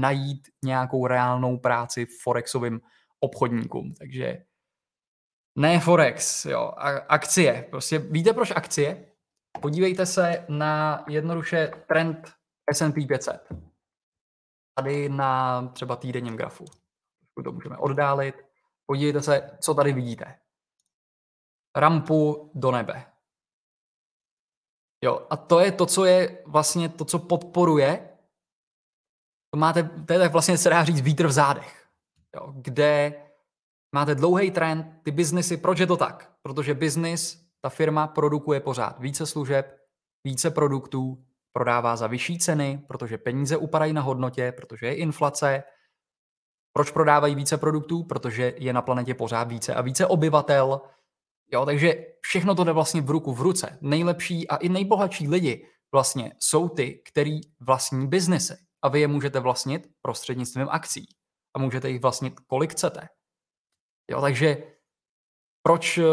najít 0.00 0.48
nějakou 0.64 1.06
reálnou 1.06 1.58
práci 1.58 2.06
Forexovým 2.06 2.80
obchodníkům. 3.20 3.94
Takže 3.94 4.44
ne 5.58 5.80
Forex, 5.80 6.44
jo, 6.44 6.72
akcie. 7.08 7.66
Prostě 7.70 7.98
víte, 7.98 8.32
proč 8.32 8.50
akcie? 8.50 9.06
Podívejte 9.60 10.06
se 10.06 10.46
na 10.48 11.04
jednoduše 11.08 11.70
trend 11.88 12.32
S&P 12.72 13.06
500. 13.06 13.48
Tady 14.78 15.08
na 15.08 15.62
třeba 15.68 15.96
týdenním 15.96 16.36
grafu. 16.36 16.64
To 17.44 17.52
můžeme 17.52 17.76
oddálit. 17.76 18.34
Podívejte 18.86 19.22
se, 19.22 19.58
co 19.60 19.74
tady 19.74 19.92
vidíte. 19.92 20.38
Rampu 21.76 22.50
do 22.54 22.70
nebe. 22.70 23.06
Jo, 25.04 25.26
a 25.30 25.36
to 25.36 25.60
je 25.60 25.72
to, 25.72 25.86
co 25.86 26.04
je 26.04 26.42
vlastně 26.46 26.88
to, 26.88 27.04
co 27.04 27.18
podporuje. 27.18 28.13
To 29.54 29.58
máte, 29.58 29.82
to 30.06 30.12
je 30.12 30.18
tak 30.18 30.32
vlastně 30.32 30.58
se 30.58 30.70
dá 30.70 30.84
říct 30.84 31.00
vítr 31.00 31.26
v 31.26 31.32
zádech. 31.32 31.86
jo, 32.36 32.52
kde 32.56 33.14
máte 33.94 34.14
dlouhý 34.14 34.50
trend, 34.50 34.86
ty 35.02 35.10
biznesy, 35.10 35.56
proč 35.56 35.78
je 35.78 35.86
to 35.86 35.96
tak? 35.96 36.32
Protože 36.42 36.74
biznis, 36.74 37.46
ta 37.60 37.68
firma 37.68 38.06
produkuje 38.06 38.60
pořád 38.60 39.00
více 39.00 39.26
služeb, 39.26 39.78
více 40.24 40.50
produktů, 40.50 41.24
prodává 41.52 41.96
za 41.96 42.06
vyšší 42.06 42.38
ceny, 42.38 42.82
protože 42.88 43.18
peníze 43.18 43.56
upadají 43.56 43.92
na 43.92 44.00
hodnotě, 44.00 44.52
protože 44.52 44.86
je 44.86 44.94
inflace. 44.94 45.62
Proč 46.72 46.90
prodávají 46.90 47.34
více 47.34 47.56
produktů? 47.56 48.02
Protože 48.02 48.54
je 48.56 48.72
na 48.72 48.82
planetě 48.82 49.14
pořád 49.14 49.48
více 49.48 49.74
a 49.74 49.80
více 49.80 50.06
obyvatel. 50.06 50.80
Jo, 51.52 51.66
takže 51.66 52.06
všechno 52.20 52.54
to 52.54 52.64
jde 52.64 52.72
vlastně 52.72 53.00
v 53.00 53.10
ruku 53.10 53.32
v 53.32 53.40
ruce. 53.40 53.78
Nejlepší 53.80 54.48
a 54.48 54.56
i 54.56 54.68
nejbohatší 54.68 55.28
lidi 55.28 55.66
vlastně 55.92 56.32
jsou 56.38 56.68
ty, 56.68 57.02
který 57.04 57.40
vlastní 57.60 58.06
biznesy. 58.06 58.64
A 58.84 58.88
vy 58.88 59.00
je 59.00 59.08
můžete 59.08 59.40
vlastnit 59.40 59.86
prostřednictvím 60.02 60.68
akcí. 60.70 61.08
A 61.56 61.58
můžete 61.58 61.90
jich 61.90 62.00
vlastnit 62.00 62.40
kolik 62.40 62.72
chcete. 62.72 63.08
Jo, 64.10 64.20
takže 64.20 64.56
proč 65.62 65.98
eh, 65.98 66.04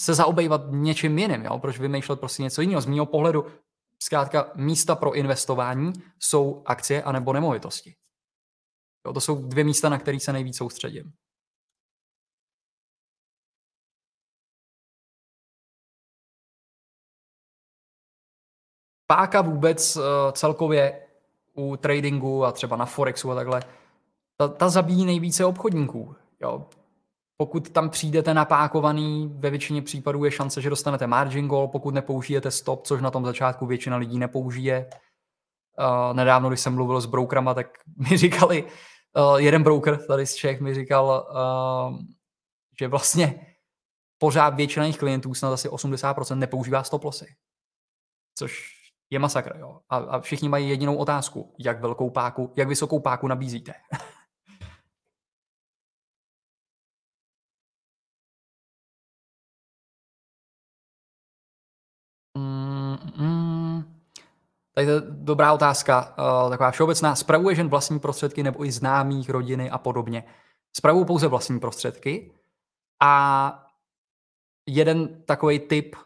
se 0.00 0.14
zaobejvat 0.14 0.60
něčím 0.70 1.18
jiným, 1.18 1.44
jo? 1.44 1.58
proč 1.58 1.78
vymýšlet 1.78 2.20
prostě 2.20 2.42
něco 2.42 2.60
jiného. 2.60 2.80
Z 2.80 2.86
mého 2.86 3.06
pohledu 3.06 3.46
zkrátka 4.02 4.52
místa 4.54 4.96
pro 4.96 5.14
investování 5.14 5.92
jsou 6.18 6.62
akcie 6.66 7.02
anebo 7.02 7.32
nemovitosti. 7.32 7.96
Jo, 9.06 9.12
to 9.12 9.20
jsou 9.20 9.48
dvě 9.48 9.64
místa, 9.64 9.88
na 9.88 9.98
které 9.98 10.20
se 10.20 10.32
nejvíc 10.32 10.56
soustředím. 10.56 11.12
Páka 19.06 19.42
vůbec 19.42 19.96
uh, 19.96 20.02
celkově 20.32 21.09
u 21.60 21.76
tradingu 21.76 22.44
a 22.44 22.52
třeba 22.52 22.76
na 22.76 22.86
Forexu 22.86 23.30
a 23.30 23.34
takhle, 23.34 23.62
ta, 24.36 24.48
ta 24.48 24.68
zabíjí 24.68 25.04
nejvíce 25.04 25.44
obchodníků. 25.44 26.14
Jo. 26.40 26.66
Pokud 27.36 27.70
tam 27.70 27.90
přijdete 27.90 28.34
napákovaný, 28.34 29.32
ve 29.38 29.50
většině 29.50 29.82
případů 29.82 30.24
je 30.24 30.30
šance, 30.30 30.60
že 30.60 30.70
dostanete 30.70 31.06
margin 31.06 31.48
call, 31.48 31.68
pokud 31.68 31.94
nepoužijete 31.94 32.50
stop, 32.50 32.86
což 32.86 33.02
na 33.02 33.10
tom 33.10 33.24
začátku 33.24 33.66
většina 33.66 33.96
lidí 33.96 34.18
nepoužije. 34.18 34.90
Uh, 35.78 36.16
nedávno, 36.16 36.48
když 36.48 36.60
jsem 36.60 36.74
mluvil 36.74 37.00
s 37.00 37.06
brokerama, 37.06 37.54
tak 37.54 37.66
mi 38.10 38.16
říkali, 38.16 38.64
uh, 38.64 39.36
jeden 39.36 39.62
broker 39.62 40.06
tady 40.06 40.26
z 40.26 40.34
Čech 40.34 40.60
mi 40.60 40.74
říkal, 40.74 41.28
uh, 41.30 41.98
že 42.78 42.88
vlastně 42.88 43.46
pořád 44.18 44.54
většina 44.54 44.84
jejich 44.84 44.98
klientů, 44.98 45.34
snad 45.34 45.52
asi 45.52 45.68
80% 45.68 46.38
nepoužívá 46.38 46.82
stop 46.82 47.04
lossy. 47.04 47.26
Což 48.34 48.79
je 49.10 49.18
masakr, 49.18 49.56
jo. 49.58 49.80
A, 49.88 49.96
a 49.96 50.20
všichni 50.20 50.48
mají 50.48 50.68
jedinou 50.68 50.96
otázku, 50.96 51.54
jak 51.58 51.80
velkou 51.80 52.10
páku, 52.10 52.52
jak 52.56 52.68
vysokou 52.68 53.00
páku 53.00 53.28
nabízíte. 53.28 53.74
Tak 64.74 64.86
to 64.86 64.92
je 64.92 65.00
dobrá 65.10 65.52
otázka, 65.52 66.14
uh, 66.44 66.50
taková 66.50 66.70
všeobecná. 66.70 67.14
Spravuje 67.14 67.54
žen 67.56 67.68
vlastní 67.68 68.00
prostředky 68.00 68.42
nebo 68.42 68.64
i 68.64 68.72
známých, 68.72 69.30
rodiny 69.30 69.70
a 69.70 69.78
podobně? 69.78 70.24
Spravují 70.76 71.06
pouze 71.06 71.28
vlastní 71.28 71.60
prostředky 71.60 72.32
a 73.02 73.66
jeden 74.68 75.24
takový 75.24 75.58
tip, 75.58 75.96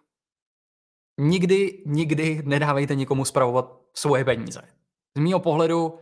nikdy, 1.21 1.83
nikdy 1.87 2.43
nedávejte 2.45 2.95
nikomu 2.95 3.25
spravovat 3.25 3.81
svoje 3.95 4.25
peníze. 4.25 4.63
Z 5.17 5.21
mého 5.21 5.41
pohledu 5.41 5.99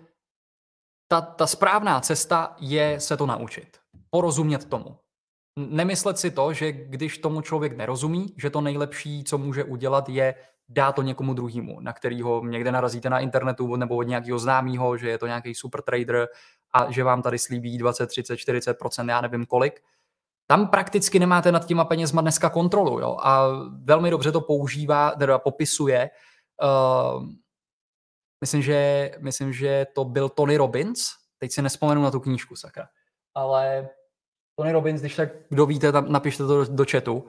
ta, 1.08 1.20
ta 1.20 1.46
správná 1.46 2.00
cesta 2.00 2.56
je 2.60 3.00
se 3.00 3.16
to 3.16 3.26
naučit. 3.26 3.76
Porozumět 4.10 4.64
tomu. 4.64 4.96
Nemyslet 5.58 6.18
si 6.18 6.30
to, 6.30 6.52
že 6.52 6.72
když 6.72 7.18
tomu 7.18 7.40
člověk 7.40 7.76
nerozumí, 7.76 8.34
že 8.36 8.50
to 8.50 8.60
nejlepší, 8.60 9.24
co 9.24 9.38
může 9.38 9.64
udělat, 9.64 10.08
je 10.08 10.34
dá 10.68 10.92
to 10.92 11.02
někomu 11.02 11.34
druhému, 11.34 11.80
na 11.80 11.92
kterého 11.92 12.44
někde 12.44 12.72
narazíte 12.72 13.10
na 13.10 13.18
internetu 13.18 13.76
nebo 13.76 13.96
od 13.96 14.02
nějakého 14.02 14.38
známého, 14.38 14.96
že 14.96 15.08
je 15.08 15.18
to 15.18 15.26
nějaký 15.26 15.54
super 15.54 15.82
trader 15.82 16.28
a 16.74 16.92
že 16.92 17.04
vám 17.04 17.22
tady 17.22 17.38
slíbí 17.38 17.78
20, 17.78 18.06
30, 18.06 18.34
40% 18.34 19.08
já 19.08 19.20
nevím 19.20 19.46
kolik. 19.46 19.82
Tam 20.52 20.68
prakticky 20.68 21.18
nemáte 21.18 21.52
nad 21.52 21.66
těma 21.66 21.84
penězma 21.84 22.20
dneska 22.20 22.50
kontrolu 22.50 23.00
jo? 23.00 23.16
a 23.20 23.48
velmi 23.84 24.10
dobře 24.10 24.32
to 24.32 24.40
používá, 24.40 25.10
teda 25.10 25.38
popisuje. 25.38 26.10
Uh, 26.62 27.24
myslím, 28.40 28.62
že, 28.62 29.10
myslím, 29.18 29.52
že 29.52 29.86
to 29.94 30.04
byl 30.04 30.28
Tony 30.28 30.56
Robbins, 30.56 31.10
teď 31.38 31.52
si 31.52 31.62
nespomenu 31.62 32.02
na 32.02 32.10
tu 32.10 32.20
knížku, 32.20 32.56
sakra. 32.56 32.88
Ale 33.34 33.88
Tony 34.54 34.72
Robbins, 34.72 35.00
když 35.00 35.16
tak 35.16 35.28
kdo 35.48 35.66
víte, 35.66 35.92
tam 35.92 36.12
napište 36.12 36.46
to 36.46 36.64
do, 36.64 36.74
do 36.74 36.84
chatu, 36.90 37.26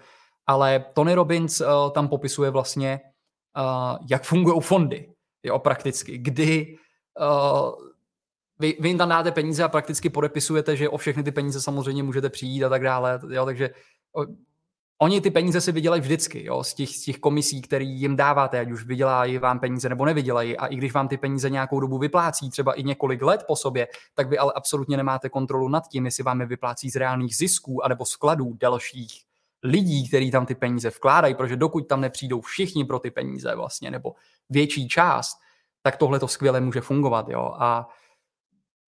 ale 0.47 0.85
Tony 0.93 1.13
Robbins 1.13 1.61
uh, 1.61 1.67
tam 1.91 2.07
popisuje 2.07 2.49
vlastně 2.49 3.01
uh, 3.57 3.97
jak 4.09 4.23
fungují 4.23 4.61
fondy, 4.61 5.13
jo, 5.43 5.59
prakticky, 5.59 6.17
kdy 6.17 6.77
uh, 7.19 7.71
vy, 8.63 8.77
vy 8.79 8.89
jim 8.89 8.97
tam 8.97 9.09
dáte 9.09 9.31
peníze 9.31 9.63
a 9.63 9.67
prakticky 9.67 10.09
podepisujete, 10.09 10.75
že 10.75 10.89
o 10.89 10.97
všechny 10.97 11.23
ty 11.23 11.31
peníze 11.31 11.61
samozřejmě 11.61 12.03
můžete 12.03 12.29
přijít 12.29 12.63
a 12.63 12.69
tak 12.69 12.83
dále, 12.83 13.19
jo, 13.29 13.45
takže 13.45 13.69
o, 14.15 14.25
oni 15.01 15.21
ty 15.21 15.31
peníze 15.31 15.61
si 15.61 15.71
vydělají 15.71 16.01
vždycky, 16.01 16.45
jo, 16.45 16.63
z 16.63 16.73
těch, 16.73 16.89
z 16.89 17.03
těch 17.03 17.17
komisí, 17.17 17.61
které 17.61 17.83
jim 17.83 18.15
dáváte, 18.15 18.59
ať 18.59 18.71
už 18.71 18.85
vydělají 18.85 19.37
vám 19.37 19.59
peníze 19.59 19.89
nebo 19.89 20.05
nevydělají 20.05 20.57
a 20.57 20.65
i 20.65 20.75
když 20.75 20.93
vám 20.93 21.07
ty 21.07 21.17
peníze 21.17 21.49
nějakou 21.49 21.79
dobu 21.79 21.97
vyplácí, 21.97 22.49
třeba 22.49 22.73
i 22.73 22.83
několik 22.83 23.21
let 23.21 23.43
po 23.47 23.55
sobě, 23.55 23.87
tak 24.13 24.29
vy 24.29 24.37
ale 24.37 24.53
absolutně 24.55 24.97
nemáte 24.97 25.29
kontrolu 25.29 25.69
nad 25.69 25.87
tím, 25.87 26.05
jestli 26.05 26.23
vám 26.23 26.41
je 26.41 26.45
vyplácí 26.47 26.89
z 26.89 26.95
reálných 26.95 27.35
zisků 27.35 27.85
anebo 27.85 28.05
skladů 28.05 28.53
dalších 28.59 29.13
lidí, 29.63 30.07
kteří 30.07 30.31
tam 30.31 30.45
ty 30.45 30.55
peníze 30.55 30.89
vkládají, 30.89 31.35
protože 31.35 31.55
dokud 31.55 31.87
tam 31.87 32.01
nepřijdou 32.01 32.41
všichni 32.41 32.85
pro 32.85 32.99
ty 32.99 33.11
peníze 33.11 33.55
vlastně, 33.55 33.91
nebo 33.91 34.13
větší 34.49 34.87
část, 34.87 35.37
tak 35.81 35.97
tohle 35.97 36.19
to 36.19 36.27
skvěle 36.27 36.61
může 36.61 36.81
fungovat, 36.81 37.29
jo. 37.29 37.55
A 37.59 37.87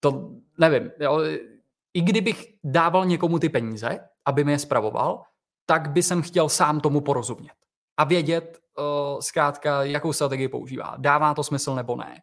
to 0.05 0.29
nevím, 0.57 0.91
jo. 0.99 1.19
I 1.93 2.01
kdybych 2.01 2.45
dával 2.63 3.05
někomu 3.05 3.39
ty 3.39 3.49
peníze, 3.49 3.99
aby 4.25 4.43
mi 4.43 4.51
je 4.51 4.59
spravoval, 4.59 5.23
tak 5.65 5.89
by 5.91 6.03
jsem 6.03 6.21
chtěl 6.21 6.49
sám 6.49 6.79
tomu 6.79 7.01
porozumět 7.01 7.53
a 7.97 8.03
vědět 8.03 8.59
uh, 8.77 9.19
zkrátka, 9.19 9.83
jakou 9.83 10.13
strategii 10.13 10.47
používá. 10.47 10.95
Dává 10.97 11.33
to 11.33 11.43
smysl 11.43 11.75
nebo 11.75 11.95
ne. 11.95 12.21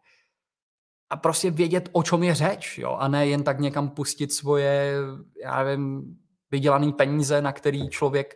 A 1.10 1.16
prostě 1.16 1.50
vědět, 1.50 1.88
o 1.92 2.02
čem 2.02 2.22
je 2.22 2.34
řeč, 2.34 2.78
jo, 2.78 2.90
a 2.90 3.08
ne 3.08 3.26
jen 3.26 3.42
tak 3.42 3.60
někam 3.60 3.90
pustit 3.90 4.32
svoje, 4.32 4.94
já 5.42 5.64
nevím, 5.64 6.16
vydělaný 6.50 6.92
peníze, 6.92 7.42
na 7.42 7.52
který 7.52 7.88
člověk 7.88 8.34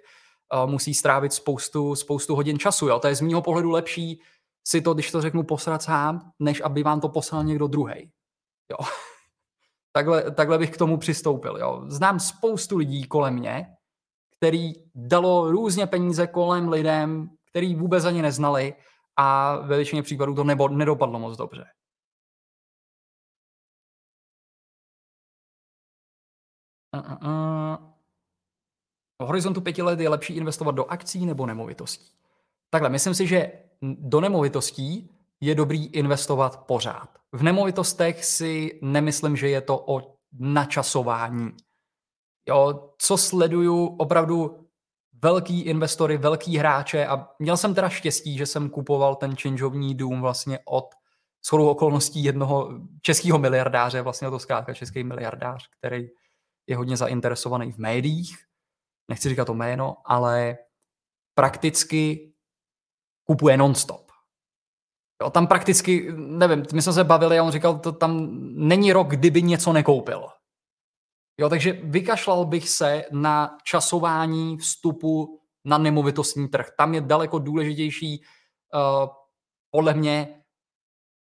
uh, 0.55 0.71
musí 0.71 0.95
strávit 0.95 1.33
spoustu, 1.33 1.95
spoustu 1.95 2.35
hodin 2.35 2.59
času. 2.59 2.89
Jo? 2.89 2.99
To 2.99 3.09
je 3.09 3.15
z 3.15 3.21
mého 3.21 3.43
pohledu 3.43 3.71
lepší 3.71 4.21
si 4.67 4.81
to, 4.81 4.95
když 4.95 5.11
to 5.11 5.23
řeknu, 5.23 5.43
posrat 5.43 5.83
sám, 5.83 6.33
než 6.39 6.61
aby 6.65 6.83
vám 6.83 7.01
to 7.01 7.09
poslal 7.09 7.45
někdo 7.45 7.67
druhý. 7.67 8.11
Jo. 8.71 8.87
Takhle, 9.97 10.31
takhle 10.31 10.59
bych 10.59 10.71
k 10.71 10.77
tomu 10.77 10.99
přistoupil. 10.99 11.57
Jo. 11.57 11.85
Znám 11.89 12.21
spoustu 12.21 12.77
lidí 12.77 13.05
kolem 13.05 13.35
mě, 13.35 13.77
který 14.37 14.73
dalo 14.95 15.51
různě 15.51 15.87
peníze 15.87 16.27
kolem 16.27 16.69
lidem, 16.69 17.31
který 17.51 17.75
vůbec 17.75 18.05
ani 18.05 18.23
neznali 18.23 18.75
a 19.17 19.57
ve 19.57 19.77
většině 19.77 20.03
případů 20.03 20.35
to 20.35 20.45
nebo, 20.45 20.69
nedopadlo 20.69 21.19
moc 21.19 21.37
dobře. 21.37 21.65
Uh-uh. 26.95 27.77
V 29.23 29.27
horizontu 29.27 29.61
pěti 29.61 29.83
let 29.83 30.01
je 30.01 30.09
lepší 30.09 30.37
investovat 30.37 30.75
do 30.75 30.87
akcí 30.87 31.27
nebo 31.27 31.47
nemovitostí. 31.47 32.13
Takhle, 32.71 32.91
myslím 32.91 33.15
si, 33.15 33.27
že 33.27 33.53
do 33.83 34.21
nemovitostí 34.21 35.16
je 35.41 35.55
dobrý 35.55 35.87
investovat 35.87 36.67
pořád. 36.67 37.09
V 37.33 37.43
nemovitostech 37.43 38.25
si 38.25 38.81
nemyslím, 38.83 39.37
že 39.37 39.49
je 39.49 39.61
to 39.61 39.85
o 39.87 40.17
načasování. 40.33 41.53
Jo, 42.49 42.91
co 42.99 43.17
sleduju 43.17 43.87
opravdu 43.87 44.67
velký 45.23 45.61
investory, 45.61 46.17
velký 46.17 46.59
hráče 46.59 47.07
a 47.07 47.29
měl 47.39 47.57
jsem 47.57 47.75
teda 47.75 47.89
štěstí, 47.89 48.39
že 48.39 48.47
jsem 48.47 48.71
kupoval 48.71 49.17
ten 49.17 49.37
changeovní 49.37 49.95
dům 49.95 50.21
vlastně 50.21 50.59
od 50.65 50.95
shodou 51.47 51.69
okolností 51.69 52.25
jednoho 52.25 52.71
českého 53.03 53.39
miliardáře, 53.39 54.03
vlastně 54.03 54.31
to 54.31 54.39
zkrátka 54.39 54.75
český 54.75 55.05
miliardář, 55.05 55.69
který 55.79 56.09
je 56.67 56.77
hodně 56.77 56.97
zainteresovaný 56.97 57.73
v 57.73 57.79
médiích 57.79 58.47
nechci 59.09 59.29
říkat 59.29 59.45
to 59.45 59.55
jméno, 59.55 59.97
ale 60.05 60.59
prakticky 61.35 62.33
kupuje 63.25 63.57
non-stop. 63.57 64.06
Jo, 65.23 65.31
tam 65.31 65.47
prakticky, 65.47 66.13
nevím, 66.17 66.65
my 66.75 66.83
jsme 66.83 66.93
se 66.93 67.05
bavili 67.05 67.39
a 67.39 67.43
on 67.43 67.51
říkal, 67.51 67.79
to 67.79 67.93
tam 67.93 68.29
není 68.55 68.93
rok, 68.93 69.09
kdyby 69.09 69.43
něco 69.43 69.73
nekoupil. 69.73 70.29
Jo, 71.41 71.49
takže 71.49 71.73
vykašlal 71.73 72.45
bych 72.45 72.69
se 72.69 73.05
na 73.11 73.59
časování 73.65 74.57
vstupu 74.57 75.41
na 75.65 75.79
nemovitostní 75.79 76.49
trh. 76.49 76.67
Tam 76.79 76.95
je 76.95 77.01
daleko 77.01 77.39
důležitější 77.39 78.21
uh, 78.75 79.09
podle 79.71 79.95
mě 79.95 80.43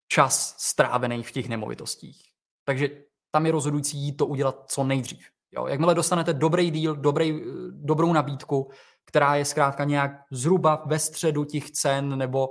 čas 0.08 0.56
strávený 0.60 1.24
v 1.24 1.32
těch 1.32 1.50
nemovitostích. 1.50 2.24
Takže 2.66 2.90
tam 3.32 3.46
je 3.46 3.52
rozhodující 3.52 4.16
to 4.16 4.26
udělat 4.26 4.64
co 4.68 4.84
nejdřív. 4.84 5.28
Jo, 5.52 5.68
jakmile 5.68 5.96
dostanete 5.96 6.34
dobrý 6.34 6.72
deal, 6.72 6.96
dobrý, 6.96 7.42
dobrou 7.72 8.14
nabídku, 8.14 8.72
která 9.06 9.36
je 9.36 9.46
zkrátka 9.46 9.84
nějak 9.84 10.12
zhruba 10.32 10.84
ve 10.86 11.00
středu 11.00 11.46
těch 11.46 11.72
cen 11.72 12.18
nebo 12.18 12.50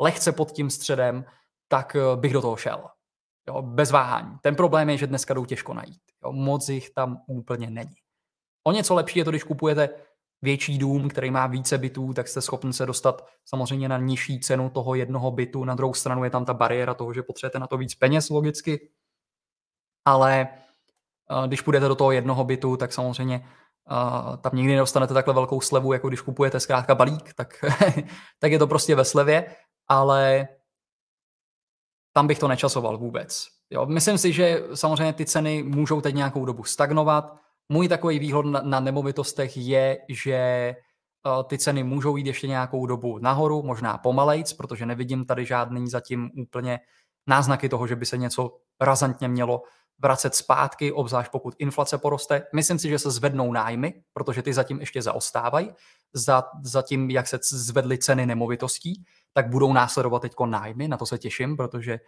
lehce 0.00 0.32
pod 0.32 0.52
tím 0.52 0.70
středem, 0.70 1.24
tak 1.68 1.96
eh, 1.96 2.16
bych 2.16 2.32
do 2.32 2.40
toho 2.40 2.56
šel. 2.56 2.88
Jo, 3.48 3.62
bez 3.62 3.90
váhání. 3.90 4.38
Ten 4.42 4.56
problém 4.56 4.90
je, 4.90 4.96
že 4.96 5.06
dneska 5.06 5.34
jdou 5.34 5.44
těžko 5.44 5.74
najít. 5.74 6.02
Jo, 6.24 6.32
moc 6.32 6.68
jich 6.68 6.90
tam 6.90 7.22
úplně 7.26 7.70
není. 7.70 7.96
O 8.66 8.72
něco 8.72 8.94
lepší 8.94 9.18
je 9.18 9.24
to, 9.24 9.30
když 9.30 9.44
kupujete 9.44 9.88
větší 10.42 10.78
dům, 10.78 11.08
který 11.08 11.30
má 11.30 11.46
více 11.46 11.78
bytů, 11.78 12.12
tak 12.12 12.28
jste 12.28 12.40
schopni 12.40 12.72
se 12.72 12.86
dostat 12.86 13.26
samozřejmě 13.44 13.88
na 13.88 13.98
nižší 13.98 14.40
cenu 14.40 14.70
toho 14.70 14.94
jednoho 14.94 15.30
bytu. 15.30 15.64
Na 15.64 15.74
druhou 15.74 15.94
stranu 15.94 16.24
je 16.24 16.30
tam 16.30 16.44
ta 16.44 16.54
bariéra 16.54 16.94
toho, 16.94 17.12
že 17.12 17.22
potřebujete 17.22 17.58
na 17.58 17.66
to 17.66 17.76
víc 17.76 17.94
peněz 17.94 18.30
logicky. 18.30 18.90
Ale 20.04 20.48
eh, 21.30 21.48
když 21.48 21.60
půjdete 21.60 21.88
do 21.88 21.94
toho 21.94 22.12
jednoho 22.12 22.44
bytu, 22.44 22.76
tak 22.76 22.92
samozřejmě 22.92 23.48
uh, 23.90 24.36
tam 24.36 24.52
nikdy 24.54 24.72
nedostanete 24.72 25.14
takhle 25.14 25.34
velkou 25.34 25.60
slevu, 25.60 25.92
jako 25.92 26.08
když 26.08 26.20
kupujete 26.20 26.60
zkrátka 26.60 26.94
balík, 26.94 27.34
tak, 27.34 27.64
tak 28.38 28.52
je 28.52 28.58
to 28.58 28.66
prostě 28.66 28.94
ve 28.94 29.04
slevě, 29.04 29.56
ale 29.88 30.48
tam 32.12 32.26
bych 32.26 32.38
to 32.38 32.48
nečasoval 32.48 32.98
vůbec. 32.98 33.46
Jo, 33.70 33.86
myslím 33.86 34.18
si, 34.18 34.32
že 34.32 34.62
samozřejmě 34.74 35.12
ty 35.12 35.26
ceny 35.26 35.62
můžou 35.62 36.00
teď 36.00 36.14
nějakou 36.14 36.44
dobu 36.44 36.64
stagnovat. 36.64 37.36
Můj 37.68 37.88
takový 37.88 38.18
výhled 38.18 38.46
na, 38.46 38.60
na 38.60 38.80
nemovitostech 38.80 39.56
je, 39.56 39.98
že 40.08 40.74
uh, 41.26 41.42
ty 41.42 41.58
ceny 41.58 41.82
můžou 41.82 42.16
jít 42.16 42.26
ještě 42.26 42.48
nějakou 42.48 42.86
dobu 42.86 43.18
nahoru, 43.18 43.62
možná 43.62 43.98
pomalejc, 43.98 44.52
protože 44.52 44.86
nevidím 44.86 45.24
tady 45.24 45.44
žádný 45.44 45.88
zatím 45.88 46.30
úplně 46.38 46.80
náznaky 47.26 47.68
toho, 47.68 47.86
že 47.86 47.96
by 47.96 48.06
se 48.06 48.18
něco 48.18 48.50
razantně 48.80 49.28
mělo 49.28 49.62
vracet 49.98 50.34
zpátky, 50.34 50.92
obzvlášť 50.92 51.30
pokud 51.30 51.54
inflace 51.58 51.98
poroste. 51.98 52.46
Myslím 52.54 52.78
si, 52.78 52.88
že 52.88 52.98
se 52.98 53.10
zvednou 53.10 53.52
nájmy, 53.52 54.02
protože 54.12 54.42
ty 54.42 54.54
zatím 54.54 54.80
ještě 54.80 55.02
zaostávají. 55.02 55.70
Za, 56.12 56.42
za 56.64 56.82
tím, 56.82 57.10
jak 57.10 57.26
se 57.26 57.38
zvedly 57.42 57.98
ceny 57.98 58.26
nemovitostí, 58.26 59.04
tak 59.34 59.48
budou 59.48 59.72
následovat 59.72 60.22
teď 60.22 60.34
nájmy, 60.46 60.88
na 60.88 60.96
to 60.96 61.06
se 61.06 61.18
těším, 61.18 61.56
protože 61.56 62.00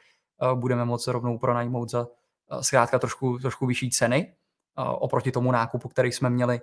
uh, 0.42 0.58
budeme 0.58 0.84
moci 0.84 1.10
rovnou 1.10 1.38
pronajmout 1.38 1.90
za 1.90 2.00
uh, 2.00 2.60
zkrátka 2.60 2.98
trošku, 2.98 3.38
trošku 3.38 3.66
vyšší 3.66 3.90
ceny 3.90 4.34
uh, 4.78 4.84
oproti 4.88 5.32
tomu 5.32 5.52
nákupu, 5.52 5.88
který 5.88 6.12
jsme 6.12 6.30
měli 6.30 6.60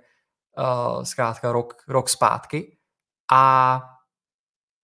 zkrátka 1.04 1.52
rok, 1.52 1.84
rok 1.88 2.10
zpátky. 2.10 2.78
A 3.32 3.82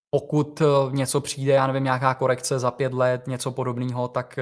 pokud 0.09 0.61
něco 0.91 1.21
přijde, 1.21 1.53
já 1.53 1.67
nevím, 1.67 1.84
nějaká 1.84 2.13
korekce 2.13 2.59
za 2.59 2.71
pět 2.71 2.93
let, 2.93 3.27
něco 3.27 3.51
podobného, 3.51 4.07
tak 4.07 4.38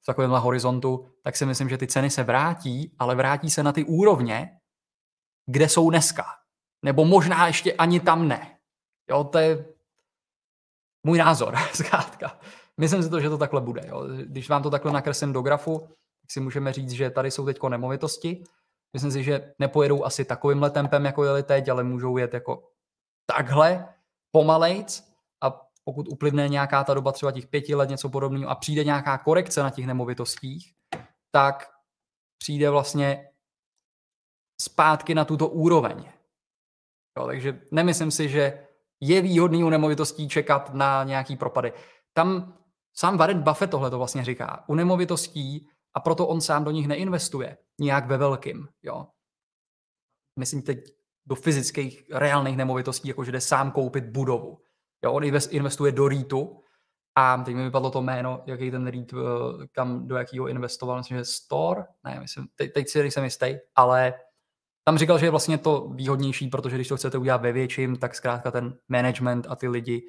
v 0.00 0.06
takovémhle 0.06 0.40
horizontu, 0.40 1.06
tak 1.22 1.36
si 1.36 1.46
myslím, 1.46 1.68
že 1.68 1.78
ty 1.78 1.86
ceny 1.86 2.10
se 2.10 2.22
vrátí, 2.22 2.94
ale 2.98 3.14
vrátí 3.14 3.50
se 3.50 3.62
na 3.62 3.72
ty 3.72 3.84
úrovně, 3.84 4.60
kde 5.46 5.68
jsou 5.68 5.90
dneska. 5.90 6.24
Nebo 6.84 7.04
možná 7.04 7.46
ještě 7.46 7.72
ani 7.72 8.00
tam 8.00 8.28
ne. 8.28 8.58
Jo, 9.10 9.24
to 9.24 9.38
je 9.38 9.66
můj 11.06 11.18
názor, 11.18 11.56
zkrátka. 11.74 12.40
Myslím 12.80 13.02
si 13.02 13.10
to, 13.10 13.20
že 13.20 13.28
to 13.28 13.38
takhle 13.38 13.60
bude. 13.60 13.82
Jo. 13.86 14.06
Když 14.24 14.48
vám 14.48 14.62
to 14.62 14.70
takhle 14.70 14.92
nakreslím 14.92 15.32
do 15.32 15.42
grafu, 15.42 15.78
tak 16.20 16.30
si 16.30 16.40
můžeme 16.40 16.72
říct, 16.72 16.90
že 16.90 17.10
tady 17.10 17.30
jsou 17.30 17.46
teď 17.46 17.58
nemovitosti. 17.68 18.44
Myslím 18.92 19.12
si, 19.12 19.24
že 19.24 19.52
nepojedou 19.58 20.04
asi 20.04 20.24
takovýmhle 20.24 20.70
tempem, 20.70 21.04
jako 21.04 21.24
jeli 21.24 21.42
teď, 21.42 21.68
ale 21.68 21.84
můžou 21.84 22.16
jet 22.16 22.34
jako 22.34 22.70
takhle, 23.26 23.88
pomalejc 24.30 25.04
a 25.42 25.66
pokud 25.84 26.08
uplyne 26.08 26.48
nějaká 26.48 26.84
ta 26.84 26.94
doba 26.94 27.12
třeba 27.12 27.32
těch 27.32 27.46
pěti 27.46 27.74
let, 27.74 27.90
něco 27.90 28.08
podobného 28.08 28.50
a 28.50 28.54
přijde 28.54 28.84
nějaká 28.84 29.18
korekce 29.18 29.62
na 29.62 29.70
těch 29.70 29.86
nemovitostích, 29.86 30.74
tak 31.30 31.70
přijde 32.38 32.70
vlastně 32.70 33.30
zpátky 34.60 35.14
na 35.14 35.24
tuto 35.24 35.48
úroveň. 35.48 36.12
Jo, 37.18 37.26
takže 37.26 37.60
nemyslím 37.72 38.10
si, 38.10 38.28
že 38.28 38.66
je 39.00 39.22
výhodný 39.22 39.64
u 39.64 39.70
nemovitostí 39.70 40.28
čekat 40.28 40.74
na 40.74 41.04
nějaký 41.04 41.36
propady. 41.36 41.72
Tam 42.12 42.58
sám 42.94 43.18
Warren 43.18 43.42
Buffett 43.42 43.70
tohle 43.70 43.90
to 43.90 43.98
vlastně 43.98 44.24
říká. 44.24 44.64
U 44.66 44.74
nemovitostí 44.74 45.68
a 45.94 46.00
proto 46.00 46.26
on 46.26 46.40
sám 46.40 46.64
do 46.64 46.70
nich 46.70 46.88
neinvestuje 46.88 47.56
nějak 47.80 48.06
ve 48.06 48.16
velkým. 48.16 48.68
Jo. 48.82 49.06
Myslím 50.38 50.62
teď 50.62 50.78
do 51.26 51.34
fyzických, 51.34 52.04
reálných 52.12 52.56
nemovitostí, 52.56 53.08
jakože 53.08 53.32
jde 53.32 53.40
sám 53.40 53.70
koupit 53.70 54.04
budovu. 54.04 54.58
Jo, 55.04 55.12
on 55.12 55.24
investuje 55.50 55.92
do 55.92 56.08
REITu 56.08 56.60
a 57.14 57.36
teď 57.36 57.54
mi 57.54 57.64
vypadlo 57.64 57.90
to 57.90 58.02
jméno, 58.02 58.42
jaký 58.46 58.70
ten 58.70 58.86
REIT, 58.86 59.12
eh, 59.12 59.66
kam, 59.72 60.08
do 60.08 60.16
jakého 60.16 60.48
investoval, 60.48 60.96
myslím, 60.98 61.18
že 61.18 61.24
Store, 61.24 61.84
ne, 62.04 62.20
myslím, 62.20 62.48
teď, 62.54 62.72
teď 62.72 62.88
si 62.88 62.98
nejsem 62.98 63.24
jistý, 63.24 63.56
ale 63.74 64.14
tam 64.84 64.98
říkal, 64.98 65.18
že 65.18 65.26
je 65.26 65.30
vlastně 65.30 65.58
to 65.58 65.88
výhodnější, 65.88 66.48
protože 66.48 66.76
když 66.76 66.88
to 66.88 66.96
chcete 66.96 67.18
udělat 67.18 67.42
ve 67.42 67.52
větším, 67.52 67.96
tak 67.96 68.14
zkrátka 68.14 68.50
ten 68.50 68.76
management 68.88 69.46
a 69.48 69.56
ty 69.56 69.68
lidi, 69.68 70.02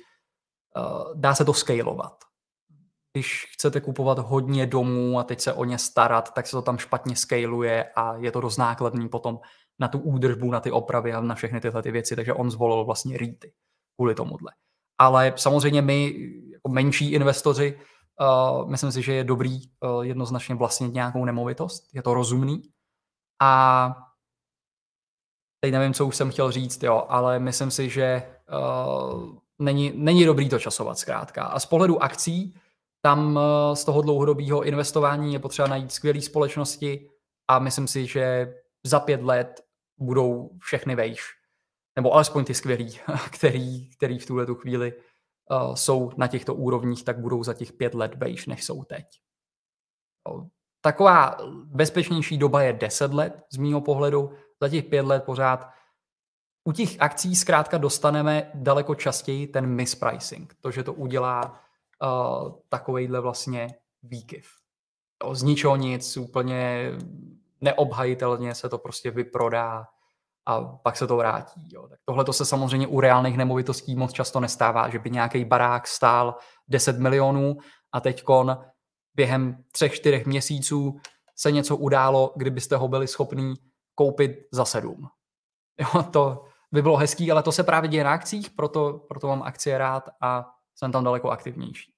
uh, 0.78 1.16
dá 1.16 1.36
se 1.36 1.46
to 1.46 1.54
scalovat. 1.54 2.14
Když 3.14 3.46
chcete 3.54 3.82
kupovat 3.82 4.20
hodně 4.20 4.66
domů 4.66 5.20
a 5.20 5.24
teď 5.24 5.42
se 5.42 5.54
o 5.54 5.66
ně 5.66 5.78
starat, 5.78 6.34
tak 6.34 6.48
se 6.48 6.52
to 6.52 6.62
tam 6.62 6.78
špatně 6.78 7.16
scaluje 7.16 7.84
a 7.96 8.16
je 8.16 8.32
to 8.32 8.42
dost 8.42 8.58
nákladný 8.58 9.10
potom 9.10 9.40
na 9.80 9.88
tu 9.88 10.00
údržbu, 10.00 10.52
na 10.52 10.60
ty 10.60 10.72
opravy 10.72 11.14
a 11.14 11.22
na 11.22 11.36
všechny 11.36 11.62
tyhle 11.62 11.84
ty 11.84 11.92
věci, 11.92 12.16
takže 12.16 12.34
on 12.34 12.52
zvolil 12.52 12.86
vlastně 12.86 13.18
REITy 13.18 13.54
kvůli 13.96 14.16
tomuhle. 14.16 14.52
Ale 14.98 15.34
samozřejmě 15.36 15.82
my, 15.82 16.14
jako 16.52 16.70
menší 16.70 17.12
investoři, 17.12 17.80
uh, 18.22 18.70
myslím 18.70 18.92
si, 18.92 19.02
že 19.02 19.14
je 19.14 19.24
dobrý 19.24 19.60
uh, 19.60 20.02
jednoznačně 20.02 20.56
vlastnit 20.56 20.94
nějakou 20.94 21.26
nemovitost, 21.26 21.84
je 21.94 22.02
to 22.02 22.14
rozumný. 22.14 22.62
A 23.42 24.11
teď 25.64 25.72
nevím, 25.72 25.94
co 25.94 26.06
už 26.06 26.16
jsem 26.16 26.32
chtěl 26.32 26.52
říct, 26.52 26.84
jo, 26.84 27.06
ale 27.10 27.40
myslím 27.40 27.72
si, 27.72 27.90
že 27.90 28.24
uh, 29.14 29.36
není, 29.60 29.92
není 29.96 30.26
dobrý 30.26 30.50
to 30.50 30.60
časovat 30.60 31.00
zkrátka. 31.00 31.44
A 31.44 31.60
z 31.60 31.66
pohledu 31.66 32.04
akcí, 32.04 32.56
tam 33.02 33.36
uh, 33.36 33.42
z 33.74 33.84
toho 33.84 34.02
dlouhodobého 34.02 34.64
investování 34.64 35.34
je 35.34 35.40
potřeba 35.40 35.68
najít 35.68 35.92
skvělé 35.92 36.22
společnosti 36.22 37.10
a 37.48 37.60
myslím 37.60 37.88
si, 37.88 38.08
že 38.08 38.56
za 38.86 39.00
pět 39.00 39.22
let 39.22 39.62
budou 40.00 40.50
všechny 40.60 40.96
vejš. 40.96 41.22
Nebo 41.96 42.14
alespoň 42.14 42.46
ty 42.46 42.54
skvělý, 42.54 43.00
který, 43.32 43.90
který 43.90 44.20
v 44.20 44.26
tuhle 44.26 44.46
tu 44.46 44.56
chvíli 44.56 44.94
uh, 44.94 45.76
jsou 45.76 46.12
na 46.18 46.28
těchto 46.28 46.56
úrovních, 46.56 47.04
tak 47.04 47.20
budou 47.20 47.44
za 47.44 47.54
těch 47.54 47.74
pět 47.74 47.94
let 47.94 48.16
vejš, 48.16 48.46
než 48.48 48.64
jsou 48.64 48.84
teď. 48.84 49.06
Taková 50.82 51.38
bezpečnější 51.66 52.38
doba 52.38 52.62
je 52.62 52.74
10 52.74 53.14
let 53.14 53.44
z 53.52 53.58
mýho 53.58 53.82
pohledu, 53.82 54.34
za 54.62 54.70
těch 54.70 54.86
pět 54.86 55.06
let 55.06 55.24
pořád 55.24 55.70
u 56.64 56.72
těch 56.72 56.96
akcí 57.00 57.36
zkrátka 57.36 57.78
dostaneme 57.78 58.52
daleko 58.54 58.96
častěji 58.96 59.48
ten 59.48 59.68
mispricing. 59.68 60.56
To, 60.62 60.72
že 60.72 60.84
to 60.84 60.94
udělá 60.94 61.62
uh, 62.02 62.52
takovejhle 62.70 63.20
vlastně 63.20 63.68
výkyv. 64.04 64.48
Z 65.32 65.44
ničeho 65.44 65.76
nic, 65.76 66.18
úplně 66.18 66.92
neobhajitelně 67.62 68.56
se 68.56 68.70
to 68.70 68.78
prostě 68.78 69.12
vyprodá 69.12 69.88
a 70.46 70.62
pak 70.62 70.98
se 70.98 71.08
to 71.08 71.18
vrátí. 71.18 71.70
Tohle 72.06 72.26
to 72.26 72.34
se 72.34 72.46
samozřejmě 72.46 72.88
u 72.88 73.00
reálných 73.00 73.38
nemovitostí 73.38 73.96
moc 73.96 74.14
často 74.14 74.40
nestává, 74.40 74.90
že 74.90 75.00
by 75.00 75.10
nějaký 75.10 75.46
barák 75.46 75.88
stál 75.88 76.36
10 76.68 77.00
milionů 77.00 77.58
a 77.92 78.00
teď 78.00 78.24
během 79.16 79.64
třech, 79.72 79.94
čtyřech 79.94 80.26
měsíců 80.26 81.00
se 81.36 81.52
něco 81.52 81.78
událo, 81.78 82.34
kdybyste 82.36 82.76
ho 82.76 82.88
byli 82.88 83.08
schopní 83.08 83.54
koupit 84.02 84.32
za 84.52 84.66
sedm. 84.66 85.08
Jo, 85.80 86.04
to 86.04 86.46
by 86.72 86.82
bylo 86.82 86.98
hezký, 86.98 87.32
ale 87.32 87.44
to 87.44 87.52
se 87.52 87.64
právě 87.64 87.90
děje 87.90 88.04
na 88.04 88.12
akcích, 88.12 88.50
proto, 88.50 89.06
proto 89.08 89.28
mám 89.28 89.44
akcie 89.44 89.78
rád 89.78 90.10
a 90.22 90.56
jsem 90.76 90.92
tam 90.92 91.04
daleko 91.04 91.30
aktivnější. 91.30 91.94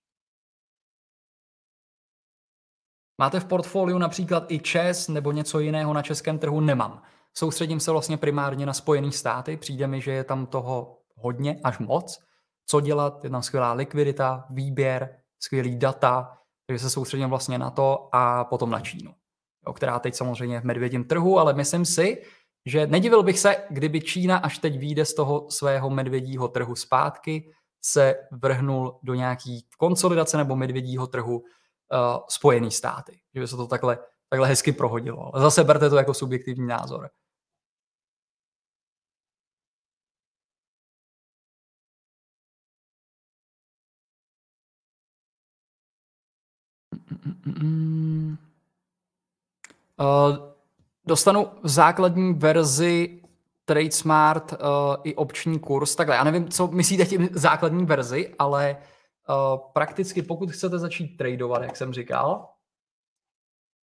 Máte 3.22 3.40
v 3.40 3.46
portfoliu 3.46 3.98
například 3.98 4.52
i 4.52 4.60
ČES 4.60 5.08
nebo 5.08 5.32
něco 5.32 5.60
jiného 5.60 5.94
na 5.94 6.02
českém 6.02 6.40
trhu? 6.40 6.60
Nemám. 6.60 7.02
Soustředím 7.34 7.80
se 7.80 7.92
vlastně 7.92 8.18
primárně 8.18 8.66
na 8.66 8.74
Spojené 8.74 9.12
státy. 9.12 9.58
Přijde 9.58 9.88
mi, 9.88 10.02
že 10.02 10.12
je 10.12 10.24
tam 10.24 10.46
toho 10.46 11.00
hodně, 11.16 11.60
až 11.64 11.80
moc. 11.80 12.20
Co 12.66 12.82
dělat? 12.82 13.24
Je 13.24 13.30
tam 13.30 13.44
skvělá 13.44 13.74
likvidita, 13.74 14.46
výběr, 14.50 15.20
skvělý 15.40 15.78
data, 15.78 16.38
takže 16.68 16.80
se 16.80 16.90
soustředím 16.90 17.30
vlastně 17.30 17.58
na 17.58 17.72
to 17.72 18.10
a 18.12 18.44
potom 18.44 18.70
na 18.70 18.80
Čínu 18.80 19.16
jo, 19.68 19.74
která 19.74 20.00
teď 20.00 20.16
samozřejmě 20.16 20.56
je 20.56 20.62
v 20.62 20.64
medvědím 20.64 21.04
trhu, 21.04 21.40
ale 21.40 21.54
myslím 21.54 21.86
si, 21.86 22.24
že 22.66 22.88
nedivil 22.88 23.24
bych 23.24 23.40
se, 23.40 23.56
kdyby 23.70 24.02
Čína 24.02 24.38
až 24.38 24.58
teď 24.58 24.80
vyjde 24.80 25.06
z 25.06 25.14
toho 25.14 25.52
svého 25.52 25.90
medvědího 25.90 26.48
trhu 26.48 26.76
zpátky, 26.76 27.52
se 27.86 28.16
vrhnul 28.32 29.00
do 29.04 29.14
nějaký 29.14 29.68
konsolidace 29.78 30.38
nebo 30.38 30.56
medvědího 30.56 31.08
trhu 31.08 31.38
uh, 31.38 31.44
Spojený 32.30 32.72
státy. 32.72 33.20
Že 33.36 33.42
by 33.42 33.48
se 33.48 33.56
to 33.56 33.68
takhle, 33.68 33.98
takhle 34.30 34.48
hezky 34.48 34.72
prohodilo. 34.72 35.36
Ale 35.36 35.44
zase 35.44 35.64
berte 35.64 35.90
to 35.90 35.96
jako 35.96 36.14
subjektivní 36.14 36.68
názor. 36.68 37.10
Mm-mm. 47.46 48.53
Uh, 50.00 50.38
dostanu 51.06 51.48
v 51.64 51.70
základní 51.70 52.34
verzi 52.34 53.22
TradeSmart 53.66 54.52
uh, 54.52 54.58
i 55.04 55.16
opční 55.16 55.60
kurz. 55.60 55.96
Takhle, 55.96 56.16
já 56.16 56.24
nevím, 56.24 56.50
co 56.50 56.68
myslíte 56.68 57.06
tím 57.06 57.30
základní 57.32 57.86
verzi, 57.86 58.36
ale 58.40 58.78
uh, 59.30 59.72
prakticky 59.74 60.22
pokud 60.22 60.52
chcete 60.52 60.80
začít 60.80 61.18
tradovat, 61.18 61.64
jak 61.64 61.78
jsem 61.78 61.94
říkal, 61.94 62.50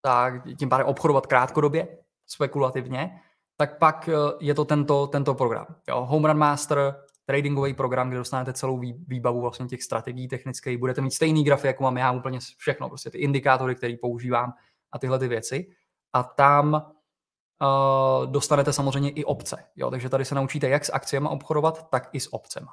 tak 0.01 0.33
tím 0.59 0.69
pádem 0.69 0.87
obchodovat 0.87 1.27
krátkodobě, 1.27 1.87
spekulativně, 2.27 3.21
tak 3.57 3.77
pak 3.77 4.09
je 4.39 4.53
to 4.53 4.65
tento, 4.65 5.07
tento 5.07 5.35
program. 5.35 5.65
Jo, 5.89 6.05
Home 6.05 6.25
Run 6.25 6.37
Master, 6.37 6.95
tradingový 7.25 7.73
program, 7.73 8.09
kde 8.09 8.17
dostanete 8.17 8.53
celou 8.53 8.79
výbavu 9.07 9.41
vlastně 9.41 9.65
těch 9.65 9.83
strategií 9.83 10.27
technických, 10.27 10.77
budete 10.77 11.01
mít 11.01 11.11
stejný 11.11 11.43
grafy, 11.43 11.67
jako 11.67 11.83
mám 11.83 11.97
já, 11.97 12.11
úplně 12.11 12.39
všechno, 12.57 12.89
prostě 12.89 13.09
ty 13.09 13.17
indikátory, 13.17 13.75
které 13.75 13.95
používám 14.01 14.53
a 14.91 14.99
tyhle 14.99 15.19
ty 15.19 15.27
věci. 15.27 15.67
A 16.13 16.23
tam 16.23 16.73
uh, 16.73 18.31
dostanete 18.31 18.73
samozřejmě 18.73 19.09
i 19.09 19.25
opce. 19.25 19.63
Jo? 19.75 19.91
Takže 19.91 20.09
tady 20.09 20.25
se 20.25 20.35
naučíte 20.35 20.69
jak 20.69 20.85
s 20.85 20.93
akciemi 20.93 21.27
obchodovat, 21.31 21.89
tak 21.89 22.09
i 22.13 22.19
s 22.19 22.33
opcemi. 22.33 22.67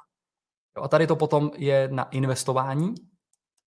Jo? 0.77 0.83
A 0.83 0.87
tady 0.87 1.07
to 1.07 1.15
potom 1.15 1.51
je 1.55 1.89
na 1.91 2.03
investování, 2.03 2.95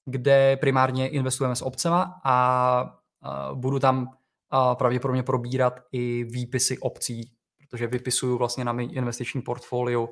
kde 0.04 0.56
primárně 0.56 1.08
investujeme 1.08 1.56
s 1.56 1.62
opcema 1.62 2.20
a 2.24 2.82
uh, 3.52 3.58
budu 3.58 3.78
tam 3.78 4.02
uh, 4.02 4.74
pravděpodobně 4.74 5.22
probírat 5.22 5.80
i 5.92 6.24
výpisy 6.24 6.78
opcí, 6.78 7.32
protože 7.58 7.86
vypisuju 7.86 8.38
vlastně 8.38 8.64
na 8.64 8.80
investiční 8.80 9.42
portfolio 9.42 10.08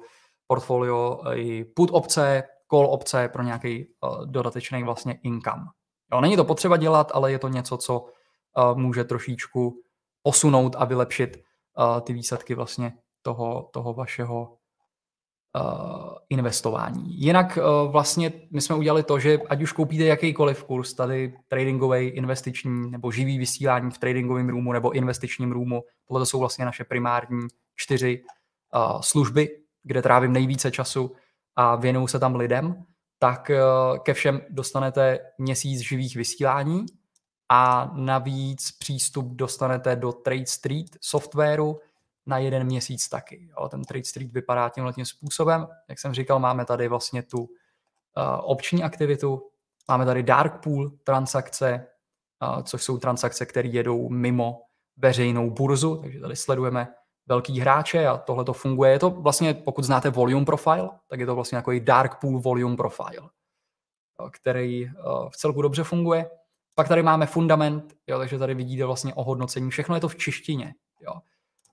portfolio 0.48 1.20
i 1.34 1.64
put 1.64 1.90
opce, 1.92 2.42
call 2.70 2.86
opce 2.86 3.28
pro 3.28 3.42
nějaký 3.42 3.84
uh, 3.84 4.26
dodatečný 4.26 4.82
vlastně 4.82 5.18
income. 5.22 5.64
Jo, 6.12 6.20
není 6.20 6.36
to 6.36 6.44
potřeba 6.44 6.76
dělat, 6.76 7.10
ale 7.14 7.32
je 7.32 7.38
to 7.38 7.48
něco, 7.48 7.76
co 7.76 8.06
může 8.74 9.04
trošičku 9.04 9.82
posunout 10.22 10.76
a 10.78 10.84
vylepšit 10.84 11.42
ty 12.02 12.12
výsledky 12.12 12.54
vlastně 12.54 12.92
toho, 13.22 13.70
toho 13.72 13.94
vašeho 13.94 14.54
investování. 16.28 17.20
Jinak 17.20 17.58
vlastně 17.90 18.32
my 18.50 18.60
jsme 18.60 18.76
udělali 18.76 19.02
to, 19.02 19.18
že 19.18 19.38
ať 19.48 19.62
už 19.62 19.72
koupíte 19.72 20.04
jakýkoliv 20.04 20.64
kurz, 20.64 20.94
tady 20.94 21.34
tradingový, 21.48 22.06
investiční 22.08 22.90
nebo 22.90 23.10
živý 23.10 23.38
vysílání 23.38 23.90
v 23.90 23.98
tradingovém 23.98 24.48
roomu 24.48 24.72
nebo 24.72 24.90
investičním 24.90 25.52
roomu, 25.52 25.82
tohle 26.08 26.26
jsou 26.26 26.38
vlastně 26.38 26.64
naše 26.64 26.84
primární 26.84 27.48
čtyři 27.76 28.24
služby, 29.00 29.48
kde 29.82 30.02
trávím 30.02 30.32
nejvíce 30.32 30.70
času 30.70 31.12
a 31.56 31.76
věnuju 31.76 32.06
se 32.06 32.18
tam 32.18 32.36
lidem, 32.36 32.84
tak 33.18 33.50
ke 34.02 34.14
všem 34.14 34.40
dostanete 34.50 35.18
měsíc 35.38 35.80
živých 35.80 36.16
vysílání 36.16 36.86
a 37.48 37.90
navíc 37.94 38.70
přístup 38.70 39.26
dostanete 39.26 39.96
do 39.96 40.12
Trade 40.12 40.46
Street 40.46 40.96
softwaru 41.00 41.80
na 42.26 42.38
jeden 42.38 42.64
měsíc 42.64 43.08
taky. 43.08 43.48
Jo, 43.58 43.68
ten 43.68 43.84
Trade 43.84 44.04
Street 44.04 44.32
vypadá 44.32 44.68
tímhle 44.68 44.92
tím 44.92 45.04
způsobem. 45.04 45.66
Jak 45.88 45.98
jsem 45.98 46.14
říkal, 46.14 46.38
máme 46.38 46.64
tady 46.64 46.88
vlastně 46.88 47.22
tu 47.22 47.40
uh, 47.40 47.48
opční 48.40 48.82
aktivitu, 48.82 49.50
máme 49.88 50.04
tady 50.04 50.22
dark 50.22 50.62
pool 50.62 50.90
transakce, 51.04 51.86
uh, 52.56 52.62
což 52.62 52.82
jsou 52.82 52.98
transakce, 52.98 53.46
které 53.46 53.68
jedou 53.68 54.08
mimo 54.08 54.62
veřejnou 54.96 55.50
burzu, 55.50 55.96
takže 55.96 56.20
tady 56.20 56.36
sledujeme 56.36 56.88
velký 57.28 57.60
hráče 57.60 58.06
a 58.06 58.18
tohle 58.18 58.44
to 58.44 58.52
funguje. 58.52 58.90
Je 58.90 58.98
to 58.98 59.10
vlastně, 59.10 59.54
pokud 59.54 59.84
znáte 59.84 60.10
volume 60.10 60.44
profile, 60.44 60.90
tak 61.08 61.20
je 61.20 61.26
to 61.26 61.34
vlastně 61.34 61.56
jako 61.56 61.72
dark 61.78 62.20
pool 62.20 62.40
volume 62.40 62.76
profile, 62.76 63.30
který 64.30 64.86
eh, 64.86 64.92
v 65.28 65.36
celku 65.36 65.62
dobře 65.62 65.84
funguje. 65.84 66.30
Pak 66.78 66.88
tady 66.88 67.02
máme 67.02 67.26
fundament, 67.26 67.94
jo, 68.06 68.18
takže 68.18 68.38
tady 68.38 68.54
vidíte 68.54 68.84
vlastně 68.84 69.14
ohodnocení. 69.14 69.70
Všechno 69.70 69.94
je 69.94 70.00
to 70.00 70.08
v 70.08 70.16
češtině. 70.16 70.74
Jo. 71.00 71.12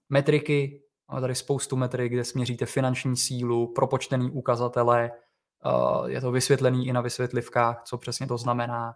Metriky, 0.09 0.81
máme 1.07 1.21
tady 1.21 1.35
spoustu 1.35 1.75
metrik, 1.75 2.11
kde 2.11 2.23
směříte 2.23 2.65
finanční 2.65 3.17
sílu, 3.17 3.73
propočtený 3.73 4.31
ukazatele, 4.31 5.11
eh, 5.11 6.11
je 6.11 6.21
to 6.21 6.31
vysvětlený 6.31 6.87
i 6.87 6.93
na 6.93 7.01
vysvětlivkách, 7.01 7.83
co 7.83 7.97
přesně 7.97 8.27
to 8.27 8.37
znamená. 8.37 8.93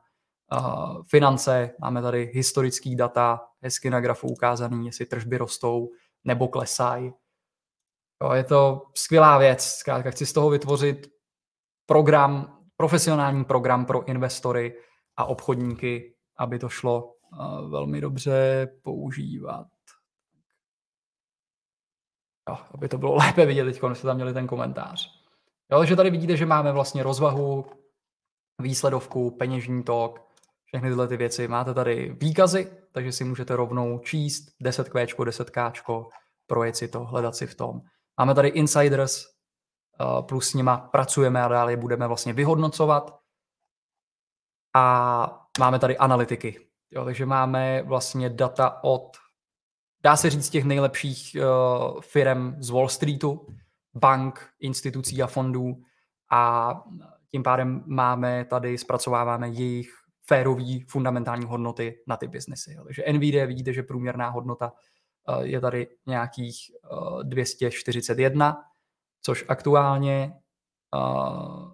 Eh, 0.54 0.60
finance, 1.08 1.72
máme 1.80 2.02
tady 2.02 2.32
historický 2.34 2.96
data, 2.96 3.42
hezky 3.62 3.90
na 3.90 4.00
grafu 4.00 4.28
ukázaný, 4.28 4.86
jestli 4.86 5.06
tržby 5.06 5.38
rostou, 5.38 5.90
nebo 6.24 6.48
klesají. 6.48 7.12
Jo, 8.24 8.32
je 8.34 8.44
to 8.44 8.82
skvělá 8.96 9.38
věc. 9.38 9.64
Zkrátka 9.64 10.12
chci 10.12 10.26
z 10.26 10.34
toho 10.34 10.50
vytvořit 10.50 11.08
program, 11.86 12.58
profesionální 12.78 13.46
program 13.46 13.86
pro 13.86 14.08
investory 14.08 14.76
a 15.20 15.26
obchodníky, 15.26 16.16
aby 16.38 16.60
to 16.60 16.70
šlo 16.70 17.04
uh, 17.04 17.72
velmi 17.72 18.02
dobře 18.02 18.68
používat. 18.84 19.68
Jo, 22.50 22.58
aby 22.74 22.90
to 22.90 22.98
bylo 22.98 23.16
lépe 23.26 23.46
vidět 23.46 23.64
teď, 23.64 23.82
jste 23.94 24.08
tam 24.08 24.16
měli 24.16 24.34
ten 24.34 24.48
komentář. 24.48 25.10
Jo, 25.72 25.80
takže 25.80 25.96
tady 25.96 26.10
vidíte, 26.10 26.38
že 26.38 26.46
máme 26.46 26.72
vlastně 26.72 27.04
rozvahu, 27.04 27.66
výsledovku, 28.62 29.32
peněžní 29.32 29.84
tok, 29.84 30.22
všechny 30.66 30.90
tyhle 30.90 31.08
ty 31.08 31.18
věci. 31.18 31.48
Máte 31.48 31.74
tady 31.74 32.16
výkazy, 32.22 32.72
takže 32.92 33.12
si 33.12 33.24
můžete 33.24 33.56
rovnou 33.56 34.00
číst 34.00 34.44
10Q, 34.64 35.16
10K, 35.16 36.06
projet 36.48 36.76
si 36.76 36.88
to, 36.88 37.06
hledat 37.06 37.36
si 37.36 37.48
v 37.48 37.56
tom. 37.56 37.82
Máme 38.20 38.36
tady 38.36 38.48
insiders, 38.48 39.24
eh, 39.26 40.22
plus 40.22 40.50
s 40.50 40.54
nima 40.54 40.78
pracujeme 40.78 41.44
a 41.44 41.48
dále 41.48 41.76
budeme 41.76 42.08
vlastně 42.08 42.34
vyhodnocovat. 42.34 43.19
A 44.74 45.48
máme 45.60 45.80
tady 45.80 45.98
analytiky. 45.98 46.60
Jo, 46.92 47.06
takže 47.06 47.26
máme 47.26 47.84
vlastně 47.84 48.30
data 48.30 48.84
od, 48.84 49.18
dá 50.04 50.16
se 50.16 50.30
říct, 50.30 50.50
těch 50.50 50.64
nejlepších 50.64 51.38
uh, 51.40 52.02
firm 52.02 52.56
z 52.60 52.70
Wall 52.70 52.90
Streetu, 52.90 53.48
bank, 53.94 54.50
institucí 54.60 55.22
a 55.22 55.28
fondů 55.28 55.82
a 56.32 56.74
tím 57.32 57.44
pádem 57.44 57.84
máme 57.86 58.46
tady, 58.46 58.78
zpracováváme 58.78 59.50
jejich 59.50 59.90
férový 60.28 60.84
fundamentální 60.84 61.46
hodnoty 61.46 62.04
na 62.08 62.18
ty 62.18 62.28
biznesy. 62.28 62.78
Takže 62.86 63.04
NVIDIA 63.12 63.46
vidíte, 63.46 63.74
že 63.74 63.84
průměrná 63.84 64.30
hodnota 64.30 64.74
eh, 65.30 65.48
je 65.48 65.62
tady 65.62 65.88
nějakých 66.08 66.58
241, 67.24 68.58
eh, 68.60 68.64
což 69.22 69.46
aktuálně 69.48 70.34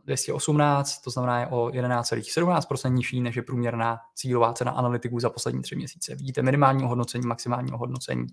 218, 0.05 0.97
eh, 0.99 1.03
to 1.03 1.09
znamená 1.09 1.39
je 1.39 1.47
o 1.47 1.70
11,17% 1.70 2.93
nižší 2.93 3.22
než 3.22 3.36
je 3.36 3.41
průměrná 3.41 3.99
cílová 4.16 4.53
cena 4.53 4.72
analytiků 4.72 5.20
za 5.20 5.30
poslední 5.30 5.61
tři 5.61 5.76
měsíce. 5.76 6.16
Vidíte 6.16 6.41
minimální 6.41 6.84
ohodnocení, 6.84 7.28
maximální 7.28 7.72
ohodnocení. 7.72 8.28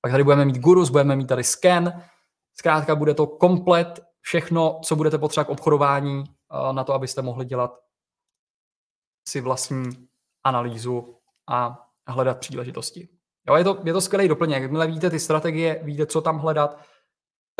Pak 0.00 0.12
tady 0.12 0.24
budeme 0.24 0.44
mít 0.44 0.58
Gurus, 0.58 0.90
budeme 0.90 1.16
mít 1.16 1.26
tady 1.26 1.44
Scan, 1.44 1.92
zkrátka 2.54 2.94
bude 2.94 3.14
to 3.14 3.26
komplet 3.26 4.00
všechno, 4.20 4.80
co 4.84 4.96
budete 4.96 5.18
potřebovat 5.18 5.44
k 5.44 5.50
obchodování 5.50 6.24
na 6.72 6.84
to, 6.84 6.94
abyste 6.94 7.22
mohli 7.22 7.44
dělat 7.44 7.78
si 9.28 9.40
vlastní 9.40 10.08
analýzu 10.44 11.16
a 11.50 11.88
hledat 12.08 12.38
příležitosti. 12.38 13.08
Jo, 13.48 13.54
je, 13.54 13.64
to, 13.64 13.78
je 13.84 13.92
to 13.92 14.00
skvělý 14.00 14.28
doplněk. 14.28 14.62
Jakmile 14.62 14.86
víte 14.86 15.10
ty 15.10 15.20
strategie, 15.20 15.80
víte, 15.82 16.06
co 16.06 16.20
tam 16.20 16.38
hledat, 16.38 16.80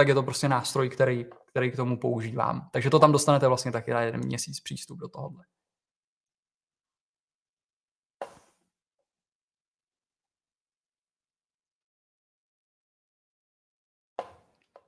tak 0.03 0.09
je 0.09 0.15
to 0.15 0.23
prostě 0.23 0.49
nástroj, 0.49 0.89
který, 0.89 1.27
který 1.47 1.71
k 1.71 1.77
tomu 1.77 1.97
používám. 1.97 2.69
Takže 2.73 2.91
to 2.91 2.99
tam 2.99 3.13
dostanete 3.13 3.49
vlastně 3.49 3.73
taky 3.73 3.91
na 3.91 4.01
jeden 4.01 4.25
měsíc 4.25 4.61
přístup 4.61 4.99
do 4.99 5.09
tohohle. 5.09 5.45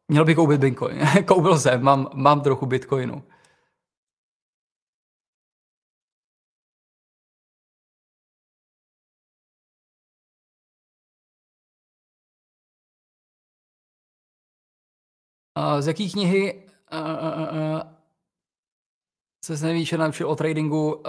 Měl 0.09 0.25
bych 0.25 0.37
koupit 0.37 0.61
Bitcoin. 0.61 1.01
Koupil 1.27 1.59
jsem, 1.59 1.83
mám, 1.83 2.09
mám 2.15 2.41
trochu 2.41 2.67
Bitcoinu. 2.67 3.23
Z 15.83 15.87
jaké 15.87 16.09
knihy 16.09 16.63
se 19.43 19.67
nejvíce 19.67 19.99
naučil 19.99 20.31
o 20.31 20.37
tradingu? 20.37 21.03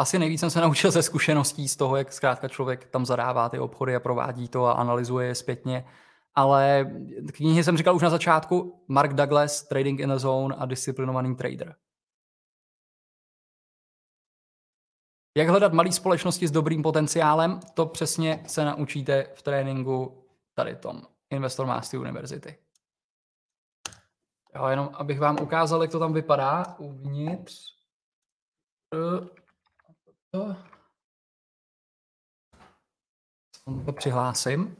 asi 0.00 0.18
nejvíc 0.18 0.40
jsem 0.40 0.50
se 0.50 0.60
naučil 0.66 0.90
ze 0.90 1.02
zkušeností 1.02 1.68
z 1.68 1.76
toho, 1.76 1.96
jak 1.96 2.12
zkrátka 2.12 2.48
člověk 2.48 2.84
tam 2.84 3.06
zadává 3.06 3.48
ty 3.48 3.58
obchody 3.58 3.96
a 3.96 4.00
provádí 4.00 4.48
to 4.48 4.64
a 4.64 4.72
analyzuje 4.72 5.26
je 5.26 5.34
zpětně. 5.34 5.84
Ale 6.34 6.90
knihy 7.32 7.64
jsem 7.64 7.76
říkal 7.76 7.96
už 7.96 8.02
na 8.02 8.10
začátku, 8.10 8.84
Mark 8.88 9.12
Douglas, 9.12 9.62
Trading 9.62 10.00
in 10.00 10.08
the 10.08 10.16
Zone 10.16 10.54
a 10.58 10.66
Disciplinovaný 10.66 11.36
trader. 11.36 11.74
Jak 15.36 15.48
hledat 15.48 15.72
malé 15.72 15.92
společnosti 15.92 16.48
s 16.48 16.50
dobrým 16.50 16.82
potenciálem, 16.82 17.60
to 17.74 17.86
přesně 17.86 18.44
se 18.46 18.64
naučíte 18.64 19.26
v 19.34 19.42
tréninku 19.42 20.24
tady 20.54 20.76
tom 20.76 21.02
Investor 21.30 21.66
Mastery 21.66 22.00
University. 22.00 22.56
Jo, 24.54 24.66
jenom 24.66 24.90
abych 24.92 25.20
vám 25.20 25.40
ukázal, 25.42 25.82
jak 25.82 25.90
to 25.90 25.98
tam 25.98 26.12
vypadá 26.12 26.78
uvnitř. 26.78 27.80
to 33.86 33.92
přihlásím. 33.92 34.76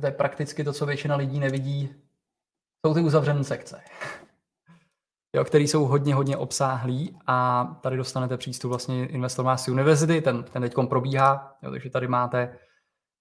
To 0.00 0.06
je 0.06 0.12
prakticky 0.12 0.64
to, 0.64 0.72
co 0.72 0.86
většina 0.86 1.16
lidí 1.16 1.40
nevidí. 1.40 1.94
Jsou 2.86 2.94
ty 2.94 3.00
uzavřené 3.00 3.44
sekce, 3.44 3.84
jo, 5.36 5.44
které 5.44 5.64
jsou 5.64 5.84
hodně, 5.84 6.14
hodně 6.14 6.36
obsáhlý 6.36 7.18
a 7.26 7.64
tady 7.64 7.96
dostanete 7.96 8.36
přístup 8.36 8.68
vlastně 8.68 9.06
Investor 9.06 9.44
Mass 9.44 9.68
University, 9.68 10.20
ten, 10.20 10.44
ten 10.44 10.62
teď 10.62 10.74
probíhá, 10.88 11.58
jo, 11.62 11.70
takže 11.70 11.90
tady 11.90 12.08
máte 12.08 12.58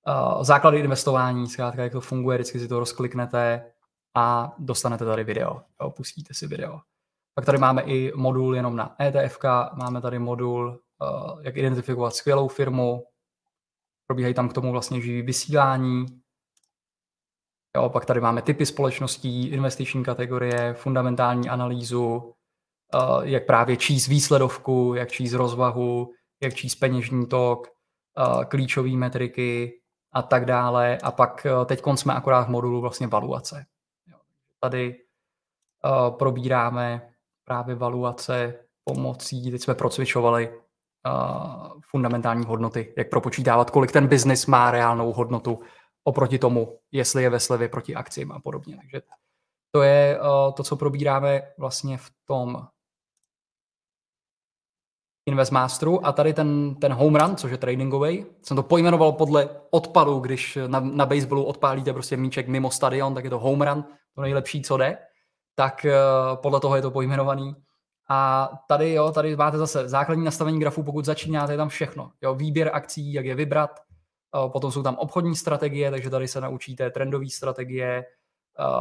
uh, 0.08 0.44
základy 0.44 0.80
investování, 0.80 1.48
zkrátka, 1.48 1.84
jak 1.84 1.92
to 1.92 2.02
funguje, 2.02 2.38
vždycky 2.38 2.60
si 2.60 2.68
to 2.68 2.80
rozkliknete 2.80 3.72
a 4.16 4.56
dostanete 4.60 5.06
tady 5.06 5.24
video, 5.24 5.62
jo, 5.82 5.92
pustíte 5.92 6.34
si 6.34 6.48
video. 6.48 6.80
Pak 7.36 7.46
tady 7.46 7.58
máme 7.58 7.82
i 7.82 8.12
modul 8.16 8.56
jenom 8.56 8.76
na 8.76 8.96
ETF, 9.02 9.40
máme 9.74 10.02
tady 10.02 10.20
modul, 10.20 10.68
uh, 11.02 11.42
jak 11.42 11.58
identifikovat 11.58 12.16
skvělou 12.16 12.48
firmu, 12.48 13.04
probíhají 14.08 14.34
tam 14.34 14.50
k 14.50 14.54
tomu 14.54 14.72
vlastně 14.72 15.02
živý 15.02 15.22
vysílání, 15.22 16.06
Jo, 17.76 17.90
pak 17.90 18.06
tady 18.06 18.22
máme 18.22 18.42
typy 18.42 18.66
společností, 18.66 19.48
investiční 19.48 20.04
kategorie, 20.04 20.74
fundamentální 20.74 21.50
analýzu, 21.50 22.16
uh, 22.16 23.22
jak 23.22 23.46
právě 23.46 23.78
číst 23.78 24.08
výsledovku, 24.08 24.94
jak 24.98 25.12
číst 25.12 25.34
rozvahu, 25.34 26.12
jak 26.44 26.54
číst 26.54 26.76
peněžní 26.76 27.28
tok, 27.28 27.68
klíčové 28.48 28.90
metriky 28.90 29.81
a 30.14 30.22
tak 30.22 30.46
dále. 30.46 30.98
A 31.04 31.12
pak 31.12 31.48
uh, 31.60 31.66
teď 31.66 31.82
jsme 31.96 32.14
akorát 32.14 32.44
v 32.44 32.50
modulu 32.50 32.82
vlastně 32.82 33.08
valuace. 33.08 33.66
Tady 34.60 35.04
uh, 35.86 36.18
probíráme 36.18 37.14
právě 37.44 37.76
valuace 37.76 38.60
pomocí, 38.84 39.52
teď 39.52 39.62
jsme 39.62 39.76
procvičovali 39.76 40.50
uh, 40.50 41.82
fundamentální 41.92 42.46
hodnoty, 42.46 42.94
jak 42.98 43.10
propočítávat, 43.10 43.70
kolik 43.70 43.92
ten 43.92 44.08
biznis 44.08 44.46
má 44.46 44.72
reálnou 44.72 45.14
hodnotu 45.14 45.60
oproti 46.04 46.40
tomu, 46.40 46.80
jestli 46.92 47.24
je 47.24 47.30
ve 47.30 47.40
slevě 47.40 47.70
proti 47.70 47.96
akcím 47.96 48.32
a 48.32 48.40
podobně. 48.40 48.78
Takže 48.78 49.02
to 49.72 49.82
je 49.82 50.20
to, 50.56 50.64
co 50.64 50.76
probíráme 50.76 51.42
vlastně 51.58 51.98
v 51.98 52.12
tom 52.26 52.68
Investmasteru 55.26 56.06
a 56.06 56.12
tady 56.12 56.34
ten, 56.34 56.76
ten 56.76 56.94
home 56.94 57.16
run, 57.16 57.36
což 57.36 57.52
je 57.52 57.58
tradingový, 57.58 58.26
jsem 58.42 58.58
to 58.58 58.64
pojmenoval 58.64 59.12
podle 59.12 59.50
odpadu, 59.70 60.20
když 60.20 60.58
na, 60.68 60.80
na 60.80 61.06
baseballu 61.06 61.44
odpálíte 61.44 61.94
prostě 61.94 62.18
míček 62.18 62.48
mimo 62.48 62.72
stadion, 62.72 63.14
tak 63.14 63.24
je 63.24 63.30
to 63.30 63.40
home 63.40 63.62
run, 63.62 63.86
to 64.16 64.22
nejlepší, 64.22 64.62
co 64.62 64.78
jde, 64.78 64.98
tak 65.56 65.86
uh, 65.86 66.42
podle 66.42 66.60
toho 66.60 66.76
je 66.76 66.82
to 66.82 66.92
pojmenovaný. 66.92 67.56
A 68.10 68.50
tady, 68.68 68.94
jo, 68.94 69.12
tady 69.12 69.36
máte 69.36 69.58
zase 69.58 69.90
základní 69.90 70.26
nastavení 70.26 70.60
grafu, 70.60 70.84
pokud 70.84 71.06
začínáte, 71.06 71.54
je 71.54 71.58
tam 71.58 71.70
všechno. 71.70 72.12
Jo, 72.22 72.36
výběr 72.36 72.70
akcí, 72.74 73.14
jak 73.14 73.26
je 73.26 73.36
vybrat, 73.36 73.80
Potom 74.48 74.72
jsou 74.72 74.84
tam 74.84 74.96
obchodní 74.96 75.36
strategie, 75.36 75.92
takže 75.92 76.10
tady 76.10 76.28
se 76.28 76.42
naučíte 76.42 76.90
trendové 76.90 77.30
strategie, 77.30 78.06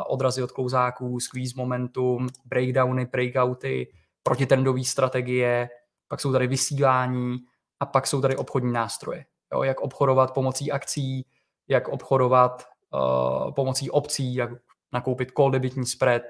odrazy 0.07 0.43
od 0.43 0.53
klouzáků, 0.53 1.21
squeeze 1.21 1.55
momentum, 1.57 2.29
breakdowny, 2.45 3.07
breakouty, 3.07 3.93
protitrendové 4.23 4.85
strategie, 4.85 5.69
pak 6.11 6.21
jsou 6.21 6.33
tady 6.33 6.47
vysílání 6.47 7.39
a 7.81 7.87
pak 7.87 8.07
jsou 8.07 8.21
tady 8.21 8.37
obchodní 8.37 8.73
nástroje. 8.73 9.25
Jo, 9.53 9.63
jak 9.63 9.81
obchodovat 9.81 10.35
pomocí 10.35 10.73
akcí, 10.73 11.27
jak 11.69 11.89
obchodovat 11.89 12.65
uh, 12.95 13.55
pomocí 13.55 13.91
opcí, 13.91 14.35
jak 14.35 14.51
nakoupit 14.93 15.33
call 15.37 15.51
debitní 15.51 15.87
spread, 15.87 16.23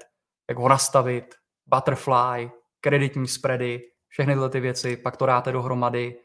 jak 0.49 0.57
ho 0.57 0.69
nastavit, 0.69 1.35
butterfly, 1.65 2.51
kreditní 2.81 3.27
spready, 3.27 3.81
všechny 4.07 4.33
tyhle 4.33 4.49
ty 4.49 4.59
věci, 4.59 4.97
pak 4.97 5.17
to 5.17 5.25
dáte 5.25 5.51
dohromady, 5.51 6.19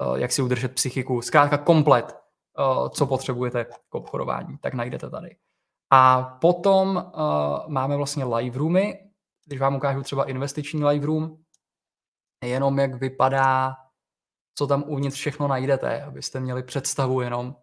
uh, 0.00 0.16
jak 0.16 0.32
si 0.32 0.42
udržet 0.42 0.74
psychiku, 0.74 1.22
zkrátka 1.22 1.58
komplet 1.58 2.24
Eh, 2.58 2.90
co 2.90 3.06
potřebujete 3.06 3.64
k 3.64 3.94
obchodování, 3.94 4.58
tak 4.58 4.74
najdete 4.74 5.10
tady. 5.10 5.36
A 5.90 6.22
potom 6.40 6.96
uh, 6.96 7.68
máme 7.68 7.96
vlastně 7.96 8.24
live 8.24 8.58
roomy, 8.58 8.98
když 9.46 9.60
vám 9.60 9.74
ukážu 9.74 10.02
třeba 10.02 10.24
investiční 10.24 10.84
live 10.84 11.06
room, 11.06 11.36
jenom 12.42 12.78
jak 12.78 12.94
vypadá, 12.94 13.76
co 14.54 14.66
tam 14.66 14.84
uvnitř 14.86 15.18
všechno 15.18 15.48
najdete, 15.48 16.02
abyste 16.02 16.40
měli 16.40 16.62
představu 16.62 17.20
jenom, 17.20 17.56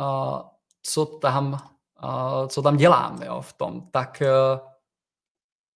uh, 0.00 0.40
co 0.82 1.06
tam, 1.06 1.52
uh, 2.02 2.48
co 2.48 2.62
tam 2.62 2.76
dělám 2.76 3.22
jo, 3.22 3.40
v 3.40 3.52
tom. 3.52 3.88
Tak 3.90 4.22
uh, 4.22 4.68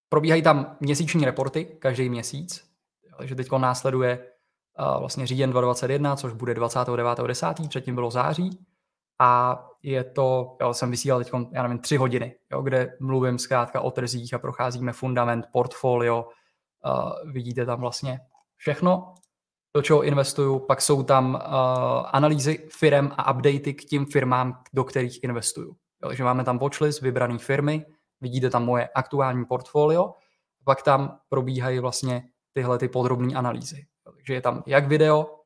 probíhají 0.09 0.43
tam 0.43 0.77
měsíční 0.81 1.25
reporty 1.25 1.65
každý 1.65 2.09
měsíc, 2.09 2.71
takže 3.19 3.35
teď 3.35 3.49
následuje 3.59 4.33
vlastně 4.99 5.27
říjen 5.27 5.51
2021, 5.51 6.17
což 6.17 6.33
bude 6.33 6.55
29.10., 6.55 7.69
předtím 7.69 7.95
bylo 7.95 8.11
září. 8.11 8.67
A 9.21 9.65
je 9.83 10.05
to, 10.05 10.57
já 10.61 10.73
jsem 10.73 10.91
vysílal 10.91 11.25
teď, 11.25 11.33
já 11.53 11.63
nevím, 11.63 11.79
tři 11.79 11.97
hodiny, 11.97 12.35
jo, 12.53 12.63
kde 12.63 12.97
mluvím 13.01 13.39
zkrátka 13.39 13.81
o 13.81 13.91
trzích 13.91 14.35
a 14.35 14.39
procházíme 14.39 14.93
fundament, 14.93 15.47
portfolio, 15.53 16.29
uh, 16.85 17.33
vidíte 17.33 17.67
tam 17.67 17.81
vlastně 17.81 18.21
všechno, 18.57 19.15
do 19.77 19.83
čeho 19.83 20.03
investuju, 20.03 20.59
pak 20.59 20.83
jsou 20.83 21.03
tam 21.03 21.35
uh, 21.35 21.41
analýzy 22.13 22.69
firm 22.73 23.11
a 23.17 23.33
updaty 23.33 23.75
k 23.75 23.85
těm 23.85 24.07
firmám, 24.07 24.63
do 24.73 24.85
kterých 24.85 25.25
investuju. 25.25 25.77
Takže 26.01 26.25
máme 26.25 26.45
tam 26.45 26.59
watchlist, 26.59 27.03
vybrané 27.03 27.39
firmy, 27.39 27.87
vidíte 28.21 28.51
tam 28.51 28.65
moje 28.65 28.89
aktuální 28.89 29.45
portfolio, 29.45 30.15
pak 30.65 30.83
tam 30.83 31.19
probíhají 31.29 31.79
vlastně 31.79 32.23
tyhle 32.53 32.79
ty 32.79 32.89
podrobné 32.89 33.35
analýzy. 33.35 33.87
Takže 34.05 34.35
je 34.35 34.41
tam 34.41 34.63
jak 34.67 34.87
video, 34.87 35.45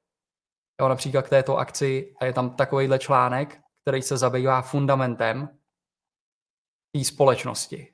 jo, 0.80 0.88
například 0.88 1.22
k 1.22 1.28
této 1.28 1.58
akci, 1.58 2.14
a 2.20 2.24
je 2.24 2.32
tam 2.32 2.50
takovýhle 2.50 2.98
článek, 2.98 3.60
který 3.82 4.02
se 4.02 4.16
zabývá 4.16 4.62
fundamentem 4.62 5.48
té 6.92 7.04
společnosti. 7.04 7.91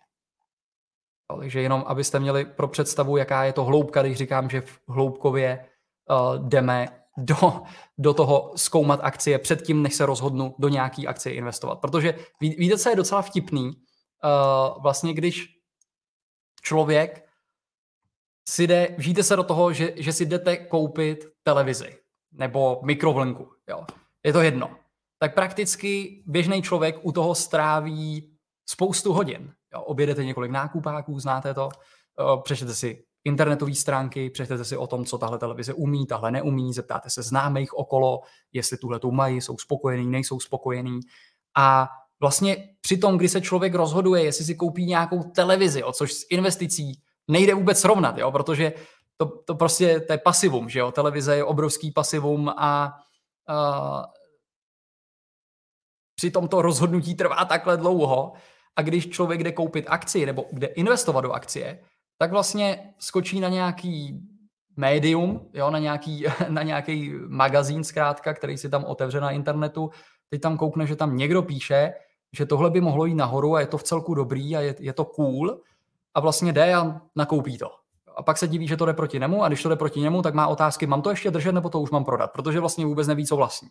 Takže 1.36 1.60
jenom, 1.60 1.84
abyste 1.86 2.20
měli 2.20 2.44
pro 2.44 2.68
představu, 2.68 3.16
jaká 3.16 3.44
je 3.44 3.52
to 3.52 3.64
hloubka, 3.64 4.02
když 4.02 4.18
říkám, 4.18 4.50
že 4.50 4.60
v 4.60 4.80
hloubkově 4.88 5.68
uh, 6.10 6.48
jdeme 6.48 6.88
do, 7.16 7.62
do 7.98 8.14
toho 8.14 8.52
zkoumat 8.56 9.00
akcie 9.02 9.38
předtím, 9.38 9.82
než 9.82 9.94
se 9.94 10.06
rozhodnu 10.06 10.54
do 10.58 10.68
nějaký 10.68 11.06
akcie 11.06 11.34
investovat. 11.34 11.76
Protože 11.76 12.14
ví, 12.40 12.56
víte, 12.58 12.78
co 12.78 12.90
je 12.90 12.96
docela 12.96 13.22
vtipný? 13.22 13.66
Uh, 13.66 14.82
vlastně, 14.82 15.14
když 15.14 15.48
člověk 16.62 17.28
si 18.48 18.66
jde, 18.66 18.94
vžijte 18.98 19.22
se 19.22 19.36
do 19.36 19.42
toho, 19.42 19.72
že, 19.72 19.92
že 19.96 20.12
si 20.12 20.26
jdete 20.26 20.56
koupit 20.56 21.26
televizi 21.42 21.98
nebo 22.32 22.80
mikrovlnku. 22.84 23.52
Jo. 23.68 23.84
Je 24.24 24.32
to 24.32 24.40
jedno. 24.40 24.76
Tak 25.18 25.34
prakticky 25.34 26.22
běžný 26.26 26.62
člověk 26.62 26.96
u 27.02 27.12
toho 27.12 27.34
stráví 27.34 28.36
spoustu 28.68 29.12
hodin. 29.12 29.54
Objedete 29.74 30.24
několik 30.24 30.50
nákupáků, 30.50 31.20
znáte 31.20 31.54
to, 31.54 31.68
přečtete 32.42 32.74
si 32.74 33.04
internetové 33.24 33.74
stránky, 33.74 34.30
přečtete 34.30 34.64
si 34.64 34.76
o 34.76 34.86
tom, 34.86 35.04
co 35.04 35.18
tahle 35.18 35.38
televize 35.38 35.74
umí, 35.74 36.06
tahle 36.06 36.30
neumí, 36.30 36.72
zeptáte 36.72 37.10
se 37.10 37.22
známých 37.22 37.74
okolo, 37.74 38.20
jestli 38.52 38.76
tuhle 38.76 38.98
tu 38.98 39.10
mají, 39.10 39.40
jsou 39.40 39.58
spokojení, 39.58 40.06
nejsou 40.06 40.40
spokojení. 40.40 41.00
A 41.56 41.88
vlastně 42.20 42.56
při 42.80 42.98
tom, 42.98 43.18
kdy 43.18 43.28
se 43.28 43.40
člověk 43.40 43.74
rozhoduje, 43.74 44.24
jestli 44.24 44.44
si 44.44 44.54
koupí 44.54 44.86
nějakou 44.86 45.22
televizi, 45.22 45.82
o 45.82 45.92
což 45.92 46.12
s 46.12 46.26
investicí 46.30 47.02
nejde 47.28 47.54
vůbec 47.54 47.80
srovnat, 47.80 48.18
jo, 48.18 48.32
protože 48.32 48.72
to, 49.16 49.26
to 49.26 49.54
prostě 49.54 50.00
to 50.00 50.12
je 50.12 50.18
pasivum, 50.18 50.68
že 50.68 50.78
jo, 50.78 50.92
televize 50.92 51.36
je 51.36 51.44
obrovský 51.44 51.90
pasivum 51.90 52.48
a 52.48 52.94
uh, 53.48 54.04
při 56.14 56.30
tomto 56.30 56.62
rozhodnutí 56.62 57.14
trvá 57.14 57.44
takhle 57.44 57.76
dlouho 57.76 58.32
a 58.78 58.82
když 58.82 59.08
člověk 59.08 59.44
jde 59.44 59.52
koupit 59.52 59.84
akci 59.88 60.26
nebo 60.26 60.44
kde 60.52 60.66
investovat 60.66 61.20
do 61.20 61.32
akcie, 61.32 61.78
tak 62.18 62.30
vlastně 62.30 62.94
skočí 62.98 63.40
na 63.40 63.48
nějaký 63.48 64.20
médium, 64.76 65.50
jo, 65.54 65.70
na, 65.70 65.78
nějaký, 65.78 66.24
na 66.48 66.62
nějaký 66.62 67.12
magazín 67.28 67.84
zkrátka, 67.84 68.34
který 68.34 68.58
si 68.58 68.68
tam 68.68 68.84
otevře 68.84 69.20
na 69.20 69.30
internetu, 69.30 69.90
teď 70.30 70.40
tam 70.40 70.56
koukne, 70.56 70.86
že 70.86 70.96
tam 70.96 71.16
někdo 71.16 71.42
píše, 71.42 71.92
že 72.36 72.46
tohle 72.46 72.70
by 72.70 72.80
mohlo 72.80 73.04
jít 73.04 73.14
nahoru 73.14 73.54
a 73.54 73.60
je 73.60 73.66
to 73.66 73.78
v 73.78 73.82
celku 73.82 74.14
dobrý 74.14 74.56
a 74.56 74.60
je, 74.60 74.74
je 74.78 74.92
to 74.92 75.04
cool 75.04 75.60
a 76.14 76.20
vlastně 76.20 76.52
jde 76.52 76.74
a 76.74 77.00
nakoupí 77.16 77.58
to. 77.58 77.70
A 78.16 78.22
pak 78.22 78.38
se 78.38 78.48
diví, 78.48 78.68
že 78.68 78.76
to 78.76 78.86
jde 78.86 78.92
proti 78.92 79.18
němu 79.18 79.44
a 79.44 79.48
když 79.48 79.62
to 79.62 79.68
jde 79.68 79.76
proti 79.76 80.00
němu, 80.00 80.22
tak 80.22 80.34
má 80.34 80.46
otázky, 80.46 80.86
mám 80.86 81.02
to 81.02 81.10
ještě 81.10 81.30
držet 81.30 81.52
nebo 81.52 81.68
to 81.68 81.80
už 81.80 81.90
mám 81.90 82.04
prodat, 82.04 82.32
protože 82.32 82.60
vlastně 82.60 82.86
vůbec 82.86 83.08
neví, 83.08 83.26
co 83.26 83.36
vlastní. 83.36 83.68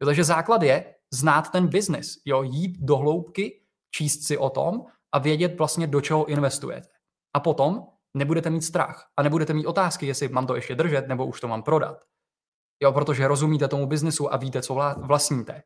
Jo, 0.00 0.06
takže 0.06 0.24
základ 0.24 0.62
je 0.62 0.94
znát 1.12 1.50
ten 1.50 1.66
biznis, 1.66 2.18
jo, 2.24 2.42
jít 2.42 2.76
do 2.80 2.96
hloubky, 2.96 3.63
číst 3.94 4.26
si 4.26 4.38
o 4.38 4.50
tom 4.50 4.84
a 5.12 5.18
vědět 5.18 5.58
vlastně, 5.58 5.86
do 5.86 6.00
čeho 6.00 6.24
investujete. 6.24 6.88
A 7.34 7.40
potom 7.40 7.86
nebudete 8.14 8.50
mít 8.50 8.62
strach 8.62 9.06
a 9.16 9.22
nebudete 9.22 9.54
mít 9.54 9.66
otázky, 9.66 10.06
jestli 10.06 10.28
mám 10.28 10.46
to 10.46 10.54
ještě 10.54 10.74
držet 10.74 11.08
nebo 11.08 11.26
už 11.26 11.40
to 11.40 11.48
mám 11.48 11.62
prodat. 11.62 11.96
Jo, 12.82 12.92
protože 12.92 13.28
rozumíte 13.28 13.68
tomu 13.68 13.86
biznesu 13.86 14.34
a 14.34 14.36
víte, 14.36 14.62
co 14.62 14.74
vlastníte. 14.96 15.62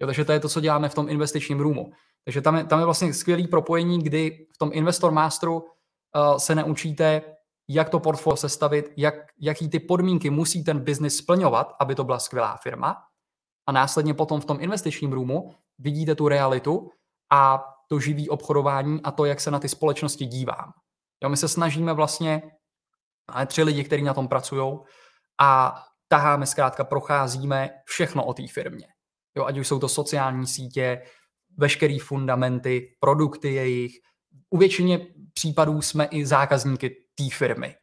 Jo, 0.00 0.06
takže 0.06 0.24
to 0.24 0.32
je 0.32 0.40
to, 0.40 0.48
co 0.48 0.60
děláme 0.60 0.88
v 0.88 0.94
tom 0.94 1.08
investičním 1.08 1.60
roomu. 1.60 1.90
Takže 2.24 2.40
tam 2.42 2.56
je, 2.56 2.64
tam 2.64 2.78
je 2.78 2.84
vlastně 2.84 3.14
skvělý 3.14 3.48
propojení, 3.48 4.02
kdy 4.02 4.46
v 4.54 4.58
tom 4.58 4.70
Investor 4.72 5.12
Masteru 5.12 5.60
uh, 5.60 6.36
se 6.36 6.54
naučíte 6.54 7.22
jak 7.68 7.88
to 7.88 8.00
portfolio 8.00 8.36
sestavit, 8.36 8.92
jak, 8.96 9.14
jaký 9.40 9.68
ty 9.68 9.80
podmínky 9.80 10.30
musí 10.30 10.64
ten 10.64 10.80
biznis 10.80 11.16
splňovat, 11.16 11.76
aby 11.80 11.94
to 11.94 12.04
byla 12.04 12.18
skvělá 12.18 12.56
firma. 12.62 12.96
A 13.66 13.72
následně 13.72 14.14
potom 14.14 14.40
v 14.40 14.44
tom 14.44 14.58
investičním 14.60 15.12
roomu 15.12 15.54
vidíte 15.78 16.14
tu 16.14 16.28
realitu 16.28 16.90
a 17.30 17.64
to 17.88 18.00
živý 18.00 18.28
obchodování 18.28 19.00
a 19.04 19.10
to, 19.10 19.24
jak 19.24 19.40
se 19.40 19.50
na 19.50 19.58
ty 19.58 19.68
společnosti 19.68 20.26
dívám. 20.26 20.72
Jo, 21.22 21.28
my 21.30 21.36
se 21.36 21.48
snažíme 21.48 21.92
vlastně, 21.92 22.42
máme 23.34 23.46
tři 23.46 23.62
lidi, 23.62 23.84
kteří 23.84 24.02
na 24.02 24.14
tom 24.14 24.28
pracují 24.28 24.78
a 25.40 25.82
taháme, 26.08 26.46
zkrátka 26.46 26.84
procházíme 26.84 27.70
všechno 27.84 28.24
o 28.24 28.34
té 28.34 28.42
firmě. 28.52 28.86
Jo, 29.36 29.44
ať 29.44 29.58
už 29.58 29.68
jsou 29.68 29.78
to 29.78 29.88
sociální 29.88 30.46
sítě, 30.46 31.02
veškerý 31.56 31.98
fundamenty, 31.98 32.96
produkty 33.00 33.54
jejich. 33.54 33.92
U 34.50 34.58
většině 34.58 35.06
případů 35.34 35.82
jsme 35.82 36.04
i 36.04 36.26
zákazníky 36.26 36.90
té 36.90 37.24
firmy. 37.32 37.74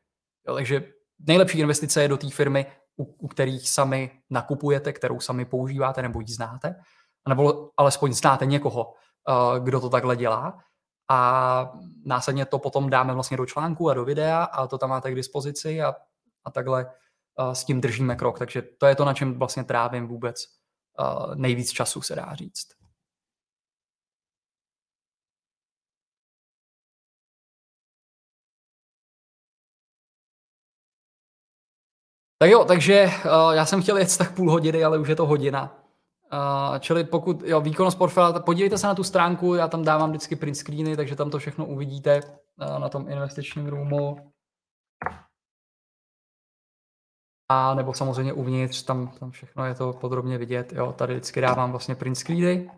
Jo, 0.48 0.54
takže 0.56 0.92
nejlepší 1.20 1.60
investice 1.60 2.02
je 2.02 2.08
do 2.08 2.18
té 2.18 2.30
firmy, 2.30 2.66
u, 2.98 3.04
u 3.04 3.28
kterých 3.28 3.70
sami 3.70 4.12
nakupujete, 4.30 4.94
kterou 4.94 5.20
sami 5.20 5.46
používáte 5.46 6.02
nebo 6.02 6.20
ji 6.20 6.28
znáte, 6.28 6.76
nebo 7.30 7.70
alespoň 7.78 8.14
znáte 8.14 8.46
někoho, 8.46 8.94
kdo 9.60 9.80
to 9.80 9.90
takhle 9.90 10.16
dělá. 10.16 10.64
A 11.10 11.72
následně 12.06 12.46
to 12.46 12.60
potom 12.60 12.90
dáme 12.90 13.14
vlastně 13.14 13.38
do 13.38 13.46
článku 13.46 13.90
a 13.90 13.94
do 13.94 14.06
videa 14.06 14.44
a 14.44 14.68
to 14.68 14.78
tam 14.78 14.90
máte 14.90 15.12
k 15.12 15.16
dispozici 15.16 15.82
a, 15.82 15.96
a 16.44 16.52
takhle 16.52 16.86
uh, 16.86 17.52
s 17.52 17.64
tím 17.64 17.82
držíme 17.82 18.16
krok. 18.16 18.40
Takže 18.40 18.62
to 18.62 18.86
je 18.86 18.96
to, 18.96 19.06
na 19.06 19.14
čem 19.14 19.40
vlastně 19.40 19.64
trávím 19.64 20.08
vůbec 20.08 20.46
uh, 21.00 21.36
nejvíc 21.36 21.72
času, 21.72 22.02
se 22.02 22.16
dá 22.16 22.36
říct. 22.36 22.68
Tak 32.38 32.50
jo, 32.50 32.66
takže 32.66 33.06
uh, 33.06 33.52
já 33.52 33.66
jsem 33.66 33.82
chtěl 33.82 33.98
jet 33.98 34.18
tak 34.18 34.36
půl 34.36 34.52
hodiny, 34.52 34.84
ale 34.84 35.00
už 35.00 35.08
je 35.08 35.16
to 35.16 35.26
hodina. 35.26 35.85
Uh, 36.34 36.80
čili 36.80 37.04
pokud, 37.04 37.44
jo, 37.44 37.62
výkonnost 37.62 37.98
portfolia, 37.98 38.40
podívejte 38.40 38.78
se 38.78 38.88
na 38.88 38.96
tu 38.96 39.04
stránku, 39.04 39.56
já 39.56 39.68
tam 39.68 39.84
dávám 39.84 40.10
vždycky 40.10 40.36
print 40.36 40.58
screeny, 40.58 40.96
takže 40.96 41.16
tam 41.16 41.30
to 41.30 41.40
všechno 41.40 41.66
uvidíte 41.66 42.22
uh, 42.22 42.80
na 42.80 42.90
tom 42.90 43.10
investičním 43.10 43.68
roomu. 43.68 44.32
A 47.52 47.74
nebo 47.74 47.94
samozřejmě 47.94 48.34
uvnitř, 48.34 48.84
tam, 48.84 49.08
tam 49.08 49.32
všechno 49.32 49.66
je 49.66 49.76
to 49.76 49.94
podrobně 49.94 50.38
vidět. 50.38 50.74
Jo, 50.74 50.94
tady 50.94 51.14
vždycky 51.14 51.42
dávám 51.42 51.72
vlastně 51.72 51.96
print 51.96 52.18
screeny. 52.18 52.72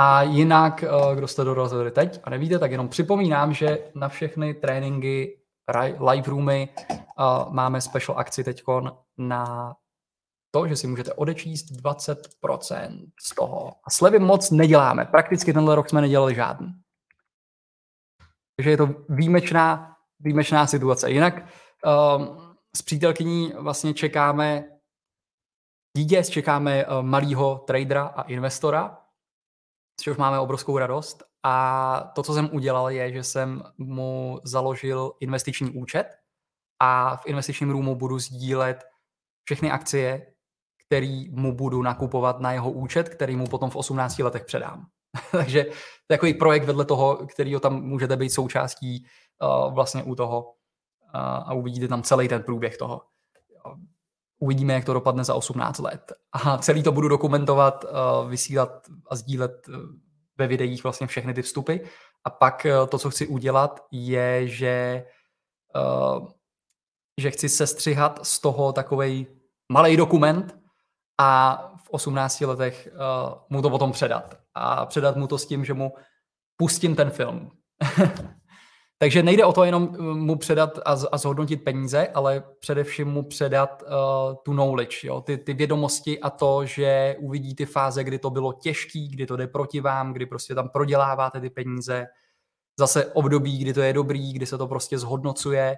A 0.00 0.22
jinak, 0.22 0.84
uh, 1.06 1.14
kdo 1.14 1.28
jste 1.28 1.44
dorazili 1.44 1.90
teď 1.90 2.20
a 2.24 2.30
nevíte, 2.30 2.58
tak 2.58 2.70
jenom 2.70 2.88
připomínám, 2.88 3.52
že 3.52 3.78
na 3.94 4.08
všechny 4.08 4.54
tréninky 4.54 5.40
live 6.10 6.30
roomy 6.30 6.68
uh, 6.90 7.52
máme 7.52 7.80
special 7.80 8.18
akci 8.18 8.44
teď 8.44 8.62
na 9.18 9.74
to, 10.50 10.68
že 10.68 10.76
si 10.76 10.86
můžete 10.86 11.12
odečíst 11.12 11.66
20% 11.70 13.10
z 13.22 13.34
toho. 13.34 13.72
A 13.86 13.90
slevy 13.90 14.18
moc 14.18 14.50
neděláme. 14.50 15.04
Prakticky 15.04 15.52
tenhle 15.52 15.74
rok 15.74 15.88
jsme 15.88 16.00
nedělali 16.00 16.34
žádný. 16.34 16.72
Takže 18.56 18.70
je 18.70 18.76
to 18.76 18.88
výjimečná, 19.08 19.96
výjimečná 20.20 20.66
situace. 20.66 21.10
Jinak 21.10 21.34
um, 21.36 22.56
s 22.76 22.82
přítelkyní 22.82 23.52
vlastně 23.58 23.94
čekáme 23.94 24.64
dítě, 25.96 26.24
čekáme 26.24 26.86
uh, 26.86 27.02
malého 27.02 27.58
tradera 27.58 28.06
a 28.06 28.22
investora, 28.22 28.98
z 30.00 30.02
čehož 30.02 30.18
máme 30.18 30.38
obrovskou 30.38 30.78
radost. 30.78 31.22
A 31.42 32.12
to, 32.14 32.22
co 32.22 32.34
jsem 32.34 32.50
udělal, 32.52 32.90
je, 32.90 33.12
že 33.12 33.22
jsem 33.22 33.62
mu 33.78 34.40
založil 34.44 35.12
investiční 35.20 35.70
účet 35.70 36.06
a 36.82 37.16
v 37.16 37.26
investičním 37.26 37.70
roomu 37.70 37.94
budu 37.94 38.18
sdílet 38.18 38.84
všechny 39.44 39.70
akcie, 39.70 40.32
který 40.86 41.28
mu 41.30 41.56
budu 41.56 41.82
nakupovat 41.82 42.40
na 42.40 42.52
jeho 42.52 42.70
účet, 42.70 43.08
který 43.08 43.36
mu 43.36 43.46
potom 43.46 43.70
v 43.70 43.76
18 43.76 44.18
letech 44.18 44.44
předám. 44.44 44.86
Takže 45.32 45.66
takový 46.06 46.34
projekt 46.34 46.64
vedle 46.64 46.84
toho, 46.84 47.16
který 47.16 47.60
tam 47.60 47.82
můžete 47.82 48.16
být 48.16 48.30
součástí 48.30 49.06
uh, 49.42 49.74
vlastně 49.74 50.02
u 50.02 50.14
toho 50.14 50.42
uh, 50.42 50.50
a 51.20 51.54
uvidíte 51.54 51.88
tam 51.88 52.02
celý 52.02 52.28
ten 52.28 52.42
průběh 52.42 52.76
toho. 52.76 53.02
Uvidíme, 54.38 54.74
jak 54.74 54.84
to 54.84 54.92
dopadne 54.92 55.24
za 55.24 55.34
18 55.34 55.78
let. 55.78 56.12
A 56.32 56.58
celý 56.58 56.82
to 56.82 56.92
budu 56.92 57.08
dokumentovat, 57.08 57.84
uh, 57.84 58.30
vysílat 58.30 58.70
a 59.10 59.16
sdílet 59.16 59.66
ve 60.38 60.46
videích 60.46 60.82
vlastně 60.82 61.06
všechny 61.06 61.34
ty 61.34 61.42
vstupy. 61.42 61.76
A 62.24 62.30
pak 62.30 62.66
to, 62.88 62.98
co 62.98 63.10
chci 63.10 63.26
udělat, 63.26 63.80
je, 63.90 64.48
že, 64.48 65.04
že 67.20 67.30
chci 67.30 67.48
sestřihat 67.48 68.26
z 68.26 68.40
toho 68.40 68.72
takový 68.72 69.26
malý 69.72 69.96
dokument, 69.96 70.65
a 71.18 71.62
v 71.84 71.90
18 71.90 72.40
letech 72.40 72.88
uh, 72.92 73.34
mu 73.50 73.62
to 73.62 73.70
potom 73.70 73.92
předat. 73.92 74.38
A 74.54 74.86
předat 74.86 75.16
mu 75.16 75.26
to 75.26 75.38
s 75.38 75.46
tím, 75.46 75.64
že 75.64 75.74
mu 75.74 75.92
pustím 76.56 76.96
ten 76.96 77.10
film. 77.10 77.50
Takže 78.98 79.22
nejde 79.22 79.44
o 79.44 79.52
to 79.52 79.64
jenom 79.64 79.88
eh, 79.94 80.02
mu 80.02 80.36
předat 80.36 80.78
a, 80.78 80.96
a 81.12 81.18
zhodnotit 81.18 81.56
peníze, 81.56 82.08
ale 82.08 82.42
především 82.60 83.08
mu 83.08 83.22
předat 83.22 83.82
uh, 83.82 84.34
tu 84.44 84.52
knowledge, 84.52 84.96
jo? 85.02 85.20
Ty, 85.20 85.38
ty 85.38 85.54
vědomosti 85.54 86.20
a 86.20 86.30
to, 86.30 86.64
že 86.64 87.16
uvidí 87.20 87.54
ty 87.54 87.66
fáze, 87.66 88.04
kdy 88.04 88.18
to 88.18 88.30
bylo 88.30 88.52
těžký, 88.52 89.08
kdy 89.08 89.26
to 89.26 89.36
jde 89.36 89.46
proti 89.46 89.80
vám, 89.80 90.12
kdy 90.12 90.26
prostě 90.26 90.54
tam 90.54 90.68
proděláváte 90.68 91.40
ty 91.40 91.50
peníze, 91.50 92.06
zase 92.78 93.06
období, 93.06 93.58
kdy 93.58 93.74
to 93.74 93.80
je 93.80 93.92
dobrý, 93.92 94.32
kdy 94.32 94.46
se 94.46 94.58
to 94.58 94.66
prostě 94.66 94.98
zhodnocuje 94.98 95.76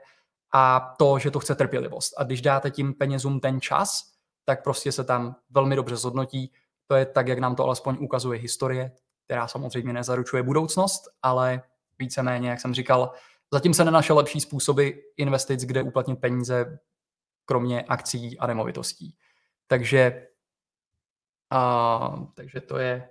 a 0.55 0.95
to, 0.99 1.18
že 1.18 1.30
to 1.30 1.41
chce 1.41 1.55
trpělivost. 1.55 2.14
A 2.18 2.24
když 2.24 2.41
dáte 2.41 2.70
tím 2.70 2.95
penězům 2.95 3.41
ten 3.41 3.61
čas, 3.61 4.03
tak 4.49 4.62
prostě 4.62 4.92
se 4.92 5.05
tam 5.05 5.36
velmi 5.51 5.76
dobře 5.76 5.96
zhodnotí. 5.96 6.53
To 6.86 6.94
je 6.94 7.07
tak, 7.07 7.28
jak 7.28 7.38
nám 7.38 7.57
to 7.57 7.64
alespoň 7.64 7.96
ukazuje 8.01 8.38
historie, 8.38 8.92
která 9.24 9.49
samozřejmě 9.49 9.92
nezaručuje 9.92 10.42
budoucnost, 10.42 11.09
ale 11.22 11.62
víceméně, 11.99 12.51
jak 12.51 12.61
jsem 12.61 12.74
říkal, 12.74 13.12
zatím 13.53 13.74
se 13.74 13.84
nenašel 13.84 14.16
lepší 14.16 14.40
způsoby 14.40 14.90
investic, 15.16 15.64
kde 15.64 15.82
uplatnit 15.82 16.16
peníze, 16.16 16.78
kromě 17.44 17.82
akcí 17.82 18.38
a 18.38 18.46
nemovitostí. 18.46 19.16
Takže, 19.66 20.28
a, 21.51 22.26
takže 22.34 22.61
to 22.61 22.78
je 22.78 23.11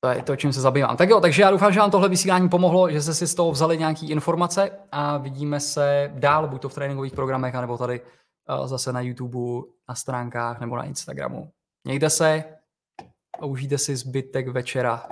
to 0.00 0.08
je 0.08 0.22
to, 0.22 0.36
čím 0.36 0.52
se 0.52 0.60
zabývám. 0.60 0.96
Tak 0.96 1.08
jo, 1.08 1.20
takže 1.20 1.42
já 1.42 1.50
doufám, 1.50 1.72
že 1.72 1.80
vám 1.80 1.90
tohle 1.90 2.08
vysílání 2.08 2.48
pomohlo, 2.48 2.90
že 2.90 3.02
jste 3.02 3.14
si 3.14 3.26
z 3.26 3.34
toho 3.34 3.52
vzali 3.52 3.78
nějaké 3.78 4.06
informace 4.06 4.70
a 4.92 5.16
vidíme 5.16 5.60
se 5.60 6.10
dál, 6.14 6.48
buď 6.48 6.62
to 6.62 6.68
v 6.68 6.74
tréninkových 6.74 7.12
programech, 7.12 7.54
anebo 7.54 7.78
tady 7.78 8.00
uh, 8.00 8.66
zase 8.66 8.92
na 8.92 9.00
YouTube, 9.00 9.66
na 9.88 9.94
stránkách 9.94 10.60
nebo 10.60 10.76
na 10.76 10.84
Instagramu. 10.84 11.50
Mějte 11.84 12.10
se 12.10 12.44
a 13.40 13.46
užijte 13.46 13.78
si 13.78 13.96
zbytek 13.96 14.48
večera. 14.48 15.08